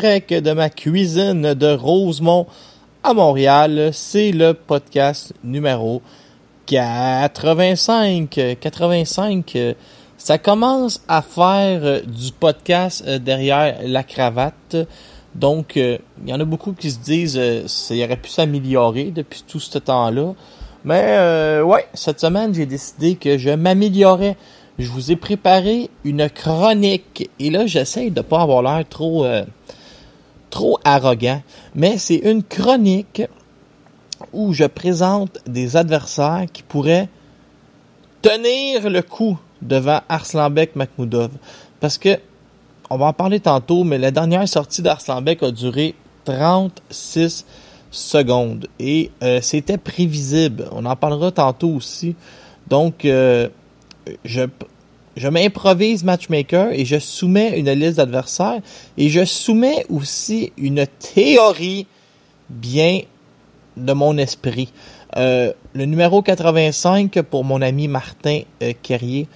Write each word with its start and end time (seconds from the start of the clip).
De 0.00 0.52
ma 0.52 0.70
cuisine 0.70 1.52
de 1.52 1.74
Rosemont 1.74 2.46
à 3.02 3.12
Montréal, 3.12 3.90
c'est 3.92 4.32
le 4.32 4.54
podcast 4.54 5.34
numéro 5.44 6.00
85. 6.66 8.56
85, 8.58 9.56
euh, 9.56 9.74
ça 10.16 10.38
commence 10.38 11.02
à 11.06 11.20
faire 11.20 11.80
euh, 11.84 12.00
du 12.00 12.32
podcast 12.32 13.04
euh, 13.06 13.18
derrière 13.18 13.76
la 13.84 14.02
cravate. 14.02 14.76
Donc, 15.34 15.76
il 15.76 16.00
y 16.26 16.32
en 16.32 16.40
a 16.40 16.44
beaucoup 16.44 16.72
qui 16.72 16.90
se 16.90 16.98
disent 16.98 17.38
euh, 17.38 17.64
ça 17.66 17.94
aurait 17.94 18.16
pu 18.16 18.30
s'améliorer 18.30 19.10
depuis 19.10 19.44
tout 19.46 19.60
ce 19.60 19.78
temps-là. 19.78 20.32
Mais 20.84 21.04
euh, 21.08 21.62
ouais, 21.62 21.86
cette 21.92 22.20
semaine, 22.20 22.54
j'ai 22.54 22.66
décidé 22.66 23.16
que 23.16 23.36
je 23.36 23.50
m'améliorais. 23.50 24.36
Je 24.78 24.88
vous 24.90 25.12
ai 25.12 25.16
préparé 25.16 25.90
une 26.04 26.30
chronique. 26.30 27.28
Et 27.38 27.50
là, 27.50 27.66
j'essaye 27.66 28.10
de 28.10 28.22
pas 28.22 28.40
avoir 28.40 28.62
l'air 28.62 28.82
trop, 28.88 29.24
euh, 29.24 29.44
trop 30.50 30.78
arrogant. 30.84 31.42
Mais 31.74 31.98
c'est 31.98 32.16
une 32.16 32.42
chronique 32.42 33.22
où 34.32 34.52
je 34.52 34.64
présente 34.64 35.38
des 35.46 35.76
adversaires 35.76 36.46
qui 36.52 36.62
pourraient 36.62 37.08
tenir 38.22 38.90
le 38.90 39.02
coup 39.02 39.38
devant 39.62 40.00
Arslanbek 40.08 40.76
Makhmoudov. 40.76 41.30
Parce 41.80 41.98
que, 41.98 42.18
on 42.90 42.98
va 42.98 43.06
en 43.06 43.12
parler 43.12 43.40
tantôt, 43.40 43.84
mais 43.84 43.98
la 43.98 44.10
dernière 44.10 44.46
sortie 44.48 44.82
d'Arslanbek 44.82 45.42
a 45.42 45.50
duré 45.50 45.94
36 46.24 47.46
secondes. 47.90 48.66
Et 48.78 49.10
euh, 49.22 49.40
c'était 49.40 49.78
prévisible. 49.78 50.68
On 50.72 50.84
en 50.84 50.96
parlera 50.96 51.30
tantôt 51.30 51.70
aussi. 51.70 52.16
Donc, 52.68 53.04
euh, 53.04 53.48
je, 54.24 54.42
je 55.16 55.28
m'improvise 55.28 56.04
matchmaker 56.04 56.72
et 56.72 56.84
je 56.84 56.98
soumets 56.98 57.58
une 57.58 57.70
liste 57.72 57.96
d'adversaires 57.96 58.60
et 58.96 59.08
je 59.08 59.24
soumets 59.24 59.84
aussi 59.88 60.52
une 60.56 60.86
théorie 60.86 61.86
bien 62.48 63.00
de 63.76 63.92
mon 63.92 64.16
esprit. 64.18 64.72
Euh, 65.16 65.52
le 65.72 65.84
numéro 65.86 66.22
85 66.22 67.22
pour 67.22 67.44
mon 67.44 67.62
ami 67.62 67.88
Martin 67.88 68.42
euh, 68.62 68.72
Carrier 68.82 69.26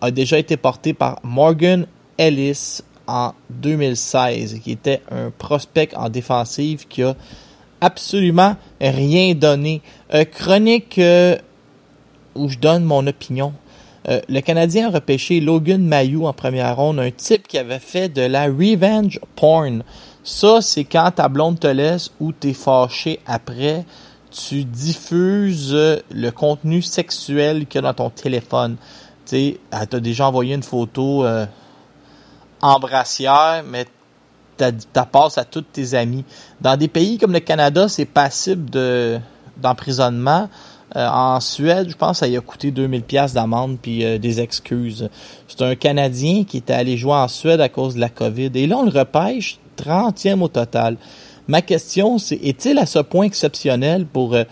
a 0.00 0.10
déjà 0.10 0.38
été 0.38 0.56
porté 0.56 0.94
par 0.94 1.18
Morgan 1.22 1.86
Ellis 2.16 2.80
en 3.06 3.32
2016, 3.50 4.60
qui 4.62 4.70
était 4.70 5.02
un 5.10 5.30
prospect 5.30 5.90
en 5.96 6.08
défensive 6.08 6.86
qui 6.86 7.02
a 7.02 7.16
absolument 7.80 8.56
rien 8.80 9.34
donné. 9.34 9.82
Euh, 10.14 10.24
chronique 10.24 10.98
euh, 10.98 11.36
où 12.34 12.48
je 12.48 12.58
donne 12.58 12.84
mon 12.84 13.06
opinion. 13.06 13.52
Euh, 14.08 14.20
le 14.28 14.40
Canadien 14.40 14.88
a 14.88 14.90
repêché 14.90 15.40
Logan 15.40 15.84
Mayou 15.84 16.26
en 16.26 16.32
première 16.32 16.76
ronde, 16.76 16.98
un 17.00 17.10
type 17.10 17.46
qui 17.46 17.58
avait 17.58 17.78
fait 17.78 18.08
de 18.08 18.22
la 18.22 18.44
revenge 18.44 19.20
porn. 19.36 19.82
Ça, 20.24 20.60
c'est 20.62 20.84
quand 20.84 21.10
ta 21.14 21.28
blonde 21.28 21.60
te 21.60 21.66
laisse 21.66 22.10
ou 22.20 22.32
t'es 22.32 22.54
fâché 22.54 23.20
après, 23.26 23.84
tu 24.30 24.64
diffuses 24.64 25.74
euh, 25.74 25.96
le 26.10 26.30
contenu 26.30 26.82
sexuel 26.82 27.66
qu'il 27.66 27.82
y 27.82 27.84
a 27.84 27.92
dans 27.92 27.94
ton 27.94 28.10
téléphone. 28.10 28.76
Tu 29.26 29.36
sais, 29.36 29.60
elle 29.70 29.86
t'a 29.86 30.00
déjà 30.00 30.28
envoyé 30.28 30.54
une 30.54 30.62
photo 30.62 31.24
euh, 31.24 31.46
embrassière, 32.62 33.62
mais 33.66 33.86
t'as 34.56 35.06
passe 35.06 35.38
à 35.38 35.44
tous 35.44 35.62
tes 35.62 35.94
amis. 35.94 36.24
Dans 36.60 36.76
des 36.76 36.88
pays 36.88 37.18
comme 37.18 37.32
le 37.32 37.40
Canada, 37.40 37.88
c'est 37.88 38.04
passible 38.04 38.68
de 38.70 39.18
d'emprisonnement. 39.56 40.48
Euh, 40.96 41.06
en 41.06 41.38
Suède, 41.38 41.88
je 41.88 41.96
pense, 41.96 42.18
ça 42.18 42.26
y 42.26 42.36
a 42.36 42.40
coûté 42.40 42.72
2000 42.72 43.02
pièces 43.02 43.32
d'amende 43.32 43.78
puis 43.80 44.04
euh, 44.04 44.18
des 44.18 44.40
excuses. 44.40 45.08
C'est 45.46 45.62
un 45.62 45.76
Canadien 45.76 46.44
qui 46.44 46.56
était 46.56 46.72
allé 46.72 46.96
jouer 46.96 47.14
en 47.14 47.28
Suède 47.28 47.60
à 47.60 47.68
cause 47.68 47.94
de 47.94 48.00
la 48.00 48.08
COVID. 48.08 48.50
Et 48.54 48.66
là, 48.66 48.78
on 48.78 48.84
le 48.84 48.90
repêche 48.90 49.58
30e 49.78 50.40
au 50.40 50.48
total. 50.48 50.96
Ma 51.46 51.62
question, 51.62 52.18
c'est 52.18 52.36
est-il 52.36 52.78
à 52.78 52.86
ce 52.86 52.98
point 52.98 53.24
exceptionnel 53.24 54.04
pour 54.04 54.34
euh, 54.34 54.44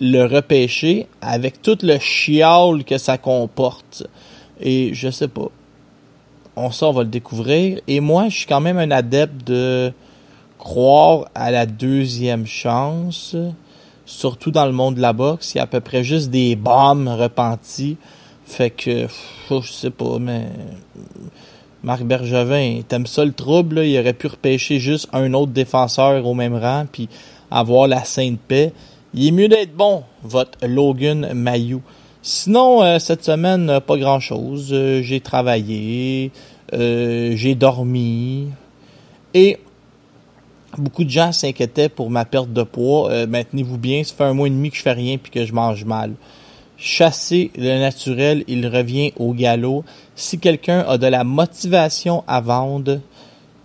le 0.00 0.24
repêcher 0.24 1.06
avec 1.20 1.62
tout 1.62 1.78
le 1.82 1.98
chial 1.98 2.82
que 2.84 2.98
ça 2.98 3.16
comporte? 3.16 4.04
Et 4.60 4.90
je 4.94 5.10
sais 5.10 5.28
pas. 5.28 5.48
On 6.56 6.72
ça, 6.72 6.86
on 6.86 6.92
va 6.92 7.04
le 7.04 7.08
découvrir. 7.08 7.80
Et 7.86 8.00
moi, 8.00 8.28
je 8.28 8.38
suis 8.38 8.46
quand 8.46 8.60
même 8.60 8.78
un 8.78 8.90
adepte 8.90 9.46
de 9.46 9.92
croire 10.58 11.26
à 11.36 11.52
la 11.52 11.66
deuxième 11.66 12.46
chance 12.46 13.36
surtout 14.08 14.50
dans 14.50 14.64
le 14.64 14.72
monde 14.72 14.94
de 14.94 15.00
la 15.00 15.12
boxe, 15.12 15.54
il 15.54 15.58
y 15.58 15.60
a 15.60 15.64
à 15.64 15.66
peu 15.66 15.80
près 15.80 16.02
juste 16.02 16.30
des 16.30 16.56
bombes 16.56 17.08
repenties. 17.08 17.98
Fait 18.46 18.70
que, 18.70 19.06
je 19.50 19.70
sais 19.70 19.90
pas, 19.90 20.18
mais 20.18 20.46
Marc 21.82 22.02
Bergevin, 22.02 22.80
t'aimes 22.88 23.06
ça 23.06 23.24
le 23.24 23.32
trouble, 23.32 23.76
là? 23.76 23.84
il 23.84 23.98
aurait 23.98 24.14
pu 24.14 24.26
repêcher 24.26 24.78
juste 24.78 25.08
un 25.12 25.34
autre 25.34 25.52
défenseur 25.52 26.26
au 26.26 26.32
même 26.32 26.56
rang, 26.56 26.86
puis 26.90 27.08
avoir 27.50 27.86
la 27.86 28.02
sainte 28.04 28.40
paix. 28.40 28.72
Il 29.12 29.26
est 29.26 29.30
mieux 29.30 29.48
d'être 29.48 29.74
bon, 29.74 30.02
votre 30.22 30.58
Logan 30.66 31.34
Mayou. 31.34 31.82
Sinon, 32.22 32.82
euh, 32.82 32.98
cette 32.98 33.24
semaine, 33.24 33.68
euh, 33.68 33.80
pas 33.80 33.96
grand-chose. 33.98 34.70
Euh, 34.72 35.02
j'ai 35.02 35.20
travaillé, 35.20 36.32
j'ai 36.72 37.54
dormi, 37.54 38.48
et 39.34 39.58
Beaucoup 40.76 41.04
de 41.04 41.10
gens 41.10 41.32
s'inquiétaient 41.32 41.88
pour 41.88 42.10
ma 42.10 42.24
perte 42.24 42.52
de 42.52 42.62
poids. 42.62 43.10
Euh, 43.10 43.26
Maintenez-vous 43.26 43.78
bien, 43.78 44.04
ça 44.04 44.14
fait 44.14 44.24
un 44.24 44.34
mois 44.34 44.48
et 44.48 44.50
demi 44.50 44.70
que 44.70 44.76
je 44.76 44.82
fais 44.82 44.92
rien 44.92 45.16
puis 45.16 45.30
que 45.30 45.44
je 45.44 45.52
mange 45.52 45.84
mal. 45.84 46.12
Chasser 46.76 47.50
le 47.56 47.78
naturel, 47.78 48.44
il 48.48 48.66
revient 48.66 49.12
au 49.16 49.32
galop. 49.32 49.84
Si 50.14 50.38
quelqu'un 50.38 50.80
a 50.80 50.98
de 50.98 51.06
la 51.06 51.24
motivation 51.24 52.22
à 52.28 52.40
vendre, 52.40 53.00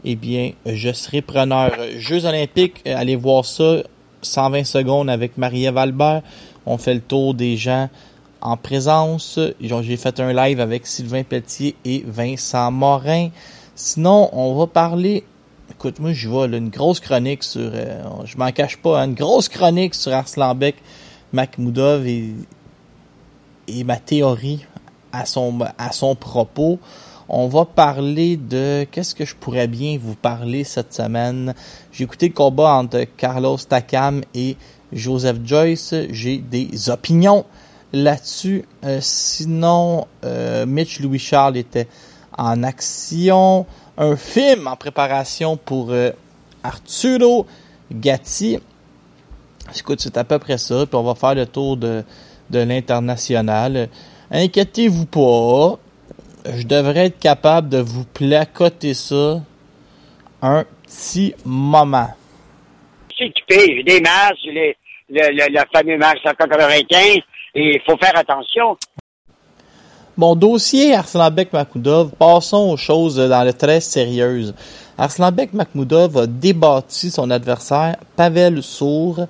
eh 0.06 0.16
bien, 0.16 0.52
je 0.66 0.92
serai 0.94 1.22
preneur. 1.22 1.72
Jeux 1.98 2.26
olympiques, 2.26 2.82
euh, 2.88 2.96
allez 2.98 3.16
voir 3.16 3.46
ça. 3.46 3.84
120 4.22 4.64
secondes 4.64 5.10
avec 5.10 5.38
Marie-Ève. 5.38 6.22
On 6.66 6.78
fait 6.78 6.94
le 6.94 7.02
tour 7.02 7.34
des 7.34 7.58
gens 7.58 7.90
en 8.42 8.58
présence. 8.58 9.40
J'ai 9.60 9.98
fait 9.98 10.20
un 10.20 10.34
live 10.34 10.60
avec 10.60 10.88
Sylvain 10.88 11.24
Pelletier 11.24 11.76
et 11.84 12.04
Vincent 12.08 12.72
Morin. 12.72 13.30
Sinon, 13.76 14.30
on 14.34 14.56
va 14.56 14.68
parler 14.68 15.24
Écoute, 15.84 16.00
moi, 16.00 16.14
je 16.14 16.30
vois 16.30 16.46
une 16.46 16.70
grosse 16.70 17.02
chronique 17.02 17.44
sur. 17.44 17.70
euh, 17.74 18.02
je 18.24 18.38
m'en 18.38 18.50
cache 18.54 18.78
pas, 18.78 19.02
hein, 19.02 19.08
une 19.08 19.16
grosse 19.16 19.50
chronique 19.50 19.96
sur 19.96 20.14
Arslanbek, 20.14 20.78
Makhmoudov 21.34 22.08
et, 22.08 22.34
et 23.68 23.84
ma 23.84 23.98
théorie 23.98 24.66
à 25.12 25.26
son, 25.26 25.60
à 25.78 25.92
son 25.92 26.16
propos. 26.16 26.80
On 27.28 27.50
va 27.50 27.66
parler 27.66 28.38
de. 28.38 28.88
Qu'est-ce 28.90 29.14
que 29.14 29.26
je 29.26 29.36
pourrais 29.36 29.68
bien 29.68 30.00
vous 30.02 30.16
parler 30.16 30.64
cette 30.64 30.94
semaine? 30.94 31.54
J'ai 31.92 32.06
écouté 32.06 32.30
le 32.30 32.34
combat 32.34 32.76
entre 32.76 33.04
Carlos 33.18 33.58
Takam 33.58 34.22
et 34.34 34.56
Joseph 34.94 35.40
Joyce. 35.44 35.94
J'ai 36.12 36.38
des 36.38 36.90
opinions 36.90 37.44
là-dessus. 37.92 38.64
Euh, 38.86 39.00
sinon, 39.02 40.08
euh, 40.24 40.66
Mitch 40.66 41.02
Louis-Charles 41.02 41.58
était 41.58 41.90
en 42.38 42.64
action 42.64 43.66
un 43.98 44.16
film 44.16 44.68
en 44.68 44.76
préparation 44.76 45.58
pour 45.58 45.92
euh, 45.92 46.12
Arturo 46.64 47.46
Gatti. 47.92 48.60
Écoute, 49.78 50.00
c'est 50.02 50.18
à 50.18 50.24
peu 50.24 50.40
près 50.40 50.58
ça. 50.58 50.86
Puis 50.86 50.96
on 50.96 51.04
va 51.04 51.16
faire 51.16 51.36
le 51.36 51.46
tour 51.46 51.78
de, 51.78 52.04
de 52.50 52.60
l'international. 52.60 53.90
Inquiétez-vous 54.32 55.06
pas. 55.06 55.78
Je 56.46 56.64
devrais 56.64 57.06
être 57.08 57.20
capable 57.20 57.70
de 57.70 57.78
vous 57.80 58.04
placoter 58.06 58.94
ça 58.94 59.42
un 60.42 60.66
petit 60.84 61.34
moment. 61.46 62.10
OK, 63.10 63.22
équipé. 63.22 63.76
J'ai 63.78 63.84
des 63.84 64.02
masques, 64.02 64.36
j'ai 64.44 64.52
les- 64.52 64.78
le, 65.10 65.22
le, 65.32 65.54
le 65.54 65.62
fameux 65.74 65.98
masque 65.98 66.20
195, 66.26 66.98
et 66.98 67.22
il 67.56 67.82
faut 67.86 67.98
faire 67.98 68.18
attention. 68.18 68.76
Bon, 70.16 70.36
dossier 70.36 70.94
Arslanbek 70.94 71.52
Makhmoudov, 71.54 72.12
passons 72.12 72.70
aux 72.70 72.78
choses 72.78 73.16
dans 73.16 73.44
le 73.44 73.52
très 73.52 73.82
sérieuses. 73.82 74.54
Arslanbek 74.96 75.54
Makhmoudov 75.54 76.18
a 76.20 76.28
débattu 76.28 77.10
son 77.10 77.32
adversaire 77.32 77.96
Pavel 78.16 78.62
Sour 78.62 79.26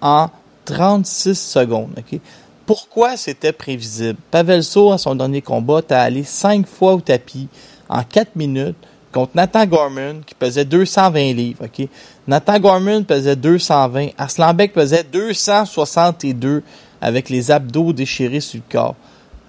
en 0.00 0.28
36 0.64 1.34
secondes. 1.38 1.90
ok? 1.98 2.18
Pourquoi 2.64 3.18
c'était 3.18 3.52
prévisible? 3.52 4.18
Pavel 4.30 4.64
Sour, 4.64 4.94
à 4.94 4.98
son 4.98 5.14
dernier 5.14 5.42
combat, 5.42 5.80
est 5.80 5.92
allé 5.92 6.24
5 6.24 6.66
fois 6.66 6.94
au 6.94 7.00
tapis 7.02 7.48
en 7.90 8.02
4 8.02 8.34
minutes 8.34 8.76
contre 9.12 9.32
Nathan 9.34 9.66
Gorman, 9.66 10.22
qui 10.24 10.34
pesait 10.34 10.64
220 10.64 11.34
livres. 11.34 11.64
ok? 11.66 11.88
Nathan 12.26 12.58
Gorman 12.58 13.04
pesait 13.04 13.36
220. 13.36 14.08
Arslanbek 14.16 14.72
pesait 14.72 15.04
262 15.04 16.62
avec 17.02 17.28
les 17.28 17.50
abdos 17.50 17.92
déchirés 17.92 18.40
sur 18.40 18.60
le 18.66 18.72
corps. 18.72 18.94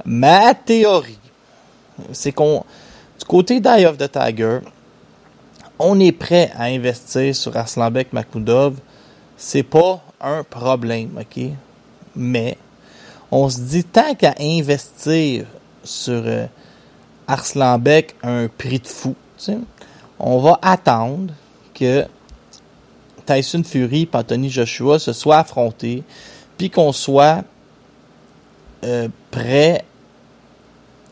Ma 0.06 0.54
théorie, 0.54 1.20
c'est 2.12 2.32
qu'on, 2.32 2.64
du 3.20 3.26
côté 3.26 3.60
d'Eye 3.60 3.86
of 3.86 3.98
the 3.98 4.12
Tiger, 4.12 4.60
on 5.80 6.00
est 6.00 6.12
prêt 6.12 6.52
à 6.56 6.66
investir 6.66 7.36
sur 7.36 7.56
Arslanbek 7.56 8.14
Makhmoudov. 8.14 8.78
C'est 9.38 9.64
pas 9.64 10.02
un 10.22 10.44
problème, 10.44 11.18
ok? 11.20 11.46
Mais, 12.16 12.58
on 13.32 13.50
se 13.50 13.60
dit, 13.60 13.84
tant 13.84 14.14
qu'à 14.14 14.36
investir 14.40 15.46
sur 15.84 16.22
euh, 16.26 16.46
Arslanbek 17.28 18.16
un 18.24 18.48
prix 18.48 18.80
de 18.80 18.88
fou, 18.88 19.16
on 20.20 20.40
va 20.40 20.60
attendre 20.62 21.34
que 21.74 22.06
Tyson 23.26 23.64
Fury 23.64 24.04
et 24.04 24.16
Anthony 24.16 24.50
Joshua 24.50 25.00
se 25.00 25.14
soient 25.14 25.40
affrontés, 25.40 26.04
puis 26.58 26.70
qu'on 26.70 26.92
soit 26.92 27.44
euh, 28.84 29.08
prêt 29.32 29.84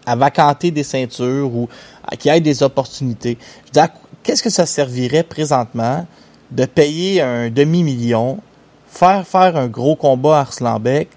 à 0.06 0.16
vacanter 0.16 0.72
des 0.72 0.84
ceintures 0.84 1.54
ou 1.54 1.70
à 2.08 2.16
qu'il 2.16 2.32
y 2.32 2.36
ait 2.36 2.42
des 2.42 2.64
opportunités. 2.64 3.38
Je 3.68 3.80
dis, 3.80 3.88
qu'est-ce 4.24 4.44
que 4.44 4.50
ça 4.50 4.66
servirait 4.66 5.24
présentement 5.24 6.06
de 6.52 6.66
payer 6.66 7.22
un 7.22 7.50
demi-million, 7.50 8.40
faire 8.88 9.26
faire 9.28 9.56
un 9.56 9.68
gros 9.68 9.96
combat 9.96 10.38
à 10.38 10.42
Arslanbek 10.42 11.10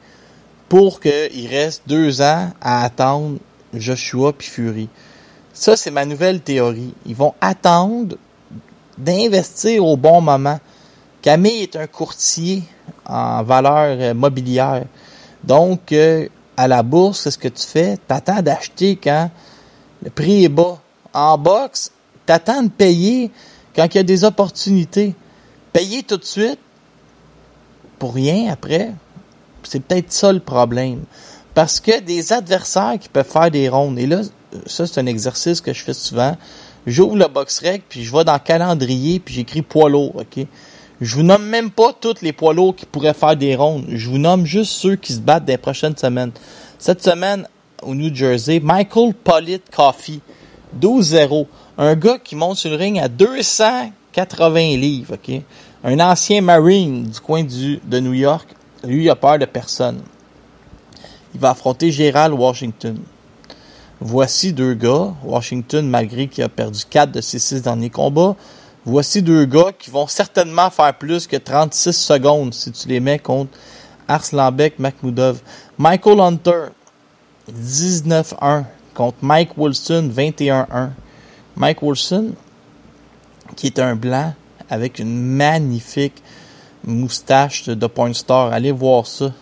pour 0.68 1.00
qu'il 1.00 1.48
reste 1.48 1.82
deux 1.86 2.22
ans 2.22 2.50
à 2.60 2.84
attendre 2.84 3.38
Joshua 3.72 4.32
puis 4.32 4.48
Fury? 4.48 4.88
Ça, 5.52 5.76
c'est 5.76 5.90
ma 5.90 6.04
nouvelle 6.04 6.40
théorie. 6.40 6.94
Ils 7.06 7.14
vont 7.14 7.34
attendre 7.40 8.16
d'investir 8.98 9.84
au 9.84 9.96
bon 9.96 10.20
moment. 10.20 10.58
Camille 11.22 11.62
est 11.62 11.76
un 11.76 11.86
courtier 11.86 12.62
en 13.06 13.42
valeur 13.42 13.96
euh, 13.98 14.14
mobilière. 14.14 14.84
Donc, 15.42 15.92
euh, 15.92 16.28
à 16.56 16.68
la 16.68 16.82
bourse, 16.82 17.24
qu'est-ce 17.24 17.38
que 17.38 17.48
tu 17.48 17.66
fais? 17.66 17.98
T'attends 18.08 18.42
d'acheter 18.42 18.96
quand 18.96 19.30
le 20.02 20.10
prix 20.10 20.44
est 20.44 20.48
bas. 20.48 20.78
En 21.12 21.38
boxe, 21.38 21.92
t'attends 22.26 22.62
de 22.62 22.68
payer 22.68 23.30
quand 23.74 23.86
il 23.86 23.96
y 23.96 24.00
a 24.00 24.04
des 24.04 24.24
opportunités. 24.24 25.14
Payer 25.72 26.02
tout 26.02 26.16
de 26.16 26.24
suite 26.24 26.58
pour 27.98 28.14
rien 28.14 28.52
après, 28.52 28.92
c'est 29.62 29.80
peut-être 29.80 30.12
ça 30.12 30.32
le 30.32 30.40
problème. 30.40 31.04
Parce 31.54 31.80
que 31.80 32.00
des 32.00 32.32
adversaires 32.32 32.98
qui 33.00 33.08
peuvent 33.08 33.28
faire 33.28 33.50
des 33.50 33.68
rondes, 33.68 33.98
et 33.98 34.06
là, 34.06 34.22
ça 34.66 34.86
c'est 34.86 35.00
un 35.00 35.06
exercice 35.06 35.60
que 35.60 35.72
je 35.72 35.82
fais 35.82 35.94
souvent, 35.94 36.36
j'ouvre 36.86 37.16
le 37.16 37.28
box 37.28 37.60
rec, 37.60 37.84
puis 37.88 38.04
je 38.04 38.12
vais 38.14 38.24
dans 38.24 38.34
le 38.34 38.38
calendrier, 38.40 39.20
puis 39.20 39.34
j'écris 39.34 39.62
poids 39.62 39.88
lourd, 39.88 40.16
ok? 40.16 40.46
Je 41.04 41.16
vous 41.16 41.22
nomme 41.22 41.44
même 41.44 41.70
pas 41.70 41.92
tous 41.92 42.22
les 42.22 42.32
poids 42.32 42.54
lourds 42.54 42.74
qui 42.74 42.86
pourraient 42.86 43.12
faire 43.12 43.36
des 43.36 43.54
rondes. 43.54 43.84
Je 43.90 44.08
vous 44.08 44.16
nomme 44.16 44.46
juste 44.46 44.72
ceux 44.72 44.96
qui 44.96 45.12
se 45.12 45.20
battent 45.20 45.46
les 45.46 45.58
prochaines 45.58 45.98
semaines. 45.98 46.30
Cette 46.78 47.02
semaine, 47.02 47.46
au 47.82 47.94
New 47.94 48.14
Jersey, 48.14 48.58
Michael 48.58 49.12
Pollitt 49.12 49.64
Coffee, 49.70 50.22
12-0. 50.80 51.46
Un 51.76 51.94
gars 51.94 52.16
qui 52.16 52.36
monte 52.36 52.56
sur 52.56 52.70
le 52.70 52.76
ring 52.76 52.98
à 52.98 53.08
280 53.08 54.78
livres? 54.78 55.18
Un 55.84 56.00
ancien 56.00 56.40
Marine 56.40 57.04
du 57.04 57.20
coin 57.20 57.44
du, 57.44 57.80
de 57.84 58.00
New 58.00 58.14
York. 58.14 58.48
Lui, 58.82 59.04
il 59.04 59.10
a 59.10 59.14
peur 59.14 59.38
de 59.38 59.44
personne. 59.44 60.00
Il 61.34 61.40
va 61.40 61.50
affronter 61.50 61.90
Gérald 61.90 62.32
Washington. 62.32 62.98
Voici 64.00 64.54
deux 64.54 64.72
gars. 64.72 65.12
Washington, 65.22 65.86
malgré 65.86 66.28
qu'il 66.28 66.44
a 66.44 66.48
perdu 66.48 66.80
quatre 66.88 67.12
de 67.12 67.20
ses 67.20 67.38
six 67.38 67.60
derniers 67.60 67.90
combats, 67.90 68.36
voici 68.84 69.22
deux 69.22 69.44
gars 69.44 69.72
qui 69.78 69.90
vont 69.90 70.06
certainement 70.06 70.70
faire 70.70 70.94
plus 70.94 71.26
que 71.26 71.36
36 71.36 71.92
secondes 71.92 72.54
si 72.54 72.70
tu 72.72 72.88
les 72.88 73.00
mets 73.00 73.18
contre 73.18 73.56
Arslanbek 74.08 74.78
Makhmoudov. 74.78 75.40
Michael 75.78 76.20
Hunter, 76.20 76.64
19-1 77.50 78.64
contre 78.94 79.18
Mike 79.22 79.56
Wilson, 79.56 80.10
21-1. 80.14 80.90
Mike 81.56 81.82
Wilson, 81.82 82.32
qui 83.56 83.66
est 83.66 83.78
un 83.78 83.96
blanc 83.96 84.34
avec 84.68 84.98
une 84.98 85.14
magnifique 85.14 86.22
moustache 86.84 87.68
de 87.68 87.86
Point 87.86 88.14
Star. 88.14 88.52
Allez 88.52 88.72
voir 88.72 89.06
ça. 89.06 89.32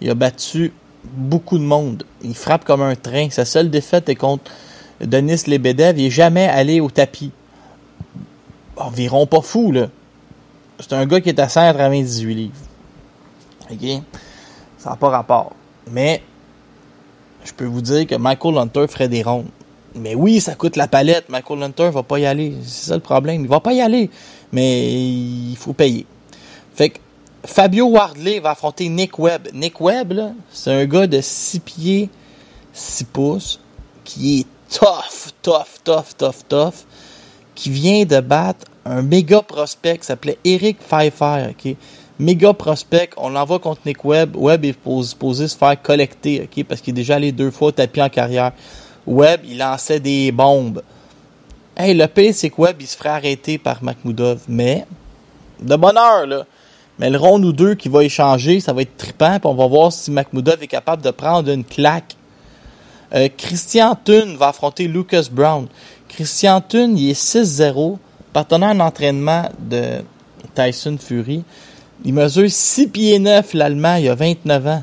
Il 0.00 0.10
a 0.10 0.14
battu 0.14 0.72
beaucoup 1.04 1.58
de 1.58 1.64
monde. 1.64 2.04
Il 2.22 2.34
frappe 2.34 2.64
comme 2.64 2.82
un 2.82 2.94
train. 2.94 3.28
Sa 3.30 3.44
seule 3.44 3.70
défaite 3.70 4.08
est 4.08 4.16
contre 4.16 4.50
Denis 5.00 5.42
Lebedev. 5.46 5.98
Il 5.98 6.06
est 6.06 6.10
jamais 6.10 6.48
allé 6.48 6.80
au 6.80 6.90
tapis. 6.90 7.30
Environ 8.80 9.26
pas 9.26 9.42
fou, 9.42 9.72
là. 9.72 9.88
C'est 10.78 10.94
un 10.94 11.06
gars 11.06 11.20
qui 11.20 11.28
est 11.28 11.38
à 11.38 11.48
198 11.48 12.34
livres. 12.34 12.54
OK? 13.70 14.02
Ça 14.78 14.90
n'a 14.90 14.96
pas 14.96 15.10
rapport. 15.10 15.52
Mais, 15.90 16.22
je 17.44 17.52
peux 17.52 17.66
vous 17.66 17.82
dire 17.82 18.06
que 18.06 18.14
Michael 18.14 18.56
Hunter 18.56 18.86
ferait 18.88 19.08
des 19.08 19.22
rondes. 19.22 19.48
Mais 19.94 20.14
oui, 20.14 20.40
ça 20.40 20.54
coûte 20.54 20.76
la 20.76 20.88
palette. 20.88 21.28
Michael 21.28 21.62
Hunter 21.62 21.90
va 21.90 22.02
pas 22.02 22.18
y 22.18 22.26
aller. 22.26 22.54
C'est 22.64 22.88
ça 22.88 22.94
le 22.94 23.00
problème. 23.00 23.42
Il 23.42 23.48
va 23.48 23.60
pas 23.60 23.72
y 23.72 23.80
aller. 23.80 24.08
Mais 24.52 24.92
il 24.92 25.56
faut 25.56 25.72
payer. 25.72 26.06
Fait 26.74 26.90
que 26.90 26.98
Fabio 27.44 27.86
Wardley 27.86 28.40
va 28.40 28.50
affronter 28.50 28.88
Nick 28.88 29.18
Webb. 29.18 29.48
Nick 29.52 29.80
Webb, 29.80 30.12
là, 30.12 30.32
c'est 30.50 30.72
un 30.72 30.86
gars 30.86 31.06
de 31.06 31.20
6 31.20 31.60
pieds, 31.60 32.08
6 32.72 33.04
pouces, 33.04 33.60
qui 34.04 34.40
est 34.40 34.46
tough, 34.78 35.32
tough, 35.42 35.82
tough, 35.84 36.16
tough, 36.16 36.46
tough, 36.48 36.74
qui 37.54 37.70
vient 37.70 38.04
de 38.04 38.20
battre 38.20 38.66
un 38.84 39.02
méga 39.02 39.42
prospect 39.42 39.98
s'appelait 40.02 40.38
Eric 40.44 40.78
Pfeiffer, 40.80 41.48
ok? 41.50 41.76
Méga 42.18 42.52
prospect, 42.52 43.10
on 43.16 43.30
l'envoie 43.30 43.58
contre 43.58 43.80
Nick 43.86 44.04
Webb. 44.04 44.36
Webb 44.36 44.64
est 44.64 44.72
pos- 44.74 45.02
supposé 45.02 45.48
se 45.48 45.56
faire 45.56 45.80
collecter, 45.80 46.42
ok? 46.42 46.64
Parce 46.64 46.80
qu'il 46.80 46.92
est 46.92 46.96
déjà 46.96 47.16
allé 47.16 47.32
deux 47.32 47.50
fois 47.50 47.68
au 47.68 47.72
tapis 47.72 48.02
en 48.02 48.08
carrière. 48.08 48.52
Webb, 49.06 49.40
il 49.44 49.58
lançait 49.58 50.00
des 50.00 50.30
bombes. 50.32 50.82
Hey, 51.76 51.94
le 51.94 52.06
pire, 52.06 52.34
c'est 52.34 52.50
que 52.50 52.60
Webb, 52.60 52.76
il 52.80 52.86
se 52.86 52.96
ferait 52.96 53.08
arrêter 53.10 53.56
par 53.56 53.82
Makhmoudov. 53.82 54.40
Mais, 54.48 54.86
de 55.62 55.76
bonne 55.76 55.96
heure, 55.96 56.26
là. 56.26 56.44
Mais 56.98 57.08
le 57.08 57.16
round 57.16 57.42
ou 57.42 57.52
deux 57.52 57.74
qui 57.74 57.88
va 57.88 58.04
échanger, 58.04 58.60
ça 58.60 58.74
va 58.74 58.82
être 58.82 58.96
trippant, 58.98 59.38
puis 59.40 59.48
on 59.48 59.54
va 59.54 59.66
voir 59.66 59.90
si 59.90 60.10
Makhmoudov 60.10 60.62
est 60.62 60.66
capable 60.66 61.00
de 61.02 61.10
prendre 61.10 61.50
une 61.50 61.64
claque. 61.64 62.16
Euh, 63.14 63.28
Christian 63.34 63.96
Thun 64.04 64.36
va 64.36 64.48
affronter 64.48 64.86
Lucas 64.86 65.28
Brown. 65.32 65.66
Christian 66.08 66.60
Thun, 66.60 66.94
il 66.94 67.08
est 67.10 67.18
6-0, 67.18 67.96
partenaire 68.32 68.74
d'entraînement 68.74 69.48
de 69.58 70.02
Tyson 70.54 70.96
Fury. 70.98 71.44
Il 72.04 72.14
mesure 72.14 72.50
6 72.50 72.88
pieds 72.88 73.18
9, 73.18 73.54
l'Allemand, 73.54 73.96
il 73.96 74.08
a 74.08 74.14
29 74.14 74.66
ans. 74.66 74.82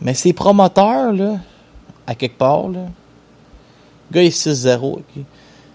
Mais 0.00 0.14
ses 0.14 0.32
promoteurs, 0.32 1.12
là, 1.12 1.38
à 2.06 2.14
quelque 2.14 2.38
part, 2.38 2.68
là, 2.68 2.86
le 4.10 4.14
gars 4.14 4.22
est 4.22 4.36
6-0, 4.36 4.92
ok. 4.92 5.24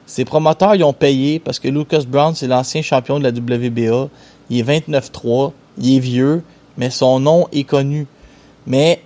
Ses 0.05 0.25
promoteurs, 0.25 0.73
ils 0.73 0.83
ont 0.83 0.93
payé 0.93 1.39
parce 1.39 1.59
que 1.59 1.67
Lucas 1.67 2.01
Brown, 2.07 2.33
c'est 2.33 2.47
l'ancien 2.47 2.81
champion 2.81 3.19
de 3.19 3.23
la 3.23 3.29
WBA. 3.29 4.09
Il 4.49 4.59
est 4.59 4.63
29-3, 4.63 5.51
il 5.77 5.97
est 5.97 5.99
vieux, 5.99 6.43
mais 6.77 6.89
son 6.89 7.19
nom 7.19 7.47
est 7.51 7.63
connu. 7.63 8.07
Mais 8.65 9.03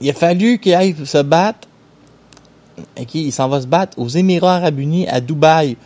il 0.00 0.10
a 0.10 0.12
fallu 0.12 0.58
qu'il 0.58 0.74
aille 0.74 0.96
se 1.04 1.18
battre. 1.18 1.68
Il 3.14 3.32
s'en 3.32 3.48
va 3.48 3.60
se 3.60 3.66
battre 3.66 3.98
aux 3.98 4.08
Émirats 4.08 4.56
Arabes 4.56 4.80
Unis, 4.80 5.06
à 5.06 5.20
Dubaï, 5.20 5.76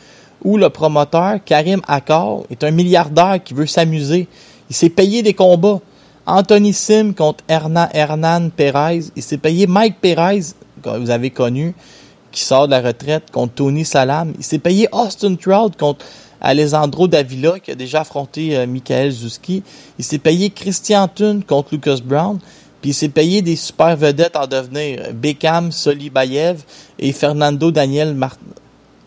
où 0.45 0.57
le 0.59 0.69
promoteur, 0.69 1.39
Karim 1.45 1.81
Akkar, 1.89 2.41
est 2.51 2.63
un 2.63 2.71
milliardaire 2.71 3.43
qui 3.43 3.55
veut 3.55 3.67
s'amuser. 3.67 4.29
Il 4.71 4.77
s'est 4.77 4.91
payé 4.91 5.23
des 5.23 5.35
combats. 5.35 5.81
Anthony 6.27 6.73
Sim 6.73 7.13
contre 7.17 7.45
Hernan, 7.49 7.89
Hernan 7.93 8.51
Perez. 8.51 9.05
Il 9.17 9.23
s'est 9.23 9.39
payé 9.39 9.67
Mike 9.67 9.97
Perez, 10.01 10.41
que 10.83 10.99
vous 10.99 11.11
avez 11.11 11.31
connu, 11.31 11.75
qui 12.31 12.43
sort 12.43 12.67
de 12.67 12.71
la 12.73 12.81
retraite, 12.81 13.31
contre 13.31 13.55
Tony 13.55 13.85
Salam. 13.85 14.33
Il 14.39 14.45
s'est 14.45 14.59
payé 14.59 14.89
Austin 14.93 15.35
Trout 15.37 15.77
contre 15.79 16.05
Alessandro 16.41 17.09
Davila, 17.09 17.59
qui 17.59 17.71
a 17.71 17.75
déjà 17.75 18.03
affronté 18.03 18.57
euh, 18.57 18.67
Michael 18.67 19.11
Zuski. 19.11 19.63
Il 19.99 20.05
s'est 20.05 20.19
payé 20.19 20.51
Christian 20.51 21.09
Thun 21.09 21.41
contre 21.47 21.71
Lucas 21.73 21.99
Brown. 22.05 22.39
Puis 22.81 22.91
il 22.91 22.95
s'est 22.95 23.09
payé 23.09 23.41
des 23.41 23.57
super 23.57 23.97
vedettes 23.97 24.37
en 24.37 24.47
devenir. 24.47 25.01
euh, 25.07 25.13
Beckham, 25.13 25.73
Solibayev 25.73 26.63
et 26.99 27.13
Fernando 27.13 27.71
Daniel 27.71 28.15
Mar- 28.15 28.37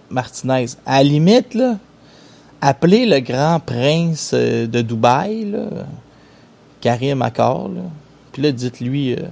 Martinez. 0.09 0.67
À 0.85 0.97
la 0.97 1.03
limite, 1.03 1.53
là, 1.53 1.77
appelez 2.61 3.05
le 3.05 3.19
grand 3.19 3.59
prince 3.59 4.31
euh, 4.33 4.67
de 4.67 4.81
Dubaï, 4.81 5.45
là, 5.45 5.65
Karim 6.81 7.19
là. 7.19 7.67
Puis 8.31 8.41
là, 8.41 8.51
dites-lui, 8.51 9.13
euh, 9.13 9.27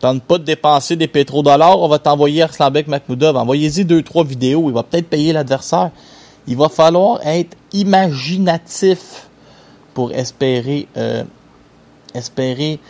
tente 0.00 0.22
pas 0.22 0.38
de 0.38 0.44
dépenser 0.44 0.96
des 0.96 1.08
pétrodollars, 1.08 1.78
on 1.78 1.88
va 1.88 1.98
t'envoyer 1.98 2.42
Arslanbek 2.42 2.88
Makhmoudov. 2.88 3.36
Envoyez-y 3.36 3.84
deux, 3.84 4.02
trois 4.02 4.24
vidéos, 4.24 4.68
il 4.68 4.74
va 4.74 4.82
peut-être 4.82 5.08
payer 5.08 5.32
l'adversaire. 5.32 5.90
Il 6.46 6.56
va 6.56 6.68
falloir 6.68 7.20
être 7.26 7.56
imaginatif 7.72 9.28
pour 9.92 10.12
espérer, 10.12 10.88
euh, 10.96 11.24
espérer 12.14 12.80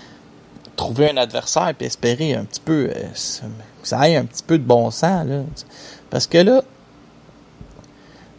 trouver 0.78 1.10
un 1.10 1.16
adversaire 1.16 1.74
puis 1.76 1.86
espérer 1.86 2.34
un 2.34 2.44
petit 2.44 2.60
peu 2.60 2.88
euh, 2.94 3.02
que 3.82 3.88
ça 3.88 3.98
aille 3.98 4.16
un 4.16 4.24
petit 4.24 4.44
peu 4.44 4.58
de 4.58 4.62
bon 4.62 4.90
sens 4.90 5.26
là. 5.26 5.42
Parce 6.08 6.26
que 6.26 6.38
là, 6.38 6.62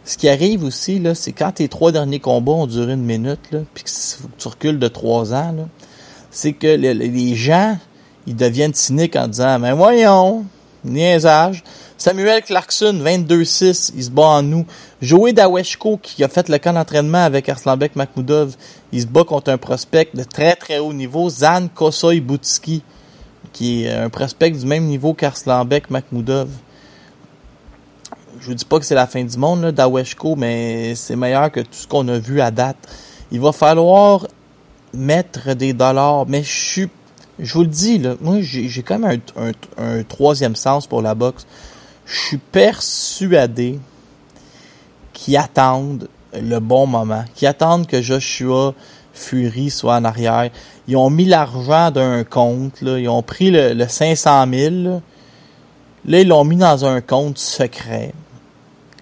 ce 0.04 0.16
qui 0.16 0.28
arrive 0.28 0.64
aussi 0.64 0.98
là, 0.98 1.14
c'est 1.14 1.32
quand 1.32 1.52
tes 1.52 1.68
trois 1.68 1.92
derniers 1.92 2.20
combats 2.20 2.52
ont 2.52 2.66
duré 2.66 2.92
une 2.94 3.04
minute 3.04 3.40
là, 3.52 3.60
puis 3.74 3.84
que 3.84 3.90
tu 4.38 4.48
recules 4.48 4.78
de 4.78 4.88
trois 4.88 5.34
ans 5.34 5.54
c'est 6.30 6.52
que 6.52 6.68
les, 6.68 6.94
les 6.94 7.34
gens 7.34 7.76
ils 8.26 8.36
deviennent 8.36 8.74
cyniques 8.74 9.16
en 9.16 9.28
disant 9.28 9.58
mais 9.58 9.72
voyons, 9.72 10.44
niaisage. 10.84 11.62
Samuel 11.98 12.42
Clarkson, 12.42 12.98
22-6, 13.04 13.92
il 13.94 14.04
se 14.04 14.10
bat 14.10 14.22
en 14.22 14.42
nous. 14.42 14.64
Joey 15.02 15.32
Daweshko, 15.32 15.98
qui 15.98 16.24
a 16.24 16.28
fait 16.28 16.48
le 16.48 16.58
camp 16.58 16.72
d'entraînement 16.72 17.22
avec 17.22 17.48
Arslanbek 17.48 17.94
Makhmoudov, 17.94 18.56
il 18.92 19.02
se 19.02 19.06
bat 19.06 19.24
contre 19.24 19.50
un 19.50 19.58
prospect 19.58 20.08
de 20.14 20.24
très 20.24 20.56
très 20.56 20.78
haut 20.78 20.94
niveau, 20.94 21.28
Zan 21.28 21.68
Kosoy 21.68 22.20
Boutski, 22.20 22.82
qui 23.52 23.84
est 23.84 23.90
un 23.90 24.08
prospect 24.08 24.50
du 24.50 24.64
même 24.64 24.84
niveau 24.84 25.12
qu'Arslanbek 25.12 25.90
Makhmoudov. 25.90 26.48
Je 28.40 28.46
vous 28.46 28.54
dis 28.54 28.64
pas 28.64 28.78
que 28.78 28.86
c'est 28.86 28.94
la 28.94 29.06
fin 29.06 29.22
du 29.22 29.36
monde, 29.36 29.60
là, 29.62 29.72
Daweshko, 29.72 30.34
mais 30.34 30.94
c'est 30.94 31.16
meilleur 31.16 31.52
que 31.52 31.60
tout 31.60 31.68
ce 31.72 31.86
qu'on 31.86 32.08
a 32.08 32.18
vu 32.18 32.40
à 32.40 32.50
date. 32.50 32.76
Il 33.30 33.40
va 33.40 33.52
falloir 33.52 34.26
mettre 34.94 35.54
des 35.54 35.72
dollars, 35.72 36.24
mais 36.26 36.42
je 36.42 36.50
suis 36.50 36.88
je 37.42 37.54
vous 37.54 37.62
le 37.62 37.68
dis, 37.68 37.98
là, 37.98 38.16
moi, 38.20 38.38
j'ai 38.40 38.82
quand 38.82 38.98
même 38.98 39.20
un, 39.36 39.48
un, 39.48 39.52
un, 39.98 40.02
troisième 40.02 40.54
sens 40.56 40.86
pour 40.86 41.00
la 41.00 41.14
boxe. 41.14 41.46
Je 42.04 42.18
suis 42.18 42.36
persuadé 42.38 43.78
qu'ils 45.12 45.38
attendent 45.38 46.08
le 46.34 46.58
bon 46.58 46.86
moment, 46.86 47.24
qu'ils 47.34 47.48
attendent 47.48 47.86
que 47.86 48.02
Joshua 48.02 48.74
Fury 49.14 49.70
soit 49.70 49.96
en 49.96 50.04
arrière. 50.04 50.50
Ils 50.86 50.96
ont 50.96 51.10
mis 51.10 51.24
l'argent 51.24 51.90
d'un 51.90 52.24
compte, 52.24 52.80
là, 52.82 52.98
ils 52.98 53.08
ont 53.08 53.22
pris 53.22 53.50
le, 53.50 53.72
le 53.72 53.88
500 53.88 54.46
000, 54.52 54.74
là, 54.74 55.00
là 56.04 56.20
ils 56.20 56.28
l'ont 56.28 56.44
mis 56.44 56.56
dans 56.56 56.84
un 56.84 57.00
compte 57.00 57.38
secret. 57.38 58.12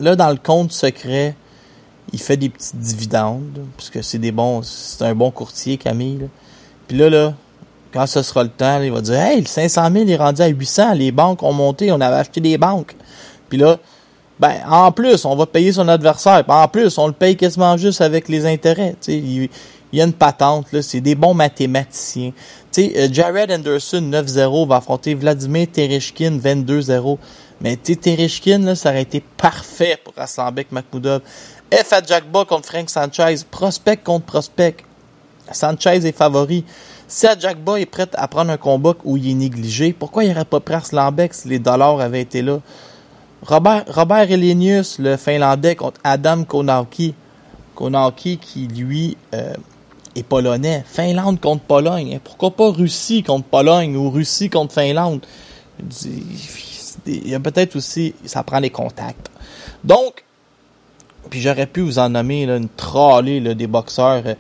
Là, 0.01 0.17
dans 0.17 0.31
le 0.31 0.37
compte 0.37 0.73
secret, 0.73 1.35
il 2.13 2.21
fait 2.21 2.37
des 2.37 2.49
petites 2.49 2.77
dividendes, 2.77 3.61
parce 3.77 3.91
que 3.91 4.03
c'est 4.03 4.19
des 4.19 4.33
bons, 4.33 4.63
c'est 4.63 5.05
un 5.05 5.15
bon 5.15 5.31
courtier, 5.31 5.77
Camille. 5.77 6.29
Puis 6.87 6.97
là, 6.97 7.11
là, 7.11 7.35
quand 7.93 8.07
ce 8.07 8.23
sera 8.23 8.43
le 8.43 8.49
temps, 8.49 8.81
il 8.81 8.93
va 8.93 9.01
dire 9.01 9.15
Hey, 9.15 9.41
le 9.41 9.47
500 9.47 9.91
000 9.93 10.09
est 10.09 10.17
rendu 10.17 10.43
à 10.43 10.47
800, 10.47 10.95
les 10.95 11.13
banques 11.13 11.43
ont 11.43 11.53
monté, 11.53 11.91
on 11.93 12.01
avait 12.01 12.17
acheté 12.17 12.41
des 12.41 12.59
banques. 12.59 12.95
Puis 13.49 13.59
là, 13.59 13.79
ben, 14.39 14.55
en 14.71 14.93
plus, 14.93 15.25
on 15.25 15.35
va 15.35 15.47
payer 15.47 15.73
son 15.73 15.89
adversaire. 15.89 16.45
En 16.47 16.69
plus, 16.69 16.97
on 16.97 17.09
le 17.09 17.13
paye 17.13 17.37
quasiment 17.37 17.77
juste 17.77 18.01
avec 18.01 18.29
les 18.29 18.47
intérêts. 18.47 18.95
Il, 19.09 19.49
il 19.93 19.99
y 19.99 20.03
a 20.03 20.05
une 20.05 20.13
patente, 20.13 20.71
là, 20.73 20.83
c'est 20.83 21.01
des 21.01 21.15
bons 21.15 21.35
mathématiciens. 21.35 22.33
Euh, 22.79 23.09
Jared 23.11 23.51
Anderson, 23.51 24.03
9-0, 24.03 24.69
va 24.69 24.77
affronter 24.77 25.15
Vladimir 25.15 25.67
Tereshkin, 25.73 26.39
22-0. 26.39 27.19
Mais 27.61 27.77
tu 27.77 27.97
Tereshkin, 27.97 28.59
là, 28.61 28.75
ça 28.75 28.91
aurait 28.91 29.03
été 29.03 29.21
parfait 29.21 29.99
pour 30.03 30.13
Aslanbek 30.17 30.71
Makhmoudov. 30.71 31.23
F 31.73 31.93
à 31.93 32.03
Jackba 32.03 32.45
contre 32.45 32.69
Frank 32.69 32.89
Sanchez. 32.89 33.45
Prospect 33.51 33.99
contre 33.99 34.27
prospect. 34.27 34.77
Sanchez 35.51 36.07
est 36.07 36.17
favori. 36.17 36.65
Si 37.09 37.27
Jackba 37.39 37.81
est 37.81 37.87
prêt 37.87 38.09
à 38.15 38.29
prendre 38.29 38.51
un 38.51 38.57
combat 38.57 38.95
où 39.05 39.17
il 39.17 39.31
est 39.31 39.35
négligé, 39.35 39.93
pourquoi 39.93 40.25
il 40.25 40.29
n'aurait 40.29 40.45
pas 40.45 40.61
pris 40.61 40.75
Arslanbek 40.75 41.35
si 41.35 41.49
les 41.49 41.59
dollars 41.59 42.01
avaient 42.01 42.21
été 42.21 42.43
là? 42.43 42.61
Robert, 43.43 43.85
Robert 43.89 44.31
Elenius, 44.31 44.99
le 44.99 45.17
Finlandais, 45.17 45.75
contre 45.75 46.01
Adam 46.05 46.45
Konauki. 46.45 47.15
Konauki 47.75 48.39
qui, 48.39 48.67
lui, 48.69 49.17
euh, 49.35 49.55
est 50.15 50.23
polonais. 50.23 50.85
Finlande 50.87 51.41
contre 51.41 51.63
Pologne. 51.63 52.21
Pourquoi 52.23 52.51
pas 52.51 52.71
Russie 52.71 53.23
contre 53.23 53.47
Pologne 53.47 53.97
ou 53.97 54.11
Russie 54.11 54.51
contre 54.51 54.75
Finlande? 54.75 55.21
Il 57.07 57.29
y 57.29 57.35
a 57.35 57.41
peut-être 57.41 57.77
aussi, 57.77 58.15
ça 58.25 58.43
prend 58.43 58.59
les 58.59 58.71
contacts. 58.71 59.31
Donc, 59.85 60.25
puis 61.31 61.41
j'aurais 61.41 61.67
pu 61.67 61.81
vous 61.81 61.99
en 61.99 62.09
nommer 62.09 62.45
une 62.45 62.69
trollée 62.69 63.55
des 63.55 63.67
boxeurs. 63.67 64.23
Euh, 64.27 64.35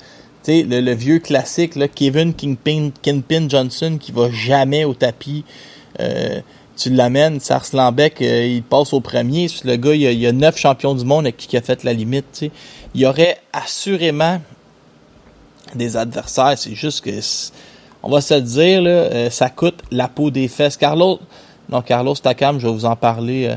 le, 0.48 0.94
vieux 0.94 1.18
classique, 1.18 1.74
Kevin 1.94 2.32
Kingpin, 2.32 3.48
Johnson 3.48 3.98
qui 4.00 4.12
va 4.12 4.30
jamais 4.30 4.84
au 4.84 4.94
tapis. 4.94 5.44
Euh, 6.00 6.40
tu 6.76 6.90
l'amènes, 6.90 7.40
Sarslanbeck, 7.40 8.22
euh, 8.22 8.46
il 8.46 8.62
passe 8.62 8.92
au 8.92 9.00
premier. 9.00 9.48
Le 9.64 9.76
gars, 9.76 9.94
il 9.94 10.02
y, 10.02 10.26
a, 10.26 10.32
neuf 10.32 10.56
champions 10.56 10.94
du 10.94 11.04
monde 11.04 11.26
avec 11.26 11.36
qui 11.36 11.56
a 11.56 11.60
fait 11.60 11.82
la 11.84 11.92
limite. 11.92 12.44
Il 12.94 13.00
y 13.00 13.06
aurait 13.06 13.38
assurément 13.52 14.40
des 15.74 15.96
adversaires. 15.96 16.56
C'est 16.56 16.74
juste 16.74 17.04
que, 17.04 17.10
on 18.02 18.10
va 18.10 18.20
se 18.20 18.34
dire, 18.34 18.82
euh, 18.86 19.28
ça 19.28 19.50
coûte 19.50 19.82
la 19.90 20.08
peau 20.08 20.30
des 20.30 20.48
fesses. 20.48 20.76
Carlos, 20.76 21.18
non, 21.68 21.82
Carlos 21.82 22.14
Takam, 22.14 22.58
je 22.58 22.66
vais 22.66 22.72
vous 22.72 22.84
en 22.84 22.96
parler 22.96 23.46
euh, 23.46 23.56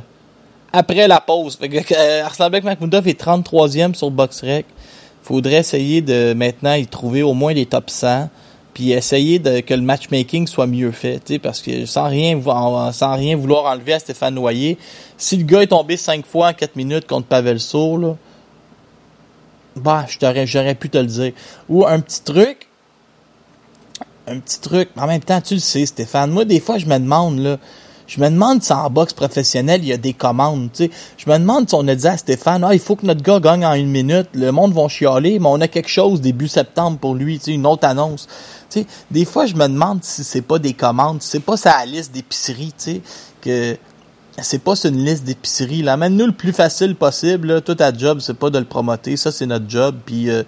après 0.74 1.08
la 1.08 1.20
pause. 1.20 1.58
Fait 1.58 1.70
que, 1.70 1.94
euh, 1.94 2.26
Arslanbek 2.26 2.66
est 2.66 3.22
33e 3.22 3.94
sur 3.94 4.12
BoxRec 4.12 4.66
faudrait 5.24 5.58
essayer 5.58 6.02
de 6.02 6.34
maintenant 6.34 6.74
y 6.74 6.88
trouver 6.88 7.24
au 7.24 7.34
moins 7.34 7.54
les 7.54 7.66
top 7.66 7.90
100 7.90 8.30
puis 8.74 8.92
essayer 8.92 9.38
de, 9.38 9.60
que 9.60 9.74
le 9.74 9.82
matchmaking 9.82 10.48
soit 10.48 10.66
mieux 10.66 10.92
fait, 10.92 11.40
parce 11.40 11.62
que 11.62 11.86
sans 11.86 12.08
rien 12.08 12.42
sans 12.94 13.16
rien 13.16 13.36
vouloir 13.36 13.66
enlever 13.66 13.94
à 13.94 14.00
Stéphane 14.00 14.34
Noyer, 14.34 14.78
si 15.18 15.36
le 15.36 15.44
gars 15.44 15.64
est 15.64 15.68
tombé 15.68 15.98
cinq 15.98 16.26
fois 16.26 16.50
en 16.50 16.54
4 16.54 16.78
minutes 16.78 17.06
contre 17.06 17.28
Pavel 17.28 17.60
Sour, 17.60 17.98
là, 17.98 18.16
bah, 19.76 20.06
j'aurais 20.46 20.76
pu 20.76 20.90
te 20.90 20.98
le 20.98 21.06
dire. 21.06 21.34
Ou 21.68 21.86
un 21.86 22.00
petit 22.00 22.22
truc, 22.24 22.70
un 24.26 24.40
petit 24.40 24.62
truc, 24.62 24.88
en 24.96 25.06
même 25.06 25.22
temps, 25.22 25.42
tu 25.42 25.56
le 25.56 25.60
sais, 25.60 25.86
Stéphane, 25.86 26.32
moi, 26.32 26.46
des 26.46 26.62
fois, 26.62 26.78
je 26.78 26.86
me 26.86 26.98
demande, 26.98 27.40
là, 27.40 27.58
je 28.12 28.20
me 28.20 28.30
demande 28.30 28.62
si 28.62 28.74
en 28.74 28.90
boxe 28.90 29.14
professionnelle, 29.14 29.82
il 29.84 29.88
y 29.88 29.94
a 29.94 29.98
des 29.98 30.12
commandes, 30.12 30.70
sais. 30.74 30.92
Je 31.18 31.30
me 31.30 31.38
demande 31.38 31.70
si 31.70 31.76
on 31.76 31.88
a 31.88 31.96
dit 31.96 32.08
à 32.08 32.18
Stéphane, 32.18 32.62
ah, 32.66 32.74
il 32.74 32.82
faut 32.82 32.98
que 32.98 33.06
notre 33.06 33.22
gars 33.22 33.40
gagne 33.40 33.66
en 33.66 33.72
une 33.72 33.90
minute, 33.90 34.28
le 34.34 34.52
monde 34.52 34.74
va 34.74 34.90
chialer, 34.90 35.40
mais 35.40 35.48
on 35.48 35.62
a 35.62 35.70
quelque 35.70 35.88
chose 35.88 36.20
début 36.20 36.50
septembre 36.50 36.98
pour 36.98 37.16
lui, 37.16 37.40
une 37.48 37.66
autre 37.66 37.88
annonce. 37.88 38.28
Sais, 38.68 38.86
des 39.12 39.24
fois, 39.24 39.46
je 39.46 39.56
me 39.56 39.66
demande 39.66 40.04
si 40.04 40.26
c'est 40.26 40.42
pas 40.42 40.60
des 40.60 40.74
commandes, 40.74 41.22
si 41.22 41.30
c'est 41.30 41.40
pas 41.40 41.56
sa 41.56 41.86
liste 41.86 42.12
d'épicerie, 42.14 42.74
que 43.40 43.78
c'est 44.42 44.62
pas 44.62 44.76
une 44.84 45.06
liste 45.06 45.24
d'épicerie. 45.24 45.82
Là, 45.82 45.94
amène-nous 45.94 46.26
le 46.26 46.32
plus 46.34 46.52
facile 46.52 46.96
possible. 46.96 47.48
Là. 47.48 47.62
Tout 47.62 47.78
à 47.80 47.94
job, 47.98 48.20
c'est 48.20 48.34
pas 48.34 48.50
de 48.50 48.60
le 48.60 48.66
promoter. 48.66 49.16
Ça, 49.16 49.32
c'est 49.32 49.46
notre 49.46 49.70
job. 49.70 49.96
Puis 50.06 50.30
euh, 50.30 50.44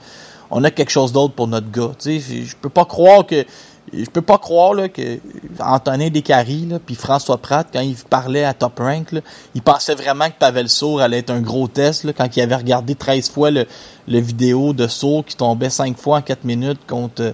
on 0.51 0.65
a 0.65 0.71
quelque 0.71 0.91
chose 0.91 1.13
d'autre 1.13 1.33
pour 1.33 1.47
notre 1.47 1.71
gars. 1.71 1.91
Tu 1.97 2.19
sais, 2.19 2.43
je 2.43 2.55
peux 2.57 2.69
pas 2.69 2.83
croire 2.83 3.25
que 3.25 3.45
je 3.95 4.09
peux 4.09 4.21
pas 4.21 4.37
croire 4.37 4.73
là, 4.73 4.89
que 4.89 5.19
Antonin 5.59 6.09
Descaries 6.09 6.67
puis 6.85 6.95
François 6.95 7.37
Pratt, 7.37 7.67
quand 7.71 7.81
il 7.81 7.95
parlait 7.95 8.43
à 8.43 8.53
Top 8.53 8.79
Rank, 8.79 9.11
là, 9.11 9.21
il 9.55 9.61
pensait 9.61 9.95
vraiment 9.95 10.27
que 10.27 10.37
Pavel 10.39 10.69
Sour 10.69 11.01
allait 11.01 11.19
être 11.19 11.29
un 11.29 11.41
gros 11.41 11.67
test 11.67 12.03
là, 12.03 12.13
quand 12.13 12.35
il 12.35 12.41
avait 12.41 12.55
regardé 12.55 12.95
13 12.95 13.29
fois 13.29 13.51
le, 13.51 13.67
le 14.07 14.19
vidéo 14.19 14.73
de 14.73 14.87
Sour 14.87 15.25
qui 15.25 15.35
tombait 15.35 15.69
5 15.69 15.97
fois 15.97 16.17
en 16.17 16.21
4 16.21 16.43
minutes 16.43 16.81
contre 16.87 17.33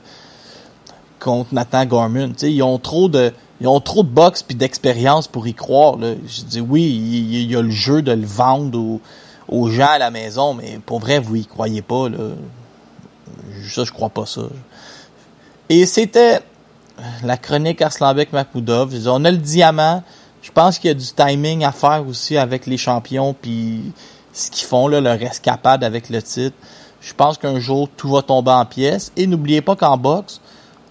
contre 1.19 1.53
Nathan 1.53 1.85
Gorman. 1.85 2.33
sais 2.37 2.51
ils 2.51 2.63
ont 2.63 2.77
trop 2.77 3.09
de 3.09 3.33
ils 3.59 3.67
ont 3.67 3.81
trop 3.81 4.03
de 4.03 4.09
boxe 4.09 4.41
puis 4.41 4.55
d'expérience 4.55 5.27
pour 5.27 5.45
y 5.45 5.53
croire. 5.53 5.97
Là. 5.97 6.13
Je 6.25 6.43
dis 6.43 6.61
oui, 6.61 6.83
il, 6.83 7.35
il, 7.35 7.51
y 7.51 7.55
a 7.57 7.61
le 7.61 7.69
jeu 7.69 8.01
de 8.01 8.13
le 8.13 8.25
vendre 8.25 8.79
aux, 8.79 9.01
aux 9.49 9.69
gens 9.69 9.89
à 9.89 9.97
la 9.97 10.11
maison, 10.11 10.53
mais 10.53 10.79
pour 10.85 10.99
vrai, 10.99 11.19
vous 11.19 11.35
y 11.35 11.45
croyez 11.45 11.81
pas. 11.81 12.07
Là. 12.07 12.19
Ça, 13.69 13.83
je 13.83 13.91
crois 13.91 14.09
pas 14.09 14.25
ça. 14.25 14.43
Et 15.67 15.85
c'était 15.85 16.39
la 17.24 17.38
chronique 17.38 17.82
Arslanbek 17.82 18.34
Makoudov. 18.34 18.94
On 19.08 19.25
a 19.25 19.32
le 19.32 19.38
diamant. 19.38 20.03
Je 20.41 20.51
pense 20.51 20.79
qu'il 20.79 20.88
y 20.88 20.91
a 20.91 20.94
du 20.94 21.06
timing 21.06 21.63
à 21.63 21.72
faire 21.72 22.06
aussi 22.08 22.38
avec 22.38 22.65
les 22.65 22.77
champions 22.77 23.34
puis 23.34 23.91
ce 24.34 24.51
qu'ils 24.51 24.68
font, 24.68 24.88
là, 24.88 25.01
leur 25.01 25.22
escapade 25.22 25.84
avec 25.84 26.10
le 26.10 26.22
titre. 26.22 26.56
Je 27.01 27.13
pense 27.13 27.38
qu'un 27.38 27.60
jour, 27.60 27.89
tout 27.96 28.10
va 28.10 28.22
tomber 28.22 28.51
en 28.51 28.65
pièces. 28.65 29.12
Et 29.15 29.27
n'oubliez 29.27 29.62
pas 29.62 29.75
qu'en 29.75 29.98
boxe, 29.98 30.41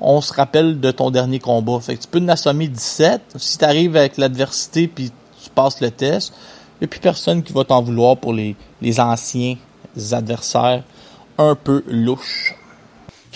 on 0.00 0.20
se 0.20 0.32
rappelle 0.32 0.80
de 0.80 0.90
ton 0.90 1.10
dernier 1.10 1.38
combat. 1.38 1.80
Fait 1.80 1.96
que 1.96 2.02
tu 2.02 2.08
peux 2.08 2.20
en 2.20 2.28
assommer 2.28 2.68
17. 2.68 3.20
Si 3.36 3.58
tu 3.58 3.64
arrives 3.64 3.96
avec 3.96 4.16
l'adversité 4.16 4.88
puis 4.88 5.12
tu 5.42 5.50
passes 5.50 5.80
le 5.80 5.90
test, 5.90 6.32
il 6.76 6.82
n'y 6.82 6.84
a 6.86 6.88
plus 6.88 7.00
personne 7.00 7.42
qui 7.42 7.52
va 7.52 7.64
t'en 7.64 7.82
vouloir 7.82 8.16
pour 8.16 8.32
les, 8.32 8.56
les 8.80 9.00
anciens 9.00 9.56
adversaires 10.12 10.82
un 11.36 11.54
peu 11.54 11.82
louches. 11.86 12.57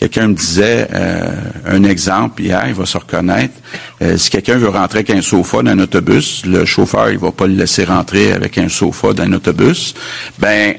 Quelqu'un 0.02 0.26
me 0.26 0.34
disait 0.34 0.88
euh, 0.92 1.30
un 1.64 1.84
exemple 1.84 2.42
hier, 2.42 2.64
il 2.66 2.74
va 2.74 2.86
se 2.86 2.98
reconnaître. 2.98 3.54
Euh, 4.02 4.16
si 4.16 4.30
quelqu'un 4.30 4.56
veut 4.56 4.68
rentrer 4.68 4.98
avec 4.98 5.10
un 5.10 5.22
sofa 5.22 5.62
dans 5.62 5.70
un 5.70 5.78
autobus, 5.78 6.44
le 6.44 6.64
chauffeur 6.64 7.08
il 7.12 7.18
va 7.18 7.30
pas 7.30 7.46
le 7.46 7.54
laisser 7.54 7.84
rentrer 7.84 8.32
avec 8.32 8.58
un 8.58 8.68
sofa 8.68 9.12
dans 9.12 9.22
un 9.22 9.32
autobus. 9.32 9.94
Ben 10.40 10.74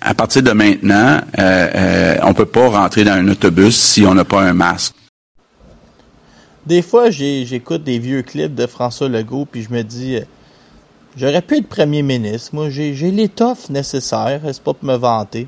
à 0.00 0.14
partir 0.14 0.42
de 0.42 0.50
maintenant, 0.50 1.20
euh, 1.38 1.68
euh, 1.76 2.16
on 2.24 2.34
peut 2.34 2.44
pas 2.44 2.68
rentrer 2.70 3.04
dans 3.04 3.12
un 3.12 3.28
autobus 3.28 3.76
si 3.76 4.04
on 4.04 4.14
n'a 4.14 4.24
pas 4.24 4.42
un 4.42 4.52
masque. 4.52 4.96
Des 6.66 6.82
fois, 6.82 7.10
j'écoute 7.10 7.84
des 7.84 8.00
vieux 8.00 8.22
clips 8.22 8.56
de 8.56 8.66
François 8.66 9.08
Legault, 9.08 9.46
puis 9.48 9.62
je 9.62 9.72
me 9.72 9.82
dis, 9.82 10.18
j'aurais 11.16 11.40
pu 11.40 11.58
être 11.58 11.68
premier 11.68 12.02
ministre. 12.02 12.50
Moi, 12.52 12.68
j'ai 12.70 13.12
l'étoffe 13.12 13.70
nécessaire, 13.70 14.40
c'est 14.44 14.60
pas 14.60 14.74
pour 14.74 14.84
me 14.84 14.96
vanter. 14.96 15.46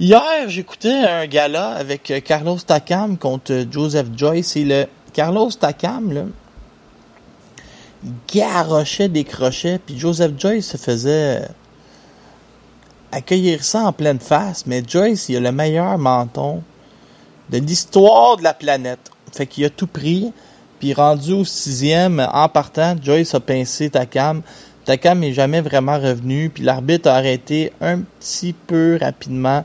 Hier, 0.00 0.48
j'écoutais 0.48 0.92
un 0.92 1.26
gala 1.26 1.70
avec 1.70 2.10
euh, 2.10 2.20
Carlos 2.20 2.58
Takam 2.58 3.16
contre 3.16 3.52
euh, 3.52 3.64
Joseph 3.70 4.08
Joyce, 4.16 4.56
et 4.56 4.64
le 4.64 4.86
Carlos 5.12 5.50
Takam, 5.50 6.12
là, 6.12 6.24
garochait 8.32 9.08
des 9.08 9.24
crochets, 9.24 9.78
puis 9.78 9.98
Joseph 9.98 10.32
Joyce 10.38 10.66
se 10.66 10.76
faisait 10.76 11.42
euh, 11.42 11.46
accueillir 13.12 13.64
ça 13.64 13.82
en 13.82 13.92
pleine 13.92 14.20
face, 14.20 14.66
mais 14.66 14.82
Joyce, 14.86 15.28
il 15.28 15.36
a 15.36 15.40
le 15.40 15.52
meilleur 15.52 15.98
menton 15.98 16.62
de 17.50 17.58
l'histoire 17.58 18.36
de 18.36 18.42
la 18.42 18.54
planète. 18.54 19.10
Fait 19.32 19.46
qu'il 19.46 19.64
a 19.64 19.70
tout 19.70 19.86
pris, 19.86 20.32
puis 20.80 20.92
rendu 20.92 21.32
au 21.32 21.44
sixième, 21.44 22.26
en 22.32 22.48
partant, 22.48 22.96
Joyce 23.00 23.34
a 23.34 23.40
pincé 23.40 23.90
Takam. 23.90 24.42
Takam 24.84 25.20
n'est 25.20 25.32
jamais 25.32 25.60
vraiment 25.60 25.98
revenu, 25.98 26.50
puis 26.50 26.62
l'arbitre 26.62 27.08
a 27.08 27.14
arrêté 27.14 27.72
un 27.80 28.00
petit 28.00 28.52
peu 28.52 28.98
rapidement 29.00 29.64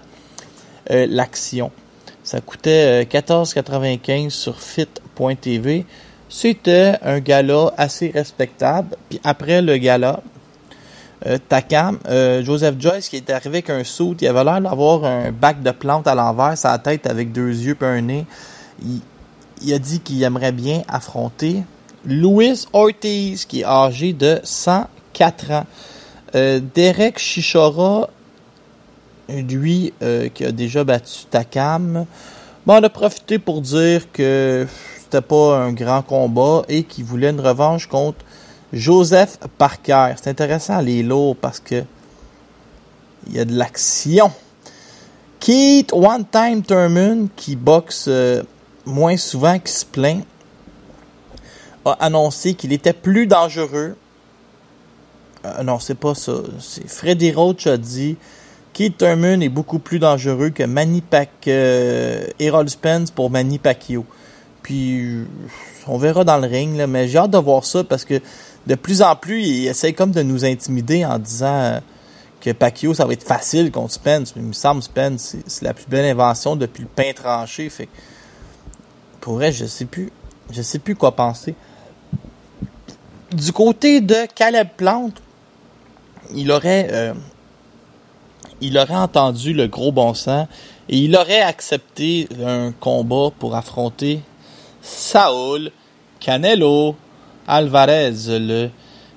euh, 0.91 1.07
l'action. 1.09 1.71
Ça 2.23 2.41
coûtait 2.41 3.03
euh, 3.03 3.05
14,95 3.05 4.29
sur 4.29 4.59
fit.tv. 4.61 5.85
C'était 6.29 6.93
un 7.01 7.19
gala 7.19 7.73
assez 7.77 8.11
respectable. 8.11 8.95
Puis 9.09 9.19
après 9.23 9.61
le 9.61 9.77
gala, 9.77 10.21
euh, 11.25 11.37
Takam, 11.49 11.99
euh, 12.07 12.43
Joseph 12.43 12.75
Joyce 12.79 13.09
qui 13.09 13.17
est 13.17 13.29
arrivé 13.29 13.57
avec 13.57 13.69
un 13.69 13.83
saut, 13.83 14.15
il 14.21 14.27
avait 14.27 14.43
l'air 14.43 14.61
d'avoir 14.61 15.03
un 15.03 15.31
bac 15.31 15.61
de 15.61 15.71
plantes 15.71 16.07
à 16.07 16.15
l'envers, 16.15 16.57
sa 16.57 16.77
tête 16.77 17.07
avec 17.07 17.33
deux 17.33 17.49
yeux 17.49 17.75
et 17.81 17.85
un 17.85 18.01
nez. 18.01 18.25
Il, 19.61 19.73
a 19.73 19.79
dit 19.79 19.99
qu'il 19.99 20.23
aimerait 20.23 20.53
bien 20.53 20.83
affronter 20.87 21.63
Louis 22.05 22.63
Ortiz, 22.71 23.43
qui 23.43 23.61
est 23.61 23.65
âgé 23.65 24.13
de 24.13 24.39
104 24.43 25.51
ans. 25.51 25.65
Euh, 26.35 26.61
Derek 26.73 27.19
Chichora, 27.19 28.09
lui, 29.29 29.93
euh, 30.01 30.29
qui 30.29 30.45
a 30.45 30.51
déjà 30.51 30.83
battu 30.83 31.25
Takam, 31.29 32.05
bon, 32.65 32.73
on 32.79 32.83
a 32.83 32.89
profité 32.89 33.39
pour 33.39 33.61
dire 33.61 34.11
que 34.11 34.67
c'était 35.01 35.21
pas 35.21 35.57
un 35.57 35.71
grand 35.73 36.01
combat 36.01 36.63
et 36.67 36.83
qu'il 36.83 37.05
voulait 37.05 37.29
une 37.29 37.41
revanche 37.41 37.87
contre 37.87 38.19
Joseph 38.73 39.37
Parker. 39.57 40.13
C'est 40.17 40.29
intéressant 40.29 40.79
les 40.81 41.03
lourds 41.03 41.35
parce 41.35 41.59
que 41.59 41.83
il 43.27 43.35
y 43.35 43.39
a 43.39 43.45
de 43.45 43.53
l'action. 43.53 44.31
Keith 45.39 45.93
One 45.93 46.25
Time 46.29 46.63
Thurman, 46.63 47.29
qui 47.35 47.55
boxe 47.55 48.05
euh, 48.07 48.43
moins 48.85 49.17
souvent 49.17 49.57
qu'il 49.57 49.69
se 49.69 49.85
plaint, 49.85 50.25
a 51.85 51.91
annoncé 51.91 52.55
qu'il 52.55 52.73
était 52.73 52.93
plus 52.93 53.25
dangereux. 53.27 53.95
Euh, 55.45 55.63
non, 55.63 55.79
c'est 55.79 55.95
pas 55.95 56.15
ça. 56.15 56.33
C'est 56.59 56.87
Freddy 56.89 57.31
Roach 57.31 57.67
a 57.67 57.77
dit 57.77 58.17
Keith 58.73 58.97
Thurman 58.97 59.41
est 59.41 59.49
beaucoup 59.49 59.79
plus 59.79 59.99
dangereux 59.99 60.51
que 60.51 60.63
Manny 60.63 61.01
Pac 61.01 61.29
euh, 61.47 62.25
Errol 62.39 62.69
Spence 62.69 63.11
pour 63.11 63.29
Manny 63.29 63.57
Pacquiao. 63.59 64.05
Puis 64.63 65.01
euh, 65.01 65.25
on 65.87 65.97
verra 65.97 66.23
dans 66.23 66.37
le 66.37 66.47
ring, 66.47 66.77
là, 66.77 66.87
mais 66.87 67.07
j'ai 67.07 67.17
hâte 67.17 67.31
de 67.31 67.37
voir 67.37 67.65
ça 67.65 67.83
parce 67.83 68.05
que 68.05 68.21
de 68.67 68.75
plus 68.75 69.01
en 69.01 69.15
plus, 69.15 69.41
il 69.41 69.67
essaie 69.67 69.93
comme 69.93 70.11
de 70.11 70.21
nous 70.21 70.45
intimider 70.45 71.03
en 71.05 71.17
disant 71.19 71.53
euh, 71.55 71.79
que 72.39 72.51
Pacquiao, 72.51 72.93
ça 72.93 73.05
va 73.05 73.13
être 73.13 73.23
facile 73.23 73.71
contre 73.71 73.93
Spence. 73.93 74.33
Mais 74.35 74.41
il 74.43 74.47
me 74.47 74.53
semble 74.53 74.81
Spence, 74.83 75.35
c'est- 75.45 75.61
la 75.61 75.73
plus 75.73 75.85
belle 75.87 76.05
invention 76.05 76.55
depuis 76.55 76.83
le 76.83 76.89
pain 76.89 77.11
tranché. 77.13 77.69
Fait 77.69 77.89
pour 79.19 79.33
vrai, 79.33 79.51
je 79.51 79.65
sais 79.65 79.85
plus. 79.85 80.11
Je 80.51 80.61
sais 80.61 80.79
plus 80.79 80.95
quoi 80.95 81.15
penser. 81.15 81.53
Du 83.31 83.51
côté 83.51 84.01
de 84.01 84.15
Caleb 84.33 84.69
Plante, 84.77 85.21
il 86.33 86.51
aurait 86.51 86.87
euh, 86.91 87.13
il 88.61 88.77
aurait 88.77 88.95
entendu 88.95 89.53
le 89.53 89.67
gros 89.67 89.91
bon 89.91 90.13
sens 90.13 90.47
et 90.87 90.97
il 90.97 91.15
aurait 91.15 91.41
accepté 91.41 92.27
un 92.43 92.71
combat 92.71 93.29
pour 93.37 93.55
affronter 93.55 94.21
Saul 94.81 95.71
Canelo 96.19 96.95
Alvarez 97.47 98.13
le 98.27 98.69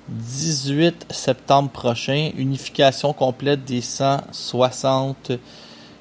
18 0.08 1.06
septembre 1.10 1.70
prochain. 1.70 2.30
Unification 2.36 3.12
complète 3.12 3.64
des 3.64 3.80
168 3.80 5.38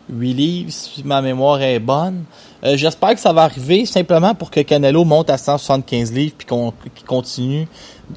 livres, 0.10 0.72
si 0.72 1.04
ma 1.04 1.22
mémoire 1.22 1.62
est 1.62 1.80
bonne. 1.80 2.24
Euh, 2.64 2.78
J'espère 2.78 3.16
que 3.16 3.20
ça 3.20 3.34
va 3.34 3.44
arriver 3.44 3.86
simplement 3.86 4.34
pour 4.36 4.52
que 4.52 4.62
Canelo 4.62 5.04
monte 5.04 5.30
à 5.30 5.38
175 5.38 6.12
livres 6.12 6.36
puis 6.38 6.48
continue 7.06 7.68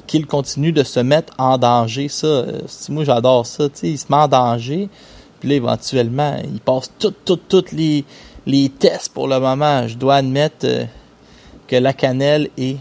qu'il 0.07 0.25
continue 0.27 0.71
de 0.71 0.83
se 0.83 0.99
mettre 0.99 1.33
en 1.37 1.57
danger. 1.57 2.07
Ça, 2.09 2.27
euh, 2.27 2.61
moi 2.89 3.03
j'adore 3.03 3.45
ça. 3.45 3.65
Il 3.83 3.97
se 3.97 4.05
met 4.09 4.17
en 4.17 4.27
danger. 4.27 4.89
Éventuellement, 5.51 6.37
il 6.43 6.59
passe 6.59 6.91
toutes, 6.99 7.23
toutes, 7.25 7.47
toutes 7.47 7.71
les, 7.71 8.03
les 8.45 8.69
tests 8.69 9.13
pour 9.13 9.27
le 9.27 9.39
moment. 9.39 9.87
Je 9.87 9.95
dois 9.95 10.15
admettre 10.15 10.65
euh, 10.65 10.85
que 11.67 11.75
la 11.75 11.93
cannelle 11.93 12.49
est 12.57 12.77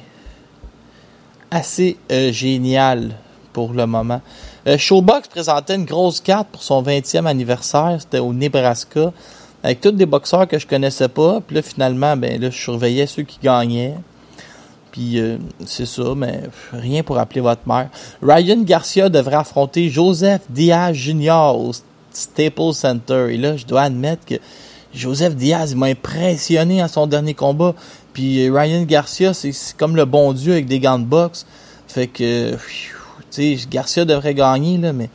assez 1.50 1.96
euh, 2.10 2.32
géniale 2.32 3.12
pour 3.52 3.72
le 3.72 3.86
moment. 3.86 4.20
Euh, 4.66 4.76
Showbox 4.78 5.28
présentait 5.28 5.76
une 5.76 5.84
grosse 5.84 6.20
carte 6.20 6.48
pour 6.48 6.62
son 6.62 6.82
20e 6.82 7.26
anniversaire. 7.26 7.96
C'était 8.00 8.18
au 8.18 8.32
Nebraska. 8.32 9.12
Avec 9.62 9.80
tous 9.80 9.92
des 9.92 10.06
boxeurs 10.06 10.46
que 10.46 10.58
je 10.58 10.66
connaissais 10.66 11.08
pas. 11.08 11.40
Puis 11.40 11.56
là, 11.56 11.62
finalement, 11.62 12.16
ben 12.16 12.40
là, 12.40 12.50
je 12.50 12.58
surveillais 12.58 13.06
ceux 13.06 13.22
qui 13.22 13.38
gagnaient. 13.42 13.94
Puis 14.92 15.18
c'est 15.66 15.86
ça, 15.86 16.14
mais 16.14 16.42
rien 16.72 17.02
pour 17.02 17.18
appeler 17.18 17.40
votre 17.40 17.66
mère. 17.66 17.88
Ryan 18.22 18.60
Garcia 18.62 19.08
devrait 19.08 19.36
affronter 19.36 19.88
Joseph 19.88 20.42
Diaz 20.50 20.94
Jr. 20.94 21.52
au 21.56 21.72
Staples 22.16 22.72
Center. 22.72 23.26
Et 23.30 23.36
là, 23.36 23.56
je 23.56 23.66
dois 23.66 23.82
admettre 23.82 24.24
que 24.24 24.34
Joseph 24.94 25.34
Diaz 25.34 25.74
m'a 25.74 25.86
impressionné 25.86 26.80
à 26.80 26.88
son 26.88 27.06
dernier 27.06 27.34
combat. 27.34 27.74
Puis 28.12 28.46
euh, 28.46 28.52
Ryan 28.52 28.82
Garcia, 28.82 29.34
c'est 29.34 29.52
comme 29.76 29.96
le 29.96 30.04
bon 30.04 30.32
Dieu 30.32 30.52
avec 30.52 30.66
des 30.66 30.78
gants 30.80 30.98
de 30.98 31.04
boxe. 31.04 31.46
Fait 31.88 32.06
que, 32.06 32.52
tu 33.30 33.56
sais, 33.56 33.58
Garcia 33.70 34.04
devrait 34.04 34.34
gagner, 34.34 34.78
là, 34.78 34.92
mais 34.92 35.10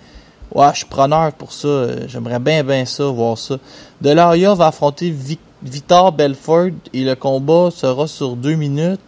ouais, 0.53 0.69
je 0.73 0.79
suis 0.79 0.85
preneur 0.85 1.31
pour 1.33 1.53
ça. 1.53 1.67
Euh, 1.67 2.07
J'aimerais 2.07 2.39
bien, 2.39 2.63
bien 2.63 2.85
ça, 2.85 3.05
voir 3.05 3.38
ça. 3.38 3.57
Delaria 4.01 4.53
va 4.53 4.67
affronter 4.67 5.09
Vic- 5.09 5.39
Victor 5.63 6.12
Belfort 6.12 6.69
et 6.93 7.03
le 7.03 7.15
combat 7.15 7.69
sera 7.71 8.07
sur 8.07 8.35
deux 8.35 8.55
minutes. 8.55 9.01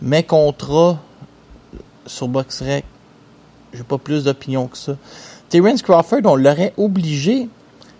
Mais 0.00 0.22
contrat 0.22 0.98
sur 2.06 2.28
BoxRec, 2.28 2.84
j'ai 3.74 3.82
pas 3.82 3.98
plus 3.98 4.24
d'opinion 4.24 4.66
que 4.68 4.78
ça. 4.78 4.96
Terence 5.48 5.82
Crawford, 5.82 6.20
on 6.24 6.36
l'aurait 6.36 6.74
obligé. 6.76 7.48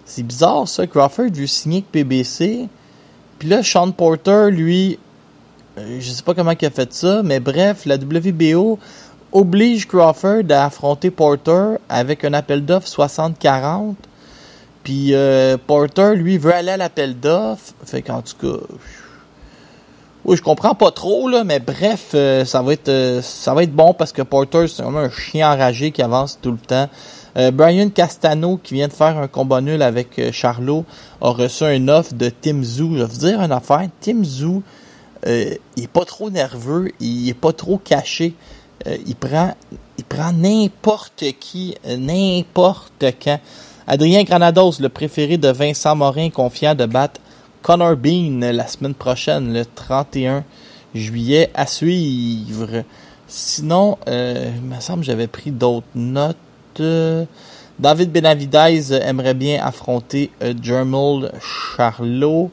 C'est 0.05 0.23
bizarre 0.23 0.69
ça. 0.69 0.87
Crawford 0.87 1.31
veut 1.33 1.47
signer 1.47 1.79
avec 1.79 1.91
PBC. 1.91 2.69
Puis 3.39 3.49
là, 3.49 3.63
Sean 3.63 3.91
Porter, 3.93 4.51
lui, 4.51 4.99
euh, 5.79 5.99
je 6.01 6.11
sais 6.11 6.23
pas 6.23 6.35
comment 6.35 6.53
il 6.59 6.67
a 6.67 6.71
fait 6.71 6.93
ça, 6.93 7.23
mais 7.23 7.41
bref, 7.41 7.87
la 7.87 7.97
WBO 7.97 8.79
oblige 9.33 9.87
Crawford 9.87 10.45
à 10.51 10.65
affronter 10.65 11.11
Porter 11.11 11.77
avec 11.89 12.25
un 12.25 12.33
appel 12.33 12.65
d'offres 12.65 12.89
60-40. 12.89 13.95
Puis 14.83 15.15
euh, 15.15 15.57
Porter, 15.67 16.15
lui, 16.17 16.39
veut 16.39 16.55
aller 16.55 16.71
à 16.71 16.77
l'appel 16.77 17.19
d'offres. 17.19 17.75
Fait 17.85 18.03
qu'en 18.03 18.23
tout 18.23 18.37
cas, 18.41 18.59
oui, 20.25 20.37
je 20.37 20.43
comprends 20.43 20.75
pas 20.75 20.91
trop 20.91 21.29
là, 21.29 21.45
mais 21.45 21.61
bref, 21.61 22.11
euh, 22.15 22.45
ça 22.45 22.63
va 22.63 22.73
être 22.73 23.21
ça 23.23 23.55
va 23.55 23.63
être 23.63 23.73
bon 23.73 23.95
parce 23.95 24.13
que 24.13 24.23
Porter 24.23 24.67
c'est 24.69 24.83
vraiment 24.83 25.01
un 25.01 25.11
chien 25.11 25.51
enragé 25.51 25.91
qui 25.91 26.03
avance 26.03 26.39
tout 26.41 26.51
le 26.51 26.59
temps. 26.59 26.89
Euh, 27.37 27.51
Brian 27.51 27.91
Castano 27.91 28.57
qui 28.57 28.75
vient 28.75 28.88
de 28.88 28.93
faire 28.93 29.19
un 29.19 29.29
combat 29.29 29.61
nul 29.61 29.83
avec 29.83 30.19
euh, 30.19 30.33
Charlot 30.33 30.85
a 31.21 31.31
reçu 31.31 31.64
un 31.64 31.88
offre 31.88 32.14
de 32.14 32.31
Tim 32.31 32.62
Zoo. 32.62 32.91
Je 32.95 33.01
vais 33.01 33.05
vous 33.05 33.19
dire 33.19 33.41
une 33.41 33.53
affaire, 33.53 33.88
Tim 34.01 34.25
Zoo, 34.25 34.62
euh, 35.27 35.55
il 35.77 35.85
est 35.85 35.88
pas 35.88 36.05
trop 36.05 36.31
nerveux, 36.31 36.91
il 37.01 37.29
est 37.29 37.35
pas 37.35 37.53
trop 37.53 37.79
caché. 37.79 38.35
Il 39.07 39.17
prend 39.17 39.55
il 39.99 40.05
prend 40.05 40.33
n'importe 40.33 41.25
qui, 41.41 41.75
n'importe 41.85 43.05
quand. 43.23 43.41
Adrien 43.88 44.23
Granados, 44.23 44.75
le 44.79 44.88
préféré 44.88 45.37
de 45.37 45.49
Vincent 45.49 45.97
Morin, 45.97 46.31
confiant 46.31 46.77
de 46.77 46.87
battre 46.87 47.21
Connor 47.61 47.97
Bean 47.97 48.38
la 48.53 48.69
semaine 48.69 48.95
prochaine, 48.95 49.53
le 49.53 49.64
31 49.67 50.45
juillet, 50.95 51.51
à 51.55 51.67
suivre. 51.67 52.85
Sinon, 53.27 53.99
il 54.07 54.62
me 54.62 54.79
semble 54.79 55.01
que 55.01 55.07
j'avais 55.07 55.27
pris 55.27 55.51
d'autres 55.51 55.88
notes. 55.97 56.37
Euh, 56.81 57.25
David 57.79 58.11
Benavidez 58.11 58.93
aimerait 59.03 59.35
bien 59.35 59.64
affronter 59.64 60.31
euh, 60.43 60.53
Jermel 60.61 61.31
Charlot. 61.41 62.51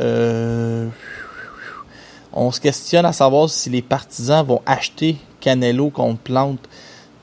Euh, 0.00 0.88
on 2.32 2.50
se 2.50 2.60
questionne 2.60 3.04
à 3.04 3.12
savoir 3.12 3.50
si 3.50 3.68
les 3.70 3.82
partisans 3.82 4.46
vont 4.46 4.62
acheter 4.64 5.16
Canelo 5.40 5.90
contre 5.90 6.20
Plante. 6.20 6.60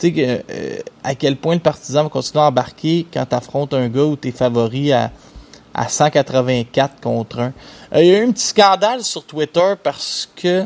euh, 0.03 0.77
à 1.03 1.15
quel 1.15 1.37
point 1.37 1.55
le 1.55 1.61
partisan 1.61 2.03
va 2.03 2.09
continuer 2.09 2.43
à 2.43 2.47
embarquer 2.47 3.07
quand 3.11 3.25
tu 3.25 3.35
affrontes 3.35 3.73
un 3.73 3.87
gars 3.89 4.03
où 4.03 4.15
tu 4.15 4.27
es 4.27 4.31
favori 4.31 4.91
à, 4.91 5.11
à 5.73 5.87
184 5.87 7.01
contre 7.01 7.39
1. 7.39 7.45
Euh, 7.45 7.51
il 8.03 8.07
y 8.07 8.15
a 8.15 8.19
eu 8.19 8.27
un 8.27 8.31
petit 8.31 8.47
scandale 8.47 9.03
sur 9.03 9.23
Twitter 9.25 9.73
parce 9.81 10.29
que 10.35 10.65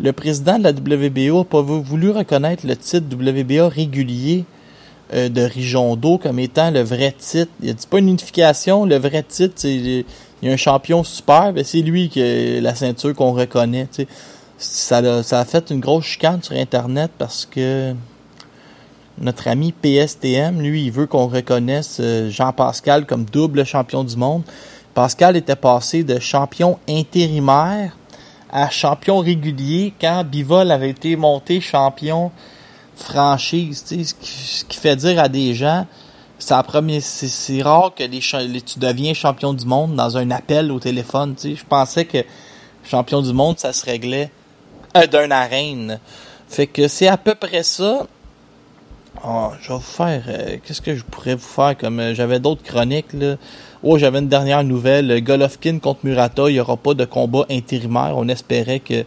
le 0.00 0.12
président 0.12 0.58
de 0.58 0.64
la 0.64 0.70
WBO 0.70 1.40
n'a 1.40 1.44
pas 1.44 1.60
voulu 1.60 2.10
reconnaître 2.10 2.66
le 2.66 2.76
titre 2.76 3.06
WBA 3.14 3.68
régulier 3.68 4.44
euh, 5.14 5.28
de 5.28 5.42
Rijondo 5.42 6.18
comme 6.18 6.38
étant 6.38 6.70
le 6.70 6.82
vrai 6.82 7.14
titre. 7.16 7.50
Il 7.62 7.70
a 7.70 7.72
dit 7.72 7.86
pas 7.86 7.98
une 7.98 8.08
unification, 8.08 8.84
le 8.84 8.96
vrai 8.96 9.22
titre, 9.22 9.54
c'est 9.56 9.74
il 9.74 10.04
y 10.42 10.50
a 10.50 10.52
un 10.52 10.56
champion 10.56 11.04
super, 11.04 11.52
ben 11.52 11.64
c'est 11.64 11.80
lui 11.80 12.08
qui 12.08 12.20
a 12.20 12.60
la 12.60 12.74
ceinture 12.74 13.14
qu'on 13.14 13.32
reconnaît. 13.32 13.88
Ça 14.58 14.98
a, 14.98 15.22
ça 15.22 15.40
a 15.40 15.44
fait 15.44 15.70
une 15.70 15.80
grosse 15.80 16.04
chicane 16.04 16.42
sur 16.42 16.54
Internet 16.54 17.10
parce 17.16 17.46
que 17.46 17.94
notre 19.18 19.48
ami 19.48 19.72
PSTM, 19.72 20.60
lui, 20.60 20.86
il 20.86 20.90
veut 20.90 21.06
qu'on 21.06 21.28
reconnaisse 21.28 21.98
euh, 22.00 22.30
Jean-Pascal 22.30 23.06
comme 23.06 23.24
double 23.24 23.64
champion 23.64 24.02
du 24.02 24.16
monde. 24.16 24.42
Pascal 24.92 25.36
était 25.36 25.56
passé 25.56 26.02
de 26.02 26.18
champion 26.18 26.78
intérimaire 26.88 27.96
à 28.50 28.70
champion 28.70 29.18
régulier 29.18 29.92
quand 30.00 30.24
Bivol 30.24 30.70
avait 30.70 30.90
été 30.90 31.16
monté 31.16 31.60
champion 31.60 32.30
franchise, 32.96 33.84
tu 33.86 34.04
sais, 34.04 34.14
ce 34.22 34.64
qui, 34.64 34.76
fait 34.78 34.96
dire 34.96 35.20
à 35.20 35.28
des 35.28 35.54
gens, 35.54 35.86
c'est 36.38 36.54
la 36.54 36.62
première, 36.62 37.00
c'est, 37.02 37.62
rare 37.62 37.92
que 37.94 38.04
tu 38.04 38.78
deviens 38.78 39.14
champion 39.14 39.54
du 39.54 39.64
monde 39.66 39.94
dans 39.94 40.16
un 40.16 40.30
appel 40.30 40.70
au 40.72 40.80
téléphone, 40.80 41.34
tu 41.34 41.50
sais. 41.50 41.56
Je 41.56 41.64
pensais 41.64 42.04
que 42.04 42.18
champion 42.84 43.22
du 43.22 43.32
monde, 43.32 43.58
ça 43.58 43.72
se 43.72 43.84
réglait 43.84 44.30
euh, 44.96 45.06
d'un 45.06 45.30
arène. 45.30 45.98
Fait 46.48 46.66
que 46.66 46.88
c'est 46.88 47.08
à 47.08 47.16
peu 47.16 47.34
près 47.34 47.62
ça. 47.62 48.06
Oh, 49.26 49.50
je 49.60 49.68
vais 49.68 49.74
vous 49.74 49.80
faire. 49.80 50.22
euh, 50.28 50.56
Qu'est-ce 50.64 50.82
que 50.82 50.94
je 50.94 51.02
pourrais 51.04 51.34
vous 51.34 51.40
faire 51.48 51.76
comme. 51.78 51.98
euh, 52.00 52.14
J'avais 52.14 52.40
d'autres 52.40 52.62
chroniques, 52.62 53.12
là. 53.14 53.36
Oh, 53.82 53.96
j'avais 53.98 54.18
une 54.18 54.28
dernière 54.28 54.64
nouvelle. 54.64 55.22
Golovkin 55.22 55.78
contre 55.78 56.00
Murata, 56.04 56.48
il 56.48 56.54
n'y 56.54 56.60
aura 56.60 56.76
pas 56.76 56.94
de 56.94 57.04
combat 57.04 57.46
intérimaire. 57.50 58.14
On 58.16 58.28
espérait 58.28 58.80
que 58.80 59.04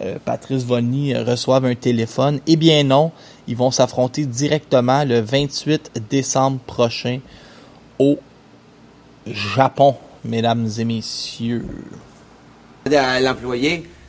euh, 0.00 0.16
Patrice 0.24 0.64
Vonny 0.64 1.14
euh, 1.14 1.22
reçoive 1.24 1.64
un 1.64 1.74
téléphone. 1.74 2.40
Eh 2.46 2.56
bien 2.56 2.82
non, 2.84 3.12
ils 3.46 3.56
vont 3.56 3.70
s'affronter 3.70 4.26
directement 4.26 5.04
le 5.04 5.20
28 5.20 6.02
décembre 6.10 6.58
prochain 6.66 7.20
au 7.98 8.18
Japon, 9.26 9.96
mesdames 10.24 10.68
et 10.78 10.84
messieurs. 10.84 11.64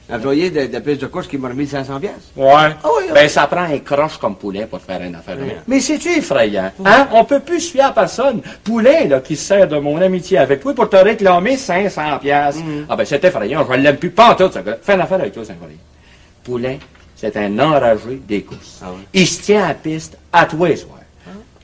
L'employé 0.10 0.50
de, 0.52 0.68
de 0.68 0.80
piste 0.80 1.02
de 1.02 1.08
course 1.08 1.28
qui 1.28 1.38
m'a 1.38 1.50
remis 1.50 1.68
500 1.68 2.00
pièces. 2.00 2.14
Ouais. 2.36 2.46
Ah 2.54 2.90
oui, 2.98 3.06
ben, 3.14 3.28
ça 3.28 3.48
prend 3.48 3.62
un 3.64 3.80
croche 3.80 4.18
comme 4.18 4.36
poulet 4.36 4.66
pour 4.66 4.82
faire 4.82 5.02
une 5.02 5.16
affaire. 5.16 5.38
Mais 5.68 5.80
c'est-tu 5.80 6.10
effrayant? 6.10 6.72
Hein? 6.84 7.08
On 7.12 7.26
peut 7.26 7.40
plus 7.40 7.60
se 7.62 7.72
fier 7.72 7.86
à 7.86 7.92
personne. 7.92 8.42
Poulet, 8.64 9.08
là, 9.08 9.20
qui 9.20 9.36
se 9.36 9.46
sert 9.46 9.68
de 9.68 9.78
mon 9.78 10.00
amitié 10.02 10.38
avec 10.38 10.62
toi 10.62 10.74
pour 10.74 10.90
te 10.90 10.96
réclamer 10.98 11.58
500 11.58 12.20
pièces. 12.20 12.58
Ah 12.90 12.96
ben, 12.96 13.06
c'est 13.06 13.24
effrayant. 13.24 13.66
Je 13.70 13.78
l'aime 13.78 13.98
plus 13.98 14.12
pas 14.12 14.32
en 14.32 14.36
tout, 14.36 14.52
ce 14.52 14.60
gars. 14.60 14.78
Fais 14.82 14.94
une 14.94 15.02
affaire 15.02 15.20
avec 15.20 15.34
toi, 15.34 15.44
c'est 15.46 15.54
incroyable. 15.54 15.80
Poulet, 16.44 16.80
c'est 17.16 17.36
un 17.38 17.60
enragé 17.60 18.22
des 18.28 18.44
courses. 18.44 18.80
Ah 18.84 18.88
oui. 18.96 19.04
Il 19.14 19.28
se 19.28 19.42
tient 19.42 19.64
à 19.64 19.68
la 19.70 19.74
piste 19.74 20.18
à 20.32 20.46
tous 20.46 20.64
les 20.66 20.76
soirs. 20.76 21.00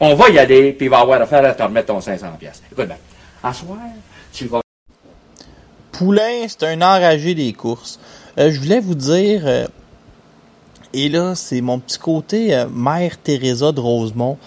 On 0.04 0.15
va 0.15 0.30
y 0.30 0.39
aller, 0.39 0.73
puis 0.73 0.88
il 0.88 0.89
va 0.89 1.01
avoir 1.01 1.21
affaire 1.21 1.45
à 1.45 1.54
te 1.54 1.62
remettre 1.62 1.93
ton 1.93 2.01
500 2.01 2.25
pièces. 2.39 2.63
Écoute 2.71 2.88
bien, 2.88 2.97
à 3.43 3.54
soir, 3.54 3.77
tu 4.34 4.45
vas 4.45 4.62
Poulain, 5.91 6.47
c'est 6.47 6.63
un 6.63 6.82
enragé 6.82 7.36
des 7.36 7.54
courses. 7.54 7.99
Euh, 8.38 8.50
je 8.50 8.60
voulais 8.60 8.80
vous 8.80 8.96
dire, 8.96 9.41
euh, 9.46 9.67
et 10.94 11.10
là, 11.10 11.36
c'est 11.36 11.60
mon 11.62 11.80
petit 11.80 12.00
côté 12.00 12.56
euh, 12.56 12.67
Mère 12.70 13.17
Teresa 13.17 13.72
de 13.72 13.80
Rosemont. 13.80 14.38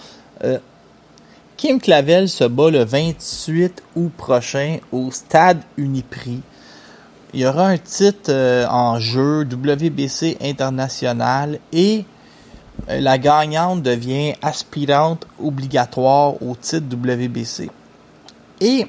Kim 1.57 1.79
Clavel 1.79 2.27
se 2.27 2.43
bat 2.43 2.69
le 2.69 2.83
28 2.83 3.81
août 3.95 4.11
prochain 4.17 4.77
au 4.91 5.09
Stade 5.09 5.61
Uniprix. 5.77 6.41
Il 7.33 7.39
y 7.39 7.45
aura 7.47 7.67
un 7.67 7.77
titre 7.77 8.31
en 8.69 8.99
jeu 8.99 9.45
WBC 9.45 10.37
international 10.41 11.59
et 11.71 12.03
la 12.87 13.17
gagnante 13.17 13.81
devient 13.81 14.33
aspirante 14.41 15.25
obligatoire 15.41 16.41
au 16.43 16.55
titre 16.55 16.85
WBC. 16.93 17.71
Et 18.59 18.85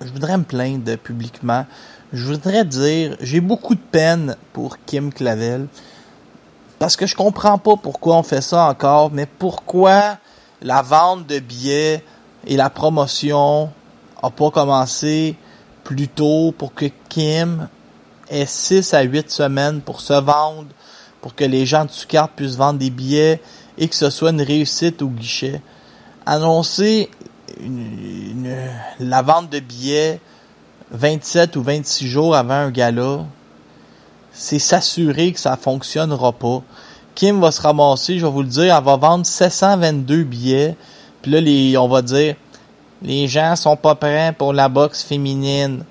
je 0.00 0.10
voudrais 0.10 0.38
me 0.38 0.44
plaindre 0.44 0.96
publiquement. 0.96 1.66
Je 2.14 2.26
voudrais 2.26 2.64
dire, 2.64 3.16
j'ai 3.20 3.40
beaucoup 3.40 3.74
de 3.74 3.80
peine 3.80 4.36
pour 4.52 4.78
Kim 4.86 5.12
Clavel. 5.12 5.66
Parce 6.78 6.94
que 6.94 7.06
je 7.06 7.16
comprends 7.16 7.58
pas 7.58 7.74
pourquoi 7.74 8.16
on 8.18 8.22
fait 8.22 8.40
ça 8.40 8.68
encore, 8.68 9.10
mais 9.10 9.26
pourquoi 9.26 10.18
la 10.62 10.80
vente 10.80 11.26
de 11.26 11.40
billets 11.40 12.04
et 12.46 12.56
la 12.56 12.70
promotion 12.70 13.68
a 14.22 14.30
pas 14.30 14.52
commencé 14.52 15.34
plus 15.82 16.06
tôt 16.06 16.54
pour 16.56 16.72
que 16.72 16.86
Kim 17.08 17.68
ait 18.30 18.46
6 18.46 18.94
à 18.94 19.02
8 19.02 19.28
semaines 19.28 19.80
pour 19.80 20.00
se 20.00 20.12
vendre, 20.12 20.68
pour 21.20 21.34
que 21.34 21.42
les 21.42 21.66
gens 21.66 21.84
de 21.84 21.90
Sucard 21.90 22.28
puissent 22.28 22.54
vendre 22.54 22.78
des 22.78 22.90
billets 22.90 23.42
et 23.76 23.88
que 23.88 23.96
ce 23.96 24.08
soit 24.08 24.30
une 24.30 24.40
réussite 24.40 25.02
au 25.02 25.08
guichet. 25.08 25.60
Annoncer 26.26 27.10
la 29.00 29.22
vente 29.22 29.50
de 29.50 29.58
billets 29.58 30.20
27 30.90 31.56
ou 31.56 31.62
26 31.62 32.06
jours 32.06 32.36
avant 32.36 32.54
un 32.54 32.70
gala, 32.70 33.24
c'est 34.32 34.58
s'assurer 34.58 35.32
que 35.32 35.40
ça 35.40 35.56
fonctionnera 35.56 36.32
pas. 36.32 36.62
Kim 37.14 37.40
va 37.40 37.52
se 37.52 37.62
ramasser, 37.62 38.18
je 38.18 38.26
vais 38.26 38.32
vous 38.32 38.42
le 38.42 38.48
dire, 38.48 38.76
elle 38.76 38.84
va 38.84 38.96
vendre 38.96 39.24
722 39.24 40.24
billets. 40.24 40.76
Puis 41.22 41.30
là, 41.30 41.40
les, 41.40 41.76
on 41.78 41.88
va 41.88 42.02
dire, 42.02 42.34
les 43.02 43.28
gens 43.28 43.54
sont 43.56 43.76
pas 43.76 43.94
prêts 43.94 44.34
pour 44.36 44.52
la 44.52 44.68
boxe 44.68 45.02
féminine. 45.02 45.84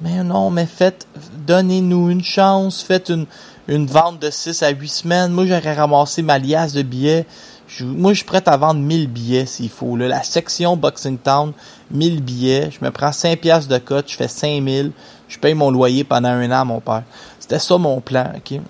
Mais 0.00 0.22
non, 0.24 0.50
mais 0.50 0.66
faites, 0.66 1.06
donnez-nous 1.46 2.10
une 2.10 2.24
chance, 2.24 2.82
faites 2.82 3.08
une, 3.08 3.26
une 3.68 3.86
vente 3.86 4.20
de 4.20 4.30
6 4.30 4.62
à 4.62 4.70
8 4.70 4.88
semaines. 4.88 5.32
Moi, 5.32 5.46
j'aurais 5.46 5.74
ramassé 5.74 6.22
ma 6.22 6.38
liasse 6.38 6.72
de 6.72 6.82
billets. 6.82 7.26
Je- 7.68 7.84
moi, 7.84 8.12
je 8.12 8.18
suis 8.18 8.24
prêt 8.26 8.42
à 8.46 8.56
vendre 8.56 8.80
1000 8.80 9.08
billets 9.08 9.46
s'il 9.46 9.68
faut. 9.70 9.96
là. 9.96 10.06
La 10.08 10.22
section 10.22 10.76
Boxing 10.76 11.18
Town, 11.18 11.52
1000 11.90 12.22
billets. 12.22 12.70
Je 12.70 12.84
me 12.84 12.90
prends 12.90 13.12
5 13.12 13.40
piastres 13.40 13.68
de 13.68 13.78
cote, 13.78 14.08
je 14.10 14.16
fais 14.16 14.28
5000. 14.28 14.92
Je 15.28 15.38
paye 15.38 15.54
mon 15.54 15.70
loyer 15.70 16.04
pendant 16.04 16.28
un 16.28 16.50
an, 16.52 16.64
mon 16.64 16.80
père. 16.80 17.02
C'était 17.40 17.58
ça 17.58 17.76
mon 17.78 18.00
plan, 18.00 18.32
ok? 18.36 18.60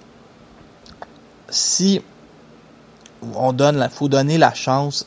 Si 1.48 2.00
on 3.34 3.52
donne 3.52 3.76
la, 3.76 3.88
faut 3.88 4.08
donner 4.08 4.38
la 4.38 4.52
chance 4.54 5.06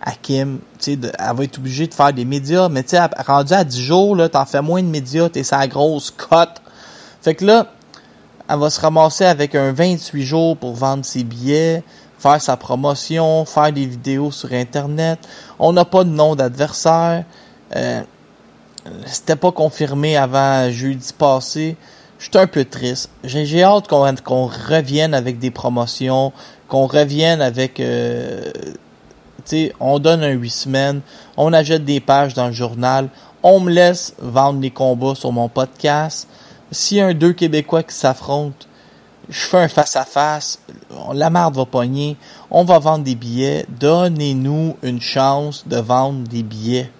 à 0.00 0.12
Kim, 0.12 0.58
tu 0.78 0.94
sais, 0.94 0.98
elle 1.18 1.36
va 1.36 1.44
être 1.44 1.58
obligée 1.58 1.86
de 1.86 1.94
faire 1.94 2.12
des 2.12 2.24
médias, 2.24 2.68
mais 2.68 2.82
tu 2.82 2.90
sais, 2.90 2.98
à- 2.98 3.10
rendu 3.26 3.52
à 3.52 3.64
10 3.64 3.82
jours, 3.82 4.14
là, 4.16 4.28
t'en 4.28 4.44
fais 4.46 4.62
moins 4.62 4.82
de 4.82 4.88
médias, 4.88 5.28
t'es 5.28 5.42
sa 5.42 5.66
grosse 5.66 6.10
cote. 6.10 6.60
Fait 7.22 7.34
que 7.34 7.44
là, 7.44 7.66
elle 8.48 8.58
va 8.58 8.70
se 8.70 8.80
ramasser 8.80 9.24
avec 9.24 9.54
un 9.54 9.72
28 9.72 10.22
jours 10.24 10.56
pour 10.56 10.74
vendre 10.74 11.04
ses 11.04 11.24
billets, 11.24 11.82
faire 12.18 12.40
sa 12.40 12.56
promotion, 12.56 13.44
faire 13.44 13.72
des 13.72 13.86
vidéos 13.86 14.30
sur 14.30 14.52
Internet. 14.52 15.18
On 15.58 15.72
n'a 15.72 15.84
pas 15.84 16.04
de 16.04 16.10
nom 16.10 16.34
d'adversaire. 16.34 17.24
Euh, 17.76 18.02
C'était 19.06 19.36
pas 19.36 19.52
confirmé 19.52 20.16
avant 20.16 20.70
jeudi 20.70 21.12
passé. 21.16 21.76
Je 22.18 22.24
suis 22.24 22.38
un 22.38 22.46
peu 22.46 22.64
triste. 22.64 23.10
J'ai 23.22 23.62
hâte 23.62 23.86
qu'on 23.88 24.46
revienne 24.46 25.14
avec 25.14 25.38
des 25.38 25.50
promotions, 25.50 26.32
qu'on 26.68 26.86
revienne 26.86 27.40
avec... 27.40 27.80
euh, 27.80 28.50
tu 29.46 29.72
on 29.80 29.98
donne 29.98 30.22
un 30.22 30.32
8 30.32 30.50
semaines, 30.50 31.00
on 31.36 31.52
achète 31.52 31.84
des 31.84 32.00
pages 32.00 32.34
dans 32.34 32.48
le 32.48 32.52
journal, 32.52 33.08
on 33.42 33.60
me 33.60 33.70
laisse 33.70 34.14
vendre 34.18 34.60
les 34.60 34.70
combats 34.70 35.14
sur 35.14 35.32
mon 35.32 35.48
podcast. 35.48 36.28
A 36.70 37.04
un 37.04 37.14
deux 37.14 37.32
Québécois 37.32 37.82
qui 37.82 37.94
s'affrontent, 37.94 38.66
je 39.28 39.40
fais 39.40 39.58
un 39.58 39.68
face-à-face, 39.68 40.58
la 41.12 41.30
marde 41.30 41.56
va 41.56 41.66
pogner, 41.66 42.16
on 42.50 42.64
va 42.64 42.78
vendre 42.78 43.04
des 43.04 43.14
billets, 43.14 43.66
donnez-nous 43.80 44.76
une 44.82 45.00
chance 45.00 45.66
de 45.66 45.76
vendre 45.76 46.26
des 46.26 46.42
billets. 46.42 46.90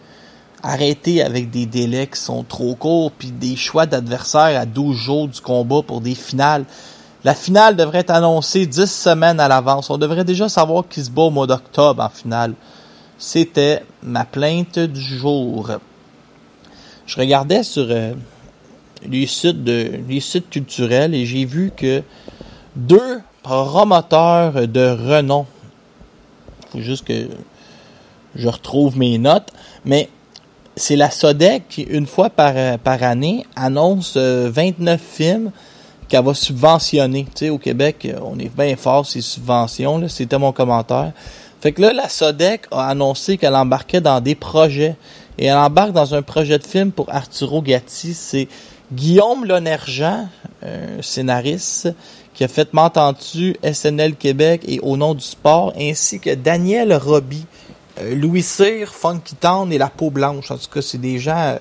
Arrêtez 0.62 1.22
avec 1.22 1.50
des 1.50 1.66
délais 1.66 2.08
qui 2.08 2.20
sont 2.20 2.42
trop 2.42 2.74
courts, 2.74 3.12
puis 3.12 3.30
des 3.30 3.56
choix 3.56 3.86
d'adversaires 3.86 4.60
à 4.60 4.66
12 4.66 4.96
jours 4.96 5.28
du 5.28 5.40
combat 5.40 5.82
pour 5.82 6.00
des 6.00 6.16
finales. 6.16 6.64
La 7.24 7.34
finale 7.34 7.76
devrait 7.76 8.00
être 8.00 8.10
annoncée 8.10 8.66
10 8.66 8.86
semaines 8.86 9.40
à 9.40 9.48
l'avance. 9.48 9.88
On 9.88 9.98
devrait 9.98 10.24
déjà 10.24 10.48
savoir 10.48 10.84
qui 10.88 11.02
se 11.02 11.10
bat 11.10 11.22
au 11.22 11.30
mois 11.30 11.46
d'octobre 11.46 12.02
en 12.02 12.08
finale. 12.08 12.54
C'était 13.18 13.84
ma 14.02 14.24
plainte 14.24 14.78
du 14.78 15.00
jour. 15.00 15.70
Je 17.06 17.16
regardais 17.16 17.62
sur 17.62 17.86
euh, 17.88 18.14
les 19.06 19.26
sites 19.26 19.64
de 19.64 19.90
les 20.08 20.20
sites 20.20 20.50
culturels 20.50 21.14
et 21.14 21.26
j'ai 21.26 21.44
vu 21.44 21.70
que 21.76 22.02
deux 22.76 23.20
promoteurs 23.42 24.68
de 24.68 24.90
renom. 24.90 25.46
Faut 26.70 26.80
juste 26.80 27.04
que 27.04 27.28
je 28.34 28.48
retrouve 28.48 28.98
mes 28.98 29.18
notes, 29.18 29.50
mais 29.84 30.08
c'est 30.76 30.96
la 30.96 31.11
Sodec 31.11 31.64
qui 31.68 31.82
une 31.82 32.06
fois 32.06 32.30
par, 32.30 32.78
par 32.78 33.02
année 33.02 33.44
annonce 33.56 34.14
euh, 34.16 34.50
29 34.52 35.00
films 35.00 35.50
qu'elle 36.08 36.24
va 36.24 36.34
subventionner. 36.34 37.24
Tu 37.24 37.46
sais, 37.46 37.50
au 37.50 37.58
Québec, 37.58 38.06
euh, 38.06 38.18
on 38.24 38.38
est 38.38 38.54
bien 38.54 38.76
fort 38.76 39.06
ces 39.06 39.20
subventions. 39.20 39.98
là. 39.98 40.08
C'était 40.08 40.38
mon 40.38 40.52
commentaire. 40.52 41.12
Fait 41.61 41.72
que 41.72 41.82
là, 41.82 41.92
la 41.92 42.08
Sodec 42.08 42.66
a 42.70 42.88
annoncé 42.88 43.37
qu'elle 43.37 43.54
embarquait 43.54 44.00
dans 44.00 44.20
des 44.20 44.34
projets. 44.34 44.96
Et 45.38 45.46
elle 45.46 45.56
embarque 45.56 45.92
dans 45.92 46.14
un 46.14 46.22
projet 46.22 46.58
de 46.58 46.66
film 46.66 46.90
pour 46.90 47.12
Arturo 47.12 47.62
Gatti. 47.62 48.14
C'est 48.14 48.48
Guillaume 48.92 49.44
Lonergent, 49.44 50.29
un 50.62 51.03
scénariste, 51.03 51.88
qui 52.33 52.44
a 52.44 52.48
fait 52.48 52.72
M'entends-tu, 52.72 53.57
SNL 53.62 54.14
Québec 54.14 54.62
et 54.66 54.81
Au 54.81 54.96
nom 54.96 55.14
du 55.14 55.24
sport, 55.24 55.72
ainsi 55.79 56.20
que 56.20 56.35
Daniel 56.35 56.94
Roby, 56.94 57.44
euh, 58.01 58.14
Louis 58.14 58.42
Cyr, 58.42 58.88
Funky 58.94 59.35
Town 59.35 59.72
et 59.72 59.79
La 59.79 59.88
Peau 59.88 60.11
Blanche. 60.11 60.51
En 60.51 60.57
tout 60.57 60.70
cas, 60.72 60.81
c'est 60.81 60.98
des 60.98 61.18
gens 61.18 61.37
euh, 61.37 61.59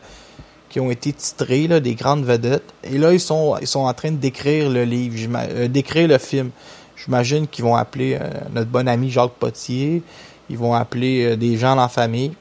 qui 0.70 0.80
ont 0.80 0.92
été 0.92 1.12
titrés, 1.12 1.68
là, 1.68 1.80
des 1.80 1.96
grandes 1.96 2.24
vedettes. 2.24 2.64
Et 2.84 2.98
là, 2.98 3.12
ils 3.12 3.20
sont, 3.20 3.58
ils 3.60 3.68
sont 3.68 3.82
en 3.82 3.94
train 3.94 4.12
de 4.12 4.18
décrire 4.18 4.70
le 4.70 4.84
livre, 4.84 5.16
euh, 5.36 5.68
d'écrire 5.68 6.08
le 6.08 6.20
film. 6.20 6.52
J'imagine 6.96 7.48
qu'ils 7.48 7.66
vont 7.66 7.76
appeler 7.76 8.20
notre 8.54 8.70
bon 8.70 8.88
ami 8.88 9.10
Jacques 9.12 9.34
Potier. 9.40 10.02
Ils 10.50 10.58
vont 10.58 10.74
appeler 10.74 11.38
des 11.38 11.56
gens 11.58 11.76
dans 11.76 11.84
la 11.84 11.90
famille. 11.90 12.34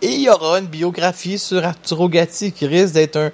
Et 0.00 0.08
il 0.08 0.22
y 0.22 0.30
aura 0.30 0.58
une 0.58 0.66
biographie 0.66 1.38
sur 1.38 1.64
Arturo 1.64 2.08
Gatti 2.08 2.52
qui 2.52 2.66
risque 2.66 2.94
d'être 2.94 3.16
un 3.16 3.30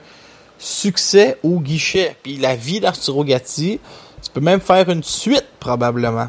succès 0.61 1.39
au 1.43 1.59
guichet. 1.59 2.17
Puis 2.23 2.37
la 2.37 2.55
vie 2.55 2.79
d'Arturo 2.79 3.25
Gatti, 3.25 3.81
tu 4.23 4.31
peux 4.31 4.41
même 4.41 4.61
faire 4.61 4.89
une 4.91 5.03
suite 5.03 5.47
probablement. 5.59 6.29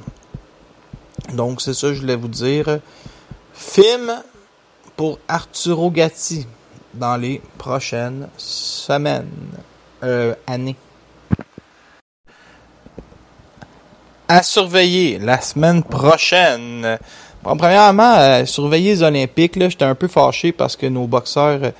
Donc 1.34 1.62
c'est 1.62 1.74
ça 1.74 1.88
que 1.88 1.94
je 1.94 2.02
voulais 2.02 2.16
vous 2.16 2.28
dire. 2.28 2.80
Film 3.54 4.12
pour 4.96 5.20
Arturo 5.28 5.92
Gatti 5.92 6.48
dans 6.94 7.18
les 7.18 7.42
prochaines 7.58 8.28
semaines, 8.38 9.30
euh, 10.04 10.34
années. 10.48 10.76
À 14.28 14.44
surveiller 14.44 15.20
la 15.20 15.42
semaine 15.42 15.84
prochaine. 15.84 16.98
Bon, 17.44 17.58
premièrement, 17.58 18.16
euh, 18.18 18.46
surveiller 18.46 18.92
les 18.92 19.04
Olympiques. 19.04 19.60
J'étais 19.60 19.84
un 19.84 19.96
peu 19.96 20.08
fâché 20.08 20.52
parce 20.52 20.78
que 20.78 20.86
nos 20.86 21.08
boxeurs 21.08 21.74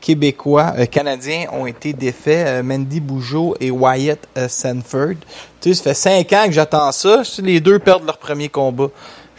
québécois, 0.00 0.72
euh, 0.78 0.86
canadiens 0.86 1.46
ont 1.52 1.66
été 1.66 1.92
défaits. 1.92 2.46
Euh, 2.46 2.62
Mandy 2.62 3.00
Bougeot 3.00 3.56
et 3.60 3.70
Wyatt 3.70 4.20
euh, 4.36 4.48
Sanford. 4.48 5.14
Tu 5.60 5.70
sais, 5.70 5.74
ça 5.74 5.82
fait 5.84 5.94
cinq 5.94 6.32
ans 6.32 6.46
que 6.46 6.52
j'attends 6.52 6.92
ça. 6.92 7.22
Les 7.42 7.60
deux 7.60 7.78
perdent 7.78 8.06
leur 8.06 8.18
premier 8.18 8.48
combat, 8.48 8.88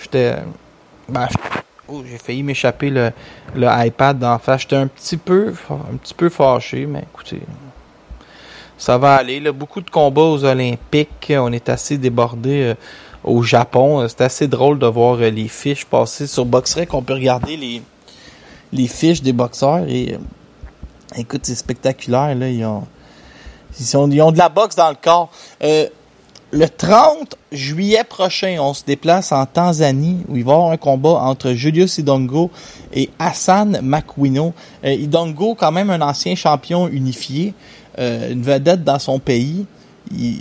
j'étais... 0.02 0.36
ben, 1.08 1.28
j'étais- 1.30 1.64
oh, 1.88 2.04
j'ai 2.10 2.18
failli 2.18 2.44
m'échapper 2.44 2.90
le, 2.90 3.12
le 3.56 3.68
iPad 3.86 4.20
d'en 4.20 4.38
face. 4.38 4.62
J'étais 4.62 4.76
un 4.76 4.88
petit 4.88 5.18
peu 5.18 5.54
un 5.70 5.96
petit 5.98 6.14
peu 6.14 6.30
fâché, 6.30 6.86
mais 6.86 7.04
écoutez, 7.14 7.42
ça 8.78 8.98
va 8.98 9.16
aller. 9.16 9.40
Beaucoup 9.52 9.82
de 9.82 9.90
combats 9.90 10.22
aux 10.22 10.44
Olympiques. 10.46 11.32
On 11.36 11.52
est 11.52 11.68
assez 11.70 11.98
débordé 11.98 12.62
euh, 12.62 12.76
au 13.24 13.42
Japon. 13.44 14.08
C'est 14.08 14.22
assez 14.22 14.48
drôle 14.48 14.78
de 14.80 14.88
voir 14.88 15.18
les 15.18 15.48
fiches 15.48 15.86
passer 15.86 16.28
sur 16.28 16.46
BoxRec. 16.46 16.94
On 16.94 17.02
peut 17.02 17.14
regarder 17.14 17.58
les, 17.58 17.82
les 18.72 18.88
fiches 18.88 19.22
des 19.22 19.34
boxeurs 19.34 19.86
et 19.88 20.18
écoute, 21.18 21.42
c'est 21.44 21.56
spectaculaire. 21.56 22.36
Là. 22.36 22.50
Ils, 22.50 22.66
ont, 22.66 22.84
ils, 23.80 23.86
sont- 23.86 24.10
ils 24.10 24.22
ont 24.22 24.32
de 24.32 24.38
la 24.38 24.50
boxe 24.50 24.76
dans 24.76 24.90
le 24.90 24.98
corps. 25.02 25.30
Euh, 25.64 25.88
le 26.52 26.68
30 26.68 27.36
juillet 27.52 28.04
prochain, 28.04 28.58
on 28.60 28.74
se 28.74 28.84
déplace 28.84 29.32
en 29.32 29.46
Tanzanie 29.46 30.24
où 30.28 30.36
il 30.36 30.44
va 30.44 30.52
y 30.52 30.56
avoir 30.56 30.72
un 30.72 30.78
combat 30.78 31.20
entre 31.22 31.52
Julius 31.54 32.00
Idongo 32.00 32.50
et 32.92 33.10
Hassan 33.20 33.80
Makwino. 33.84 34.54
Euh, 34.84 34.92
Idongo, 34.94 35.54
quand 35.56 35.72
même 35.72 35.92
un 35.92 36.02
ancien 36.02 36.34
champion 36.36 36.88
unifié, 36.88 37.54
euh, 38.00 38.32
une 38.32 38.42
vedette 38.42 38.84
dans 38.84 38.98
son 39.00 39.20
pays. 39.20 39.68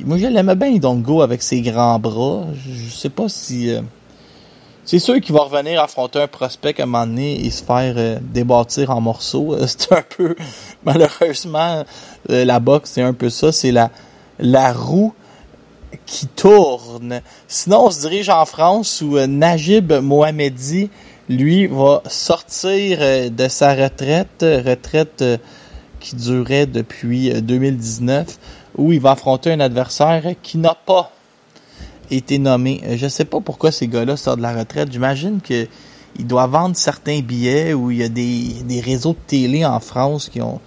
Moi, 0.06 0.16
je 0.16 0.26
l'aimais 0.28 0.54
bien 0.56 0.68
Idongo 0.68 1.20
avec 1.20 1.42
ses 1.42 1.60
grands 1.60 1.98
bras. 1.98 2.46
Je, 2.54 2.72
je 2.72 2.90
sais 2.90 3.10
pas 3.10 3.28
si... 3.28 3.70
euh, 3.70 3.82
c'est 4.88 5.00
sûr 5.00 5.20
qu'il 5.20 5.34
va 5.34 5.42
revenir 5.42 5.82
affronter 5.82 6.22
un 6.22 6.28
prospect 6.28 6.80
à 6.80 6.84
un 6.84 6.86
moment 6.86 7.06
donné 7.06 7.44
et 7.44 7.50
se 7.50 7.62
faire 7.62 7.92
euh, 7.98 8.18
débattir 8.22 8.88
en 8.90 9.02
morceaux. 9.02 9.52
Euh, 9.52 9.66
C'est 9.66 9.92
un 9.92 10.02
peu, 10.02 10.34
malheureusement, 10.82 11.84
euh, 12.30 12.44
la 12.46 12.58
boxe, 12.58 12.92
c'est 12.94 13.02
un 13.02 13.12
peu 13.12 13.28
ça. 13.28 13.52
C'est 13.52 13.70
la, 13.70 13.90
la 14.38 14.72
roue 14.72 15.12
qui 16.06 16.26
tourne. 16.26 17.20
Sinon, 17.48 17.84
on 17.84 17.90
se 17.90 18.00
dirige 18.00 18.30
en 18.30 18.46
France 18.46 19.02
où 19.02 19.18
euh, 19.18 19.26
Najib 19.26 19.92
Mohamedi, 19.92 20.88
lui, 21.28 21.66
va 21.66 22.02
sortir 22.06 22.98
de 23.30 23.48
sa 23.48 23.74
retraite, 23.74 24.40
retraite 24.40 25.22
qui 26.00 26.16
durait 26.16 26.66
depuis 26.66 27.30
euh, 27.30 27.40
2019, 27.40 28.38
où 28.76 28.92
il 28.92 29.00
va 29.00 29.12
affronter 29.12 29.52
un 29.52 29.60
adversaire 29.60 30.34
qui 30.42 30.58
n'a 30.58 30.74
pas 30.74 31.12
été 32.10 32.38
nommé. 32.38 32.80
Euh, 32.84 32.96
Je 32.96 33.08
sais 33.08 33.24
pas 33.24 33.40
pourquoi 33.40 33.72
ces 33.72 33.88
gars-là 33.88 34.16
sortent 34.16 34.38
de 34.38 34.42
la 34.42 34.54
retraite. 34.54 34.90
J'imagine 34.92 35.40
que 35.40 35.66
il 36.18 36.26
doit 36.26 36.46
vendre 36.46 36.76
certains 36.76 37.20
billets 37.20 37.74
ou 37.74 37.90
il 37.90 37.98
y 37.98 38.02
a 38.02 38.08
des, 38.08 38.80
réseaux 38.84 39.12
de 39.12 39.18
télé 39.26 39.64
en 39.64 39.80
France 39.80 40.28
qui 40.28 40.40
ont 40.40 40.60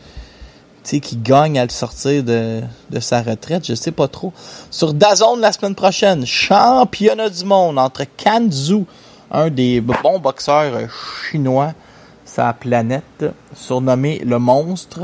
qui 0.84 1.16
gagnent 1.16 1.60
à 1.60 1.64
le 1.64 1.70
sortir 1.70 2.24
de, 2.24 2.62
de 2.90 3.00
sa 3.00 3.22
retraite, 3.22 3.66
je 3.68 3.76
sais 3.76 3.92
pas 3.92 4.08
trop. 4.08 4.34
Sur 4.72 4.94
Dazone 4.94 5.40
la 5.40 5.52
semaine 5.52 5.76
prochaine, 5.76 6.26
championnat 6.26 7.30
du 7.30 7.46
monde 7.46 7.78
entre 7.78 8.04
Kanzu, 8.18 8.86
un 9.30 9.50
des 9.50 9.80
bons 9.80 10.20
boxeurs 10.20 10.74
euh, 10.76 10.88
chinois, 11.30 11.74
sa 12.26 12.52
planète, 12.54 13.26
surnommé 13.56 14.22
le 14.26 14.40
monstre, 14.40 15.02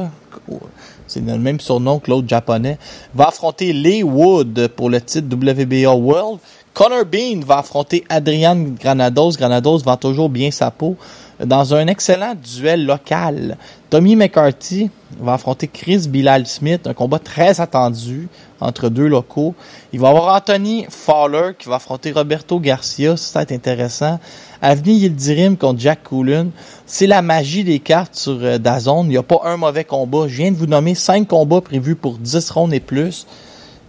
c'est 1.07 1.25
le 1.25 1.37
même 1.37 1.59
surnom 1.59 1.99
que 1.99 2.09
l'autre 2.11 2.27
japonais, 2.27 2.77
va 3.13 3.27
affronter 3.27 3.73
Lee 3.73 4.03
Wood 4.03 4.69
pour 4.75 4.89
le 4.89 5.01
titre 5.01 5.35
WBA 5.35 5.93
World. 5.93 6.39
Connor 6.73 7.05
Bean 7.05 7.39
va 7.45 7.59
affronter 7.59 8.03
Adrian 8.07 8.57
Granados. 8.79 9.31
Granados 9.31 9.79
vend 9.79 9.97
toujours 9.97 10.29
bien 10.29 10.51
sa 10.51 10.69
peau 10.69 10.95
dans 11.43 11.73
un 11.73 11.87
excellent 11.87 12.35
duel 12.35 12.85
local. 12.85 13.57
Tommy 13.89 14.15
McCarthy 14.15 14.89
va 15.19 15.33
affronter 15.33 15.67
Chris 15.67 16.07
Bilal 16.07 16.45
Smith, 16.45 16.87
un 16.87 16.93
combat 16.93 17.19
très 17.19 17.61
attendu 17.61 18.27
entre 18.59 18.89
deux 18.89 19.07
locaux. 19.07 19.55
Il 19.93 19.99
va 19.99 20.09
avoir 20.09 20.35
Anthony 20.35 20.85
Fowler 20.89 21.51
qui 21.57 21.69
va 21.69 21.75
affronter 21.75 22.11
Roberto 22.11 22.59
Garcia, 22.59 23.15
ça 23.17 23.39
va 23.39 23.43
être 23.43 23.51
intéressant. 23.51 24.19
Avni 24.61 24.95
Yildirim 24.95 25.55
contre 25.55 25.79
Jack 25.79 26.03
Coolin. 26.03 26.47
C'est 26.85 27.07
la 27.07 27.21
magie 27.21 27.63
des 27.63 27.79
cartes 27.79 28.15
sur 28.15 28.39
euh. 28.41 28.57
Il 28.57 29.09
n'y 29.09 29.17
a 29.17 29.23
pas 29.23 29.41
un 29.43 29.57
mauvais 29.57 29.83
combat. 29.83 30.27
Je 30.27 30.37
viens 30.37 30.51
de 30.51 30.57
vous 30.57 30.65
nommer 30.65 30.95
cinq 30.95 31.27
combats 31.27 31.61
prévus 31.61 31.95
pour 31.95 32.17
10 32.17 32.49
rondes 32.49 32.73
et 32.73 32.79
plus. 32.79 33.27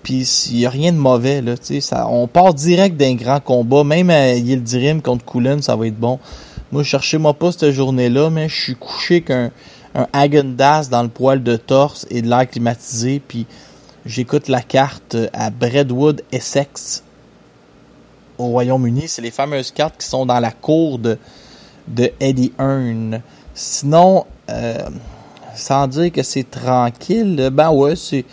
Puis 0.02 0.48
il 0.50 0.58
n'y 0.58 0.66
a 0.66 0.70
rien 0.70 0.92
de 0.92 0.98
mauvais. 0.98 1.40
Là, 1.40 1.54
ça, 1.80 2.06
on 2.08 2.26
part 2.26 2.54
direct 2.54 2.96
d'un 2.96 3.14
grand 3.14 3.40
combat. 3.40 3.82
Même 3.84 4.10
à 4.10 4.34
Yildirim 4.34 5.00
contre 5.00 5.24
Coolin, 5.24 5.62
ça 5.62 5.74
va 5.74 5.86
être 5.86 5.98
bon. 5.98 6.18
Moi, 6.70 6.82
cherchez-moi 6.82 7.34
pas 7.34 7.52
cette 7.52 7.70
journée-là, 7.70 8.30
mais 8.30 8.48
je 8.48 8.62
suis 8.62 8.74
couché 8.74 9.22
qu'un 9.22 9.50
un 9.94 10.06
Häagen-Dazs 10.12 10.90
dans 10.90 11.02
le 11.02 11.08
poil 11.08 11.42
de 11.42 11.56
torse 11.56 12.06
et 12.10 12.22
de 12.22 12.28
l'air 12.28 12.48
climatisé, 12.48 13.20
puis 13.26 13.46
j'écoute 14.06 14.48
la 14.48 14.60
carte 14.60 15.16
à 15.32 15.50
Bredwood, 15.50 16.22
Essex, 16.30 17.02
au 18.38 18.46
Royaume-Uni. 18.46 19.08
C'est 19.08 19.22
les 19.22 19.30
fameuses 19.30 19.70
cartes 19.70 19.96
qui 19.98 20.06
sont 20.06 20.26
dans 20.26 20.40
la 20.40 20.52
cour 20.52 20.98
de, 20.98 21.18
de 21.88 22.12
Eddie 22.20 22.52
Hearn. 22.58 23.22
Sinon, 23.54 24.26
euh, 24.50 24.88
sans 25.54 25.88
dire 25.88 26.12
que 26.12 26.22
c'est 26.22 26.48
tranquille, 26.48 27.50
ben 27.52 27.70
ouais, 27.70 27.96
c'est 27.96 28.24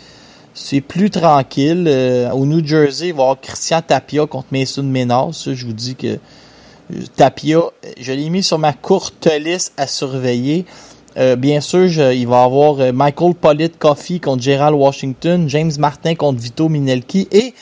c'est 0.54 0.80
plus 0.80 1.10
tranquille. 1.10 1.84
Euh, 1.86 2.30
au 2.30 2.46
New 2.46 2.64
Jersey, 2.64 3.08
il 3.08 3.12
va 3.12 3.18
y 3.18 3.22
avoir 3.22 3.40
Christian 3.40 3.82
Tapia 3.82 4.26
contre 4.26 4.48
Mason 4.52 4.84
Ménard. 4.84 5.34
Ça, 5.34 5.52
je 5.52 5.66
vous 5.66 5.74
dis 5.74 5.94
que 5.94 6.06
euh, 6.06 6.16
Tapia, 7.16 7.60
je 8.00 8.12
l'ai 8.12 8.30
mis 8.30 8.42
sur 8.42 8.58
ma 8.58 8.72
courte 8.72 9.28
liste 9.40 9.72
à 9.76 9.86
surveiller. 9.86 10.64
Euh, 11.16 11.34
bien 11.34 11.60
sûr, 11.60 11.88
je- 11.88 12.14
il 12.14 12.26
va 12.26 12.42
y 12.42 12.44
avoir 12.44 12.78
euh, 12.80 12.92
Michael 12.92 13.34
Pollitt 13.34 13.78
Coffey 13.78 14.18
contre 14.20 14.42
Gerald 14.42 14.74
Washington, 14.76 15.48
James 15.48 15.72
Martin 15.78 16.14
contre 16.14 16.40
Vito 16.40 16.68
Minelki 16.68 17.26
et 17.32 17.54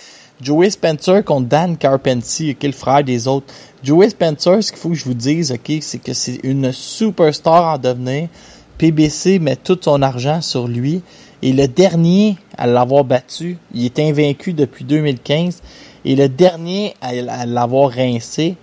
Joey 0.43 0.69
Spencer 0.71 1.25
contre 1.25 1.49
Dan 1.49 1.77
Carpentier, 1.77 2.57
est 2.61 2.67
le 2.67 2.73
frère 2.73 3.05
des 3.05 3.29
autres. 3.29 3.47
Joey 3.83 4.11
Spencer, 4.11 4.63
ce 4.63 4.73
qu'il 4.73 4.81
faut 4.81 4.89
que 4.91 4.95
je 4.97 5.05
vous 5.05 5.15
dise, 5.15 5.53
ok, 5.53 5.73
c'est 5.81 5.99
que 6.03 6.13
c'est 6.13 6.41
une 6.43 6.73
superstar 6.73 7.75
en 7.75 7.79
devenir. 7.79 8.29
PBC 8.77 9.39
met 9.39 9.57
tout 9.57 9.79
son 9.81 10.03
argent 10.03 10.41
sur 10.43 10.67
lui. 10.67 11.03
Et 11.41 11.53
le 11.53 11.69
dernier 11.69 12.37
à 12.59 12.67
l'avoir 12.67 13.05
battu, 13.05 13.59
il 13.73 13.85
est 13.85 13.99
invaincu 14.01 14.53
depuis 14.53 14.85
2015. 14.85 15.63
Et 16.05 16.17
le 16.17 16.29
dernier 16.29 16.95
à 17.01 17.47
l'avoir 17.47 17.91
rincé, 17.91 18.57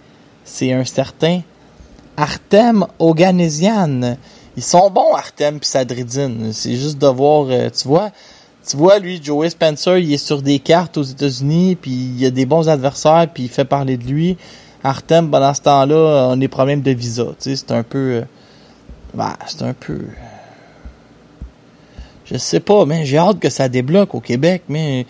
c'est 0.43 0.73
un 0.73 0.86
certain 0.86 1.41
Artem 2.17 2.86
Oganesian. 2.99 4.17
Ils 4.58 4.63
sont 4.63 4.89
bons, 4.89 5.13
Artem 5.13 5.58
et 5.58 5.65
Sadridine. 5.65 6.51
C'est 6.54 6.75
juste 6.75 6.97
de 6.97 7.08
voir, 7.08 7.47
euh, 7.49 7.69
tu 7.69 7.88
vois, 7.88 8.12
tu 8.67 8.77
vois, 8.77 8.99
lui, 8.99 9.21
Joey 9.23 9.49
Spencer, 9.49 9.97
il 9.97 10.13
est 10.13 10.17
sur 10.17 10.41
des 10.41 10.60
cartes 10.60 10.97
aux 10.97 11.04
États-Unis, 11.04 11.75
puis 11.75 11.91
il 11.91 12.19
y 12.21 12.25
a 12.25 12.32
des 12.32 12.45
bons 12.45 12.69
adversaires, 12.69 13.27
puis 13.34 13.43
il 13.43 13.49
fait 13.49 13.65
parler 13.65 13.97
de 13.97 14.04
lui. 14.04 14.38
Artem, 14.84 15.32
pendant 15.32 15.54
ce 15.54 15.62
temps-là, 15.62 16.27
on 16.30 16.34
a 16.34 16.38
des 16.38 16.47
problèmes 16.47 16.82
de 16.82 16.91
visa. 16.91 17.25
Tu 17.39 17.51
sais, 17.51 17.56
c'est 17.56 17.71
un 17.71 17.84
peu... 17.84 17.97
euh, 17.97 18.21
bah, 19.13 19.38
c'est 19.47 19.63
un 19.63 19.73
peu... 19.73 19.99
je 22.25 22.38
sais 22.38 22.60
pas, 22.60 22.86
mais 22.86 23.06
j'ai 23.06 23.17
hâte 23.17 23.39
que 23.39 23.49
ça 23.49 23.67
débloque 23.67 24.13
au 24.15 24.19
Québec, 24.19 24.63
mais 24.69 25.06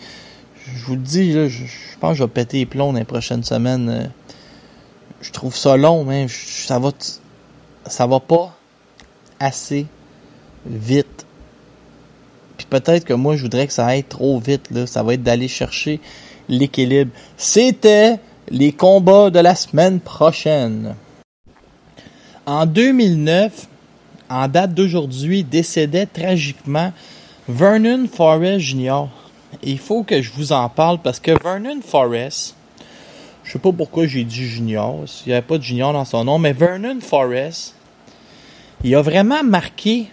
je 0.66 0.86
vous 0.86 0.94
le 0.94 1.00
dis, 1.00 1.32
là, 1.32 1.48
je, 1.48 1.64
pense 2.00 2.12
que 2.12 2.18
je 2.18 2.24
vais 2.24 2.28
péter 2.30 2.58
les 2.58 2.66
plombs 2.66 2.92
dans 2.92 2.98
les 2.98 3.04
prochaines 3.04 3.44
semaines. 3.44 3.88
euh. 3.88 4.06
Je 5.22 5.30
trouve 5.30 5.56
ça 5.56 5.76
long, 5.76 6.04
mais 6.04 6.26
ça 6.28 6.78
va, 6.78 6.90
ça 7.86 8.06
va 8.06 8.20
pas 8.20 8.54
assez 9.38 9.86
vite. 10.66 11.26
Puis 12.56 12.66
peut-être 12.68 13.04
que 13.04 13.14
moi, 13.14 13.36
je 13.36 13.42
voudrais 13.42 13.66
que 13.66 13.72
ça 13.72 13.86
aille 13.86 14.04
trop 14.04 14.38
vite, 14.40 14.70
là. 14.70 14.86
Ça 14.86 15.02
va 15.02 15.14
être 15.14 15.22
d'aller 15.22 15.48
chercher 15.48 16.00
l'équilibre. 16.48 17.12
C'était 17.36 18.18
les 18.48 18.72
combats 18.72 19.30
de 19.30 19.38
la 19.38 19.54
semaine 19.54 20.00
prochaine. 20.00 20.96
En 22.44 22.66
2009, 22.66 23.68
en 24.28 24.48
date 24.48 24.74
d'aujourd'hui, 24.74 25.44
décédait 25.44 26.06
tragiquement 26.06 26.92
Vernon 27.48 28.08
Forrest 28.12 28.60
Jr. 28.60 29.04
Il 29.62 29.78
faut 29.78 30.02
que 30.02 30.20
je 30.20 30.32
vous 30.32 30.52
en 30.52 30.68
parle 30.68 30.98
parce 30.98 31.20
que 31.20 31.32
Vernon 31.42 31.80
Forrest, 31.82 32.56
je 33.52 33.58
sais 33.58 33.62
pas 33.62 33.72
pourquoi 33.72 34.06
j'ai 34.06 34.24
dit 34.24 34.46
Junior, 34.46 35.06
s'il 35.06 35.28
n'y 35.28 35.34
avait 35.34 35.46
pas 35.46 35.58
de 35.58 35.62
Junior 35.62 35.92
dans 35.92 36.06
son 36.06 36.24
nom, 36.24 36.38
mais 36.38 36.54
Vernon 36.54 36.98
Forrest, 37.02 37.74
il 38.82 38.94
a 38.94 39.02
vraiment 39.02 39.44
marqué 39.44 40.06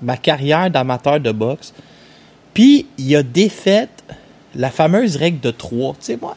ma 0.00 0.16
carrière 0.16 0.70
d'amateur 0.70 1.18
de 1.18 1.32
boxe. 1.32 1.74
Puis 2.54 2.86
il 2.98 3.16
a 3.16 3.24
défait 3.24 3.88
la 4.54 4.70
fameuse 4.70 5.16
règle 5.16 5.40
de 5.40 5.50
3. 5.50 5.94
Tu 5.94 5.98
sais, 6.02 6.18
moi, 6.22 6.36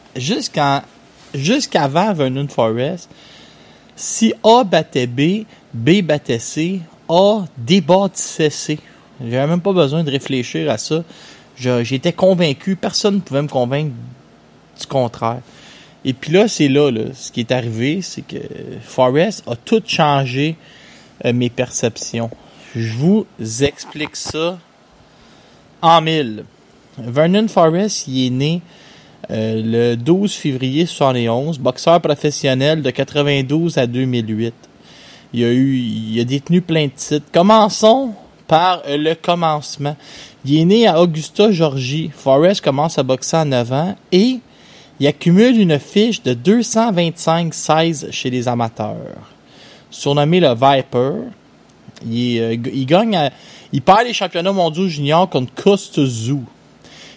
jusqu'avant 1.32 2.12
Vernon 2.12 2.48
Forrest, 2.48 3.08
si 3.94 4.34
A 4.42 4.64
battait 4.64 5.06
B, 5.06 5.44
B 5.72 6.02
battait 6.02 6.40
C, 6.40 6.80
A 7.08 7.44
débattissait 7.56 8.50
C. 8.50 8.80
J'avais 9.20 9.46
même 9.46 9.60
pas 9.60 9.72
besoin 9.72 10.02
de 10.02 10.10
réfléchir 10.10 10.72
à 10.72 10.76
ça. 10.76 11.04
J'étais 11.56 12.12
convaincu, 12.12 12.74
personne 12.74 13.14
ne 13.14 13.20
pouvait 13.20 13.42
me 13.42 13.48
convaincre 13.48 13.92
du 14.80 14.86
contraire. 14.88 15.38
Et 16.08 16.12
puis 16.12 16.32
là, 16.32 16.46
c'est 16.46 16.68
là, 16.68 16.88
là, 16.92 17.12
ce 17.12 17.32
qui 17.32 17.40
est 17.40 17.50
arrivé, 17.50 18.00
c'est 18.00 18.22
que 18.22 18.38
Forrest 18.80 19.42
a 19.48 19.56
tout 19.56 19.82
changé 19.84 20.54
euh, 21.24 21.32
mes 21.32 21.50
perceptions. 21.50 22.30
Je 22.76 22.94
vous 22.94 23.26
explique 23.60 24.14
ça 24.14 24.56
en 25.82 26.00
mille. 26.00 26.44
Vernon 26.96 27.48
Forrest, 27.48 28.06
il 28.06 28.26
est 28.26 28.30
né 28.30 28.62
euh, 29.32 29.62
le 29.64 29.96
12 29.96 30.32
février 30.32 30.86
71, 30.86 31.58
boxeur 31.58 32.00
professionnel 32.00 32.82
de 32.82 32.90
92 32.90 33.76
à 33.76 33.88
2008. 33.88 34.54
Il 35.32 35.42
a 35.42 35.50
eu, 35.50 35.76
il 35.76 36.20
a 36.20 36.24
détenu 36.24 36.60
plein 36.60 36.86
de 36.86 36.92
titres. 36.92 37.26
Commençons 37.32 38.12
par 38.46 38.82
euh, 38.86 38.96
le 38.96 39.16
commencement. 39.16 39.96
Il 40.44 40.56
est 40.56 40.64
né 40.64 40.86
à 40.86 41.02
Augusta, 41.02 41.50
Georgie. 41.50 42.12
Forrest 42.14 42.60
commence 42.60 42.96
à 42.96 43.02
boxer 43.02 43.38
à 43.38 43.44
9 43.44 43.72
ans 43.72 43.96
et 44.12 44.38
il 45.00 45.06
accumule 45.06 45.58
une 45.60 45.78
fiche 45.78 46.22
de 46.22 46.34
225-16 46.34 48.10
chez 48.10 48.30
les 48.30 48.48
amateurs. 48.48 48.96
Surnommé 49.90 50.40
le 50.40 50.54
Viper, 50.54 51.12
il, 52.04 52.38
euh, 52.40 52.56
gagne, 52.84 53.16
à- 53.16 53.30
il 53.72 53.82
perd 53.82 54.04
les 54.06 54.12
championnats 54.12 54.52
mondiaux 54.52 54.88
juniors 54.88 55.28
contre 55.28 55.52
Kostuzu. 55.54 56.38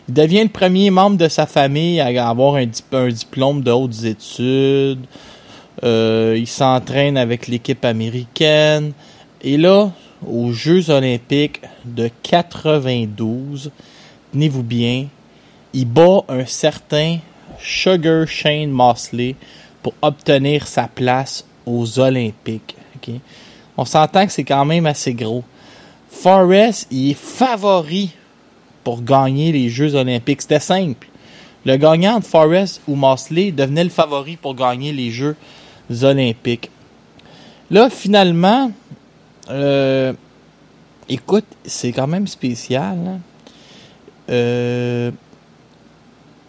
Il 0.08 0.14
devient 0.14 0.44
le 0.44 0.50
premier 0.50 0.90
membre 0.90 1.18
de 1.18 1.28
sa 1.28 1.46
famille 1.46 2.00
à 2.00 2.28
avoir 2.30 2.56
un 2.56 2.66
diplôme 2.66 3.62
de 3.62 3.72
hautes 3.72 4.04
études. 4.04 5.06
Euh, 5.84 6.36
il 6.38 6.48
s'entraîne 6.48 7.16
avec 7.18 7.48
l'équipe 7.48 7.86
américaine. 7.86 8.92
Et 9.42 9.56
là, 9.58 9.92
aux 10.28 10.52
Jeux 10.52 10.90
olympiques 10.90 11.62
de 11.86 12.10
92, 12.24 13.72
tenez-vous 14.34 14.64
bien, 14.64 15.06
il 15.74 15.86
bat 15.86 16.24
un 16.28 16.46
certain 16.46 17.18
Sugar 17.62 18.28
Shane 18.28 18.70
Mosley 18.70 19.36
pour 19.82 19.94
obtenir 20.02 20.68
sa 20.68 20.88
place 20.88 21.46
aux 21.66 22.00
Olympiques. 22.00 22.76
On 23.78 23.86
s'entend 23.86 24.26
que 24.26 24.32
c'est 24.32 24.44
quand 24.44 24.66
même 24.66 24.86
assez 24.86 25.14
gros. 25.14 25.44
Forrest, 26.10 26.88
il 26.92 27.12
est 27.12 27.14
favori 27.14 28.12
pour 28.84 29.02
gagner 29.04 29.52
les 29.52 29.70
Jeux 29.70 29.96
olympiques. 29.96 30.42
C'était 30.42 30.60
simple. 30.60 31.08
Le 31.66 31.78
gagnant 31.78 32.20
de 32.20 32.26
Forrest 32.26 32.82
ou 32.88 32.96
Mosley 32.96 33.52
devenait 33.52 33.84
le 33.84 33.90
favori 33.90 34.36
pour 34.36 34.56
gagner 34.56 34.92
les 34.92 35.12
Jeux 35.12 35.36
olympiques. 36.02 36.72
Là, 37.72 37.90
finalement, 37.90 38.72
euh, 39.50 40.14
écoute, 41.08 41.46
c'est 41.66 41.92
quand 41.92 42.08
même 42.08 42.28
spécial. 42.28 42.98
hein? 43.08 43.20
Euh, 44.30 45.12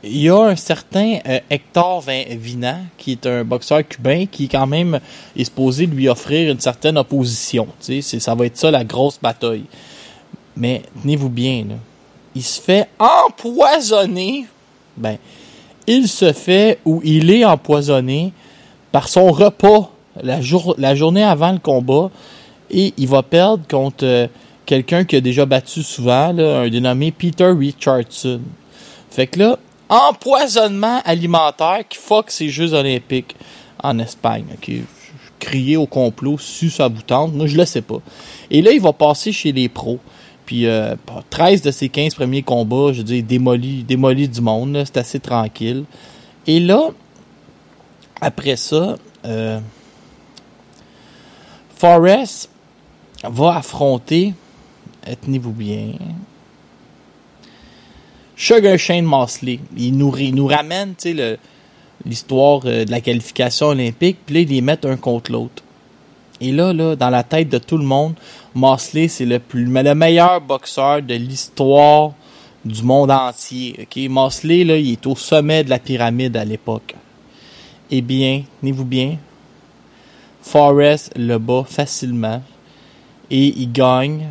il 0.03 0.23
y 0.23 0.29
a 0.31 0.37
un 0.39 0.57
certain 0.57 1.19
euh, 1.29 1.41
Hector 1.51 2.01
Vin- 2.01 2.25
Vinan, 2.31 2.79
qui 2.97 3.13
est 3.13 3.27
un 3.27 3.45
boxeur 3.45 3.87
cubain, 3.87 4.25
qui 4.31 4.49
quand 4.49 4.67
même 4.67 4.99
est 5.37 5.45
supposé 5.45 5.87
lui 5.87 6.09
offrir 6.09 6.51
une 6.51 6.61
certaine 6.61 6.97
opposition. 6.97 7.67
Ça 8.03 8.35
va 8.35 8.47
être 8.47 8.57
ça 8.57 8.71
la 8.71 8.85
grosse 8.85 9.19
bataille. 9.21 9.65
Mais 10.57 10.83
tenez-vous 11.03 11.29
bien, 11.29 11.65
là. 11.69 11.75
il 12.35 12.43
se 12.43 12.61
fait 12.61 12.89
empoisonner. 12.99 14.47
Ben, 14.97 15.17
il 15.87 16.09
se 16.09 16.33
fait 16.33 16.79
ou 16.85 17.01
il 17.05 17.31
est 17.31 17.45
empoisonné 17.45 18.33
par 18.93 19.09
son 19.09 19.31
repas 19.33 19.91
la, 20.23 20.41
jour- 20.41 20.75
la 20.79 20.95
journée 20.95 21.23
avant 21.25 21.53
le 21.53 21.59
combat 21.59 22.11
et 22.71 22.93
il 22.97 23.09
va 23.09 23.23
perdre 23.23 23.65
contre 23.69 24.05
euh, 24.05 24.27
quelqu'un 24.67 25.05
qui 25.05 25.17
a 25.17 25.21
déjà 25.21 25.47
battu 25.47 25.83
souvent, 25.83 26.33
là, 26.33 26.61
un 26.61 26.69
dénommé 26.69 27.11
Peter 27.13 27.47
Richardson. 27.57 28.41
Fait 29.11 29.27
que 29.27 29.39
là, 29.41 29.59
empoisonnement 29.91 31.03
alimentaire 31.05 31.81
qui 31.89 31.99
fuck 31.99 32.31
ces 32.31 32.49
Jeux 32.49 32.73
olympiques 32.73 33.37
en 33.83 33.99
Espagne. 33.99 34.47
ok? 34.55 34.71
Crier 35.39 35.77
au 35.77 35.87
complot, 35.87 36.39
si 36.39 36.71
ça 36.71 36.89
vous 36.89 37.03
tente, 37.03 37.35
moi 37.35 37.47
je 37.47 37.57
le 37.57 37.65
sais 37.65 37.83
pas. 37.83 37.99
Et 38.51 38.63
là, 38.63 38.73
il 38.73 38.81
va 38.81 38.93
passer 38.93 39.33
chez 39.33 39.53
les 39.53 39.69
pros. 39.69 39.99
Puis 40.47 40.67
euh, 40.67 40.97
13 41.31 41.63
de 41.63 41.71
ses 41.71 41.89
15 41.89 42.15
premiers 42.15 42.43
combats, 42.43 42.93
je 42.93 42.99
veux 42.99 43.05
dire, 43.05 43.23
démoli, 43.23 44.29
du 44.29 44.41
monde. 44.41 44.83
C'est 44.85 44.99
assez 44.99 45.21
tranquille. 45.21 45.85
Et 46.47 46.61
là, 46.61 46.91
après 48.21 48.57
ça, 48.57 48.97
euh, 49.25 49.61
Forrest 51.77 52.51
va 53.25 53.57
affronter, 53.57 54.35
tenez-vous 55.23 55.53
bien, 55.53 55.93
Sugar 58.43 58.79
Shane 58.79 59.05
Mosley. 59.05 59.61
Il 59.77 59.99
nous, 59.99 60.17
il 60.17 60.35
nous 60.35 60.47
ramène, 60.47 60.95
l'histoire 62.07 62.63
euh, 62.65 62.87
de 62.87 62.91
la 62.91 63.03
qualification 63.03 63.67
olympique, 63.67 64.17
puis 64.25 64.35
là, 64.35 64.41
ils 64.41 64.49
les 64.49 64.61
mettent 64.63 64.87
un 64.87 64.97
contre 64.97 65.31
l'autre. 65.31 65.63
Et 66.41 66.51
là, 66.51 66.73
là, 66.73 66.97
dans 66.97 67.11
la 67.11 67.23
tête 67.23 67.51
de 67.51 67.59
tout 67.59 67.77
le 67.77 67.85
monde, 67.85 68.15
Mosley, 68.55 69.09
c'est 69.09 69.27
le 69.27 69.95
meilleur 69.95 70.41
boxeur 70.41 71.03
de 71.03 71.13
l'histoire 71.17 72.13
du 72.65 72.83
monde 72.83 73.11
entier. 73.11 73.77
Ok, 73.83 74.09
Mosley, 74.09 74.61
il 74.61 74.71
est 74.93 75.07
au 75.07 75.17
sommet 75.17 75.63
de 75.63 75.69
la 75.69 75.79
pyramide 75.79 76.35
à 76.39 76.45
l'époque. 76.47 76.95
Eh 77.91 78.01
bien, 78.01 78.45
tenez-vous 78.63 78.87
bien, 78.87 79.19
Forrest 80.41 81.13
le 81.15 81.37
bat 81.37 81.65
facilement 81.69 82.43
et 83.31 83.49
il 83.49 83.71
gagne. 83.71 84.29